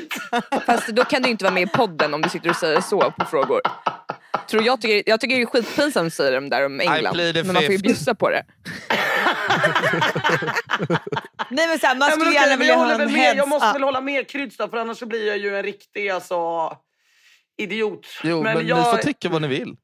Fast 0.65 0.87
då 0.87 1.03
kan 1.03 1.21
du 1.21 1.29
inte 1.29 1.43
vara 1.43 1.53
med 1.53 1.63
i 1.63 1.67
podden 1.67 2.13
om 2.13 2.21
du 2.21 2.29
sitter 2.29 2.49
och 2.49 2.55
säger 2.55 2.81
så 2.81 3.13
på 3.19 3.25
frågor. 3.25 3.61
Tror 4.49 4.63
jag, 4.63 4.81
tycker, 4.81 5.03
jag 5.09 5.19
tycker 5.21 5.35
det 5.35 5.41
är 5.41 5.45
skitpinsamt 5.45 6.07
att 6.07 6.13
säga 6.13 6.31
de 6.31 6.49
där 6.49 6.65
om 6.65 6.79
England. 6.79 7.17
Men 7.33 7.47
man 7.47 7.55
får 7.55 7.71
ju 7.71 7.77
bjussa 7.77 8.15
på 8.15 8.29
det. 8.29 8.45
nej, 11.49 11.67
men 11.67 11.79
så 11.79 11.87
här, 11.87 11.95
man 11.95 12.09
Nej, 12.09 12.09
men 12.09 12.11
skulle 12.11 12.25
okej, 12.25 12.33
gärna 12.33 12.49
men 12.49 12.59
vilja 12.59 12.73
jag, 12.73 12.79
ha 12.79 13.01
en 13.01 13.09
heads 13.09 13.37
jag 13.37 13.49
måste 13.49 13.73
väl 13.73 13.83
hålla 13.83 14.01
med 14.01 14.29
Kryds 14.29 14.57
för 14.57 14.77
annars 14.77 14.97
så 14.97 15.05
blir 15.05 15.27
jag 15.27 15.37
ju 15.37 15.57
en 15.57 15.63
riktig 15.63 16.09
alltså, 16.09 16.37
idiot. 17.57 18.07
Jo, 18.23 18.43
men, 18.43 18.67
jag, 18.67 18.77
ni 18.77 18.83
får 18.83 18.97
tycka 18.97 19.29
vad 19.29 19.41
ni 19.41 19.47
vill. 19.47 19.75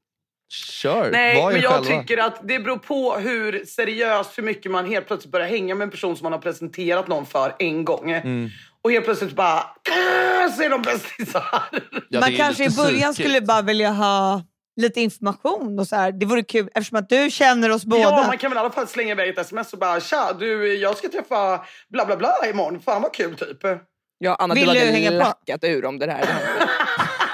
Kör, 0.50 1.12
Nej, 1.12 1.42
var 1.42 1.52
men 1.52 1.62
jag 1.62 1.72
själva. 1.72 2.02
tycker 2.02 2.18
att 2.18 2.48
det 2.48 2.60
beror 2.60 2.78
på 2.78 3.16
hur 3.16 3.66
seriöst, 3.66 4.38
hur 4.38 4.44
mycket 4.44 4.72
man 4.72 4.86
helt 4.86 5.08
plötsligt 5.08 5.32
börjar 5.32 5.48
hänga 5.48 5.76
med 5.76 5.86
en 5.86 5.92
person 5.92 6.18
som 6.18 6.24
man 6.26 6.32
har 6.32 6.40
presenterat 6.40 7.08
någon 7.08 7.26
för 7.26 7.56
en 7.60 7.86
gång. 7.86 8.12
Mm. 8.12 8.50
Och 8.88 8.92
helt 8.92 9.06
plötsligt 9.06 9.36
bara, 9.36 9.58
"Äh", 9.60 10.54
så 10.56 10.64
är 10.64 10.70
de 10.70 10.82
bästisar. 10.82 11.44
Ja, 12.10 12.20
man 12.20 12.36
kanske 12.36 12.66
i 12.66 12.70
början 12.70 13.14
psykigt. 13.14 13.16
skulle 13.16 13.42
bara 13.42 13.62
vilja 13.62 13.90
ha 13.92 14.42
lite 14.82 15.02
information 15.02 15.80
och 15.80 15.88
så 15.88 15.96
här. 15.96 16.12
Det 16.12 16.26
vore 16.26 16.44
kul 16.44 16.70
eftersom 16.76 16.98
att 17.00 17.10
du 17.10 17.30
känner 17.32 17.70
oss 17.72 17.86
båda. 17.86 18.02
Ja, 18.02 18.24
man 18.28 18.38
kan 18.38 18.52
väl 18.52 18.58
i 18.58 18.60
alla 18.60 18.70
fall 18.72 18.88
slänga 18.88 19.12
iväg 19.12 19.30
ett 19.30 19.38
sms 19.38 19.74
och 19.74 19.80
bara, 19.80 20.00
tja, 20.00 20.34
du, 20.40 20.74
jag 20.78 20.98
ska 20.98 21.08
träffa 21.10 21.66
bla 21.90 22.06
bla 22.06 22.16
bla 22.18 22.34
imorgon. 22.50 22.80
Fan 22.82 23.02
vad 23.02 23.14
kul 23.14 23.36
typ. 23.38 23.58
Ja, 24.20 24.36
Anna, 24.40 24.54
Vill 24.54 24.68
du 24.68 24.74
du 24.74 24.80
hade 24.80 24.92
hänga 24.92 25.10
på? 25.12 25.16
lackat 25.18 25.64
ur 25.64 25.86
om 25.86 26.00
det 26.00 26.12
här. 26.12 26.26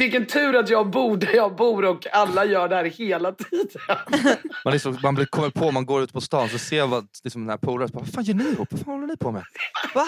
Vilken 0.00 0.26
tur 0.26 0.56
att 0.56 0.68
jag 0.68 0.90
bor 0.90 1.16
där 1.16 1.34
jag 1.34 1.56
bor 1.56 1.84
och 1.84 2.06
alla 2.12 2.44
gör 2.44 2.68
det 2.68 2.76
här 2.76 2.84
hela 2.84 3.32
tiden. 3.32 3.68
Man, 4.64 4.72
liksom, 4.72 4.98
man 5.02 5.14
blir, 5.14 5.26
kommer 5.26 5.50
på, 5.50 5.70
man 5.70 5.86
går 5.86 6.02
ut 6.02 6.12
på 6.12 6.20
stan 6.20 6.48
så 6.48 6.58
ser 6.58 6.86
man 6.86 7.08
liksom, 7.24 7.42
den 7.42 7.50
här 7.50 7.56
polaren. 7.56 7.90
Vad 7.92 8.08
fan 8.08 8.24
gör 8.24 8.34
ni 8.34 8.44
ihop? 8.44 8.68
Vad 8.70 8.80
fan 8.80 8.94
håller 8.94 9.06
ni 9.06 9.16
på 9.16 9.32
med? 9.32 9.44
Va? 9.94 10.06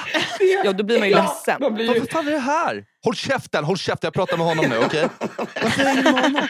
Ja, 0.64 0.72
då 0.72 0.85
blir 0.85 0.98
man 0.98 1.09
ju 1.09 1.14
ledsen. 1.14 1.57
Man 1.61 1.74
blir 1.74 1.87
Vad, 1.87 1.96
ju... 1.96 2.00
vad 2.00 2.11
fan 2.11 2.26
är 2.26 2.31
det 2.31 2.38
här? 2.38 2.85
Håll 3.05 3.14
käften, 3.14 3.64
håll 3.64 3.76
käften. 3.76 4.07
Jag 4.07 4.14
pratar 4.14 4.37
med 4.37 4.46
honom 4.46 4.66
nu, 4.68 4.78
okej? 4.78 5.09
Varför 5.38 5.83
hänger 5.83 6.02
du 6.02 6.12
med 6.12 6.22
honom? 6.22 6.48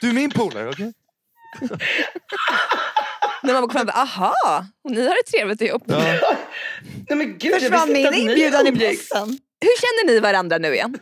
Du 0.00 0.08
är 0.08 0.12
min 0.12 0.30
polare, 0.30 0.68
okej? 0.68 0.92
När 3.42 3.52
man 3.52 3.68
kommer 3.68 3.84
fram 3.84 3.88
aha, 3.88 4.34
och 4.84 4.90
ni 4.90 5.06
har 5.06 5.14
det 5.14 5.30
trevligt 5.30 5.60
ihop. 5.60 5.82
Ja. 5.86 5.98
Nej, 7.08 7.18
men 7.18 7.38
gud, 7.38 7.54
Försvann 7.54 7.92
min 7.92 8.14
inbjudan 8.14 8.66
i 8.66 8.72
bussen? 8.72 9.38
Hur 9.60 9.80
känner 9.80 10.14
ni 10.14 10.20
varandra 10.20 10.58
nu 10.58 10.74
igen? 10.74 10.98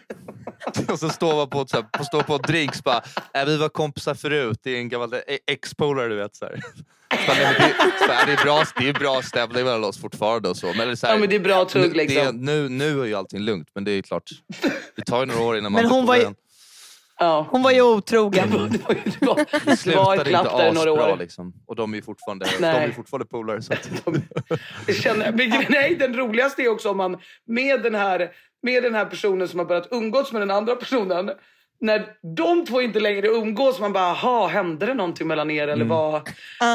Och 0.92 0.98
så 0.98 1.08
står 1.08 1.34
man 1.36 1.50
på, 1.50 1.60
ett 1.60 1.70
så 1.70 1.76
här, 1.76 1.82
på, 1.92 2.04
står 2.04 2.22
på 2.22 2.38
drinks 2.38 2.84
bara, 2.84 3.02
äh, 3.34 3.44
vi 3.46 3.56
var 3.56 3.68
kompisar 3.68 4.14
förut, 4.14 4.58
det 4.62 4.70
är 4.70 4.76
en 4.78 4.88
gammal 4.88 5.14
e- 5.14 5.38
ex-polare 5.46 6.08
du 6.08 6.16
vet. 6.16 6.36
Så 6.36 6.44
här. 6.44 6.60
Så 7.10 7.26
bara, 7.26 7.36
nej, 7.36 7.56
men 7.58 7.68
det, 7.68 8.06
så 8.06 8.12
här, 8.12 8.26
det, 8.26 8.32
är 8.32 8.44
bra, 8.44 8.64
det 8.78 8.88
är 8.88 8.92
bra 8.92 9.22
stämning 9.22 9.64
mellan 9.64 9.84
oss 9.84 10.00
fortfarande 10.00 10.48
och 10.48 10.56
så. 10.56 10.66
Men 10.66 10.76
det 10.78 10.90
är, 10.90 10.94
så 10.94 11.06
här, 11.06 11.14
Ja, 11.14 11.20
men 11.20 11.28
det 11.28 11.36
är 11.36 11.40
bra 11.40 11.64
tugg 11.64 11.82
nu, 11.82 11.88
det 11.88 12.02
är, 12.02 12.06
liksom. 12.06 12.36
nu, 12.36 12.68
nu 12.68 13.00
är 13.00 13.04
ju 13.06 13.14
allting 13.14 13.40
lugnt 13.40 13.68
men 13.74 13.84
det 13.84 13.90
är 13.90 14.02
klart, 14.02 14.30
det 14.96 15.02
tar 15.02 15.20
ju 15.20 15.26
några 15.26 15.40
år 15.42 15.56
innan 15.58 15.72
man 15.72 15.82
Men 15.82 15.90
hon 15.90 16.06
var 16.06 16.16
ju-. 16.16 16.34
Ja. 17.18 17.46
Hon 17.50 17.62
var 17.62 17.70
ju 17.70 17.82
otrogen. 17.82 18.50
Det 18.50 18.56
var, 18.58 18.68
det 18.68 18.78
var, 18.88 18.94
det 18.94 19.26
var, 19.26 19.36
Det 19.36 19.46
det 19.60 19.66
var 19.66 19.72
ett 19.72 19.80
slutade 19.80 20.30
glapp 20.30 20.56
där 20.56 20.72
några 20.72 20.92
år. 20.92 21.16
liksom. 21.16 21.52
Och 21.66 21.76
de 21.76 21.92
är 21.92 21.96
ju 21.96 22.02
fortfarande, 22.02 22.46
de 22.58 22.64
är 22.64 22.90
fortfarande 22.92 23.26
polare. 23.26 23.62
Så 23.62 23.72
att, 23.72 23.90
Jag 24.86 24.96
känner, 24.96 25.32
men, 25.32 25.64
nej, 25.68 25.94
den 25.96 26.16
roligaste 26.16 26.62
är 26.62 26.68
också 26.68 26.90
om 26.90 26.96
man 26.96 27.18
med 27.46 27.82
den, 27.82 27.94
här, 27.94 28.30
med 28.64 28.82
den 28.82 28.94
här 28.94 29.04
personen 29.04 29.48
som 29.48 29.58
har 29.58 29.66
börjat 29.66 29.88
umgås 29.90 30.32
med 30.32 30.42
den 30.42 30.50
andra 30.50 30.76
personen. 30.76 31.30
När 31.80 32.06
de 32.36 32.66
två 32.66 32.82
inte 32.82 33.00
längre 33.00 33.28
umgås, 33.28 33.80
man 33.80 33.92
bara, 33.92 34.04
aha, 34.10 34.46
hände 34.46 34.86
det 34.86 34.94
någonting 34.94 35.26
mellan 35.26 35.50
er? 35.50 35.68
Eller 35.68 35.84
vad, 35.84 36.28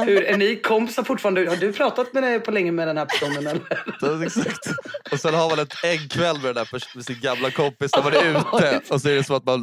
hur, 0.06 0.24
är 0.24 0.38
ni 0.38 0.56
kompisar 0.56 1.04
fortfarande? 1.04 1.50
Har 1.50 1.56
du 1.56 1.74
pratat 1.74 2.14
med 2.14 2.24
dig 2.24 2.40
på 2.40 2.52
länge 2.52 2.72
med 2.72 2.88
den 2.88 2.98
här 2.98 3.06
personen? 3.06 3.48
Eller? 3.48 4.24
exakt. 4.26 4.68
Och 5.12 5.20
sen 5.20 5.34
har 5.34 5.50
man 5.50 5.60
ett 5.60 5.84
äggkväll 5.84 6.36
med, 6.36 6.46
den 6.46 6.56
där, 6.56 6.66
pers- 6.66 6.96
med 6.96 7.06
sin 7.06 7.20
gamla 7.22 7.52
kompis 7.52 7.92
när 7.96 8.04
man 8.04 8.14
är 8.14 8.30
ute 8.30 8.82
och 8.94 9.02
så 9.02 9.10
är 9.10 9.16
det 9.16 9.24
som 9.24 9.36
att 9.36 9.46
man 9.46 9.62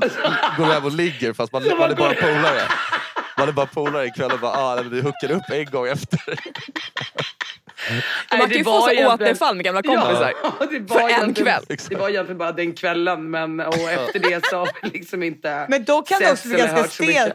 går 0.57 0.65
hem 0.65 0.85
och 0.85 0.93
ligger 0.93 1.33
fast 1.33 1.53
man, 1.53 1.63
man 1.79 1.91
är 1.91 1.95
bara 1.97 2.15
polare. 2.15 2.63
Man 3.39 3.49
är 3.49 3.53
bara 3.53 3.67
polare 3.67 4.07
ikväll 4.07 4.33
och 4.33 4.41
bara, 4.41 4.53
ah, 4.53 4.83
vi 4.91 5.01
hookade 5.01 5.35
upp 5.35 5.51
en 5.53 5.65
gång 5.65 5.87
efter. 5.87 6.21
Man 8.39 8.41
kan 8.49 8.59
ju 8.59 8.65
få 8.65 8.81
så 8.81 9.07
återfall 9.15 9.57
med 9.57 9.65
gamla 9.65 9.83
kompisar. 9.83 10.33
Ja, 10.43 10.67
det 10.71 10.79
var 10.79 11.01
För 11.01 11.25
en 11.25 11.35
kväll. 11.35 11.65
Det 11.89 11.95
var 11.97 12.09
egentligen 12.09 12.39
bara 12.39 12.53
den 12.53 12.73
kvällen 12.73 13.31
men 13.31 13.61
och 13.61 13.75
efter 13.91 14.19
det 14.19 14.47
så 14.47 14.57
har 14.57 14.69
vi 14.83 14.99
liksom 14.99 15.23
inte 15.23 15.67
Men 15.69 15.85
då 15.85 16.03
kan 16.03 16.21
det 16.21 16.33
också 16.33 16.49
bli 16.49 16.59
ganska 16.59 16.85
stelt 16.85 17.35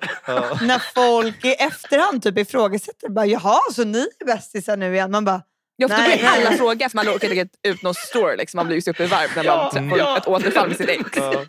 när 0.61 0.79
folk 0.93 1.45
i 1.45 1.53
efterhand 1.53 2.23
typ 2.23 2.37
ifrågasätter. 2.37 3.09
Bara, 3.09 3.25
Jaha, 3.25 3.59
så 3.71 3.83
ni 3.83 4.07
är 4.19 4.25
bästisar 4.25 4.77
nu 4.77 4.93
igen? 4.93 5.11
Man 5.11 5.25
bara, 5.25 5.41
Ja, 5.75 5.87
för 5.87 5.97
då 5.97 6.03
blir 6.03 6.25
alla 6.25 6.51
fråga 6.57 6.89
för 6.89 6.95
man 6.95 7.07
orkar 7.09 7.33
inte 7.33 7.57
ut 7.67 7.81
någon 7.83 7.93
story. 7.93 8.37
Liksom. 8.37 8.57
Man 8.57 8.65
blir 8.65 8.75
ju 8.75 8.81
så 8.81 8.91
uppe 8.91 9.03
i 9.03 9.07
varv 9.07 9.29
när 9.35 9.43
man 9.43 9.53
Ja, 9.57 9.71
träffar 9.73 9.97
ja. 9.97 10.17
ett 10.17 10.27
återfall 10.27 10.67
med 10.67 10.77
sitt 10.77 10.89
ex. 10.89 11.09
Ja. 11.15 11.45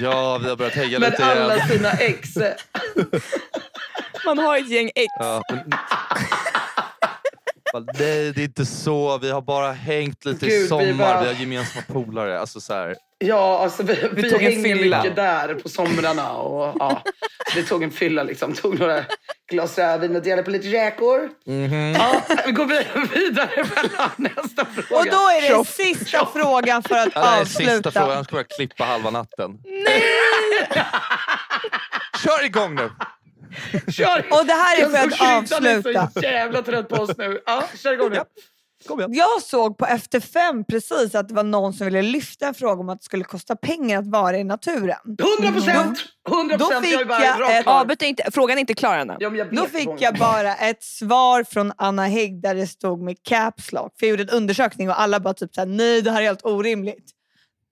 Ja, 0.00 0.38
vi 0.42 0.48
har 0.48 0.56
börjat 0.56 0.74
hänga 0.74 0.98
Med 0.98 1.10
lite 1.10 1.24
alla 1.24 1.56
igen. 1.56 1.68
sina 1.68 1.90
ex. 1.92 2.28
Man 4.24 4.38
har 4.38 4.56
ett 4.56 4.68
gäng 4.68 4.90
ex. 4.94 5.12
Ja, 5.18 5.42
men... 5.50 5.72
Bara, 7.72 7.84
Nej, 7.98 8.32
det 8.32 8.40
är 8.40 8.44
inte 8.44 8.66
så. 8.66 9.18
Vi 9.18 9.30
har 9.30 9.40
bara 9.40 9.72
hängt 9.72 10.24
lite 10.24 10.46
Gud, 10.46 10.54
i 10.54 10.62
vi 10.62 10.68
sommar. 10.68 10.92
bara- 10.98 11.20
Vi 11.20 11.26
har 11.26 11.34
gemensamma 11.34 11.84
polare. 11.92 12.40
Alltså, 12.40 12.60
så 12.60 12.74
här. 12.74 12.96
Ja, 13.18 13.58
alltså 13.58 13.82
vi, 13.82 14.08
vi, 14.12 14.30
tog 14.30 14.42
en 14.42 14.52
hänger 14.52 14.74
fylla. 14.76 14.98
mycket 15.02 15.16
där 15.16 15.54
på 15.54 15.68
somrarna. 15.68 16.32
Och, 16.32 16.76
ja, 16.78 17.02
vi 17.54 17.62
tog 17.62 17.82
en 17.82 17.90
fylla 17.90 18.22
liksom. 18.22 18.52
Tog 18.52 18.78
några 18.78 19.04
glas 19.50 19.78
rödvin 19.78 20.16
och 20.16 20.22
delade 20.22 20.42
på 20.42 20.50
lite 20.50 20.68
räkor. 20.68 21.28
Ja, 21.94 22.22
vi 22.46 22.52
går 22.52 22.66
vi- 22.66 23.18
vidare 23.20 23.64
mellan 23.74 24.10
nästa 24.16 24.64
fråga. 24.64 25.00
och 25.00 25.06
då 25.06 25.16
är 25.28 25.58
det 25.58 25.64
sista 25.64 26.28
frågan 26.34 26.82
för 26.82 26.94
att 26.94 27.08
Ja, 27.14 27.36
är 27.36 27.40
avsluta. 27.40 27.72
sista 27.72 27.90
frågan. 27.90 28.10
Jag 28.16 28.24
ska 28.24 28.32
börja 28.32 28.46
klippa 28.56 28.84
halva 28.84 29.10
natten. 29.10 29.58
Kör 32.24 32.44
igång 32.44 32.74
nu! 32.74 32.90
Kör! 33.92 34.18
Och 34.30 34.46
det 34.46 34.52
här 34.52 34.82
är 34.82 34.88
för 34.90 34.98
att 35.08 35.18
Kanske 35.18 35.54
är 35.56 35.76
avsluta. 35.78 36.10
så 36.14 36.20
jävla 36.20 36.62
trött 36.62 36.88
på 36.88 36.96
oss 36.96 37.10
nu. 37.18 37.40
Ja, 37.46 37.64
kör 37.82 37.92
igång 37.92 38.10
nu. 38.10 38.20
Kom 38.88 38.98
igen. 39.00 39.10
Jag 39.14 39.42
såg 39.42 39.78
på 39.78 39.86
Efter 39.86 40.20
fem 40.20 40.64
precis 40.64 41.14
att 41.14 41.28
det 41.28 41.34
var 41.34 41.42
någon 41.42 41.72
som 41.72 41.84
ville 41.84 42.02
lyfta 42.02 42.46
en 42.46 42.54
fråga 42.54 42.80
om 42.80 42.88
att 42.88 42.98
det 43.00 43.04
skulle 43.04 43.24
kosta 43.24 43.56
pengar 43.56 43.98
att 43.98 44.06
vara 44.06 44.38
i 44.38 44.44
naturen. 44.44 44.96
100 45.40 45.52
procent! 45.52 45.98
100 46.30 46.56
Då 46.56 46.66
procent! 46.66 46.84
fick 46.86 46.94
Jag 46.94 47.00
är 47.00 47.04
bara 47.04 47.24
jag 47.24 47.40
rakt 47.40 47.52
ett- 47.52 47.62
kvar. 47.62 47.80
Avbryt 47.80 48.02
inte, 48.02 48.24
frågan 48.32 48.56
är 48.58 48.60
inte 48.60 48.74
klar 48.74 48.96
ännu. 48.98 49.16
Ja, 49.18 49.30
jag 49.34 49.54
Då 49.54 49.66
fick 49.66 49.82
frågan. 49.84 49.98
jag 50.00 50.14
bara 50.14 50.54
ett 50.54 50.82
svar 50.82 51.44
från 51.44 51.72
Anna 51.76 52.06
Hägg 52.06 52.42
där 52.42 52.54
det 52.54 52.66
stod 52.66 53.02
med 53.02 53.16
caps 53.22 53.72
lock. 53.72 53.92
För 53.98 54.06
jag 54.06 54.10
gjorde 54.10 54.22
en 54.32 54.36
undersökning 54.36 54.90
och 54.90 55.00
alla 55.00 55.20
bara 55.20 55.34
typ 55.34 55.54
såhär, 55.54 55.66
nej 55.68 56.02
det 56.02 56.10
här 56.10 56.20
är 56.20 56.26
helt 56.26 56.44
orimligt. 56.46 57.10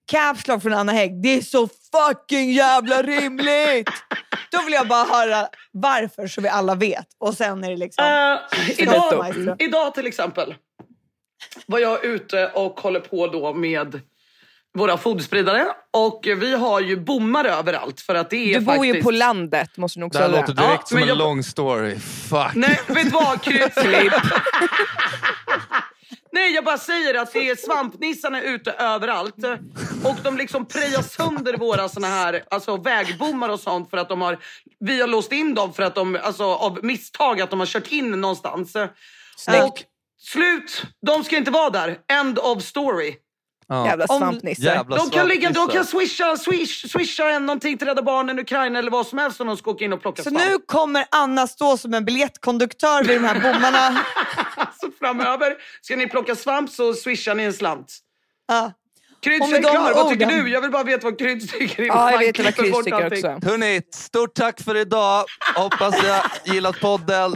Caps 0.07 0.47
lock 0.47 0.61
från 0.61 0.73
Anna 0.73 0.91
Hägg, 0.91 1.21
det 1.23 1.29
är 1.37 1.41
så 1.41 1.67
fucking 1.91 2.51
jävla 2.51 3.01
rimligt! 3.03 3.89
Då 4.51 4.61
vill 4.65 4.73
jag 4.73 4.87
bara 4.87 5.03
höra 5.03 5.47
varför 5.71 6.27
så 6.27 6.41
vi 6.41 6.49
alla 6.49 6.75
vet. 6.75 7.05
Och 7.19 7.33
sen 7.33 7.63
är 7.63 7.69
det 7.69 7.77
liksom... 7.77 8.05
Eh, 8.05 8.69
idag, 8.79 9.55
idag 9.59 9.93
till 9.93 10.07
exempel 10.07 10.55
var 11.65 11.79
jag 11.79 12.05
ute 12.05 12.47
och 12.47 12.79
håller 12.79 12.99
på 12.99 13.27
då 13.27 13.53
med 13.53 14.01
våra 14.77 14.97
foderspridare. 14.97 15.65
Och 15.91 16.19
vi 16.23 16.55
har 16.55 16.79
ju 16.79 16.97
bommar 16.99 17.45
överallt 17.45 18.01
för 18.01 18.15
att 18.15 18.29
det 18.29 18.53
är 18.53 18.59
Du 18.59 18.65
bor 18.65 18.85
ju 18.85 18.91
faktiskt... 18.91 19.05
på 19.05 19.11
landet 19.11 19.77
måste 19.77 19.99
du 19.99 20.01
Det 20.03 20.07
också 20.07 20.19
här 20.19 20.29
säga. 20.29 20.41
låter 20.41 20.53
direkt 20.53 20.73
Ja, 20.81 20.85
som 20.85 20.97
en 20.97 21.07
jag- 21.07 21.17
lång 21.17 21.43
story. 21.43 21.99
Fuck. 21.99 22.51
Nej, 22.55 22.79
vet 22.87 23.03
du 23.03 23.09
vad? 23.09 23.41
Kryddklipp. 23.41 24.13
Nej, 26.33 26.51
jag 26.51 26.63
bara 26.63 26.77
säger 26.77 27.13
att 27.21 27.33
det 27.33 27.49
är 27.49 27.55
svampnissarna 27.55 28.41
ute 28.41 28.71
överallt. 28.71 29.35
Och 30.03 30.15
de 30.23 30.37
liksom 30.37 30.65
prejar 30.65 31.01
sönder 31.01 31.57
våra 31.57 31.89
såna 31.89 32.07
här 32.07 32.43
alltså, 32.49 32.77
vägbommar 32.77 33.49
och 33.49 33.59
sånt 33.59 33.89
för 33.89 33.97
att 33.97 34.09
de 34.09 34.21
har... 34.21 34.37
Vi 34.79 35.01
har 35.01 35.07
låst 35.07 35.31
in 35.31 35.55
dem 35.55 35.73
för 35.73 35.83
att 35.83 35.95
de, 35.95 36.17
alltså 36.23 36.43
av 36.43 36.79
misstag, 36.83 37.41
att 37.41 37.49
de 37.49 37.59
har 37.59 37.67
kört 37.67 37.91
in 37.91 38.11
någonstans. 38.11 38.75
Och 39.63 39.83
slut, 40.19 40.83
de 41.05 41.23
ska 41.23 41.37
inte 41.37 41.51
vara 41.51 41.69
där. 41.69 41.97
End 42.11 42.39
of 42.39 42.63
story. 42.63 43.15
Ja. 43.67 43.85
Jävla 43.85 44.07
svampnissar. 44.07 44.63
Jävla 44.63 44.97
De 44.97 45.09
kan, 45.09 45.27
ligga, 45.27 45.49
de 45.49 45.67
kan 45.67 45.85
swisha, 45.85 46.37
swish, 46.37 46.91
swisha 46.91 47.29
en 47.29 47.45
någonting 47.45 47.77
till 47.77 47.87
Rädda 47.87 48.01
Barnen, 48.01 48.39
Ukraina 48.39 48.79
eller 48.79 48.91
vad 48.91 49.07
som 49.07 49.17
helst 49.19 49.41
om 49.41 49.47
de 49.47 49.57
ska 49.57 49.71
åka 49.71 49.85
in 49.85 49.93
och 49.93 50.01
plocka 50.01 50.23
Så 50.23 50.29
svamp. 50.29 50.45
nu 50.45 50.57
kommer 50.65 51.05
Anna 51.11 51.47
stå 51.47 51.77
som 51.77 51.93
en 51.93 52.05
biljettkonduktör 52.05 53.03
vid 53.03 53.17
de 53.21 53.27
här 53.27 53.39
bommarna. 53.39 54.03
Framöver, 55.01 55.53
ska 55.81 55.95
ni 55.95 56.07
plocka 56.07 56.35
svamp 56.35 56.69
så 56.69 56.93
swishar 56.93 57.35
ni 57.35 57.43
en 57.43 57.53
slant. 57.53 57.97
Ja. 58.47 58.71
De 59.23 59.39
klar. 59.39 59.93
Vad 59.93 60.09
tycker 60.09 60.25
du? 60.25 60.49
Jag 60.49 60.61
vill 60.61 60.71
bara 60.71 60.83
veta 60.83 61.03
vad 61.03 61.19
Kryds 61.19 61.51
tycker. 61.51 61.83
Ja, 61.83 62.11
jag 62.11 62.19
vet 62.19 62.59
vad 62.59 62.71
bort 62.71 62.83
tycker 62.85 63.07
också. 63.07 63.49
Hörni, 63.49 63.81
stort 63.93 64.33
tack 64.33 64.61
för 64.61 64.77
idag. 64.77 65.25
Hoppas 65.55 66.03
ni 66.03 66.09
har 66.09 66.23
gillat 66.45 66.79
podden. 66.79 67.35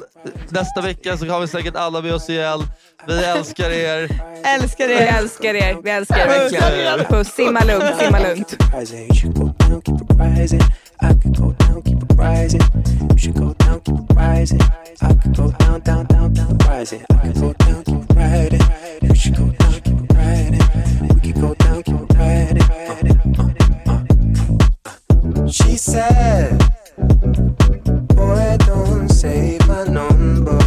Nästa 0.49 0.81
vecka 0.81 1.17
så 1.17 1.25
har 1.25 1.39
vi 1.39 1.47
säkert 1.47 1.75
alla 1.75 2.01
med 2.01 2.13
oss 2.13 2.29
igen. 2.29 2.59
Vi 3.07 3.23
älskar 3.23 3.69
er. 3.69 4.09
Älskar 4.45 4.87
Vi 4.87 4.93
er. 4.93 5.17
älskar 5.17 5.55
er, 5.55 5.77
vi 5.83 5.89
älskar 5.89 6.17
er 6.17 6.27
verkligen. 6.27 7.05
Puss, 7.05 7.27
simma 7.27 7.63
lugnt, 7.63 7.99
simma 7.99 8.19
lugnt. 8.19 8.55
I 11.01 11.13
could 11.13 11.35
go 11.35 11.51
down, 11.53 11.81
keep 11.81 12.01
it 12.01 12.13
rising. 12.15 12.61
You 13.11 13.17
should 13.17 13.35
go 13.35 13.53
down, 13.53 13.81
keep 13.81 13.95
it 13.95 14.13
rising. 14.15 14.61
I 15.01 15.13
could 15.13 15.35
go 15.35 15.51
down, 15.51 15.81
down, 15.81 16.05
down, 16.05 16.33
down, 16.33 16.57
rising. 16.59 17.03
I 17.11 17.17
could 17.17 17.35
go 17.35 17.53
down, 17.53 17.83
keep 17.83 18.05
it. 18.17 19.03
You 19.03 19.15
should 19.15 19.35
go 19.35 19.49
down, 19.49 19.81
keep 19.81 19.95
it. 20.09 21.13
We 21.13 21.19
could 21.19 21.41
go 21.41 21.53
down, 21.55 21.83
keep 21.83 21.95
it. 22.11 22.61
Uh, 23.39 23.51
uh, 23.87 24.03
uh, 25.33 25.47
she 25.47 25.75
said, 25.75 26.57
Boy, 28.15 28.57
don't 28.59 29.09
save 29.09 29.67
my 29.67 29.83
number. 29.85 30.57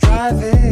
Driving. 0.00 0.67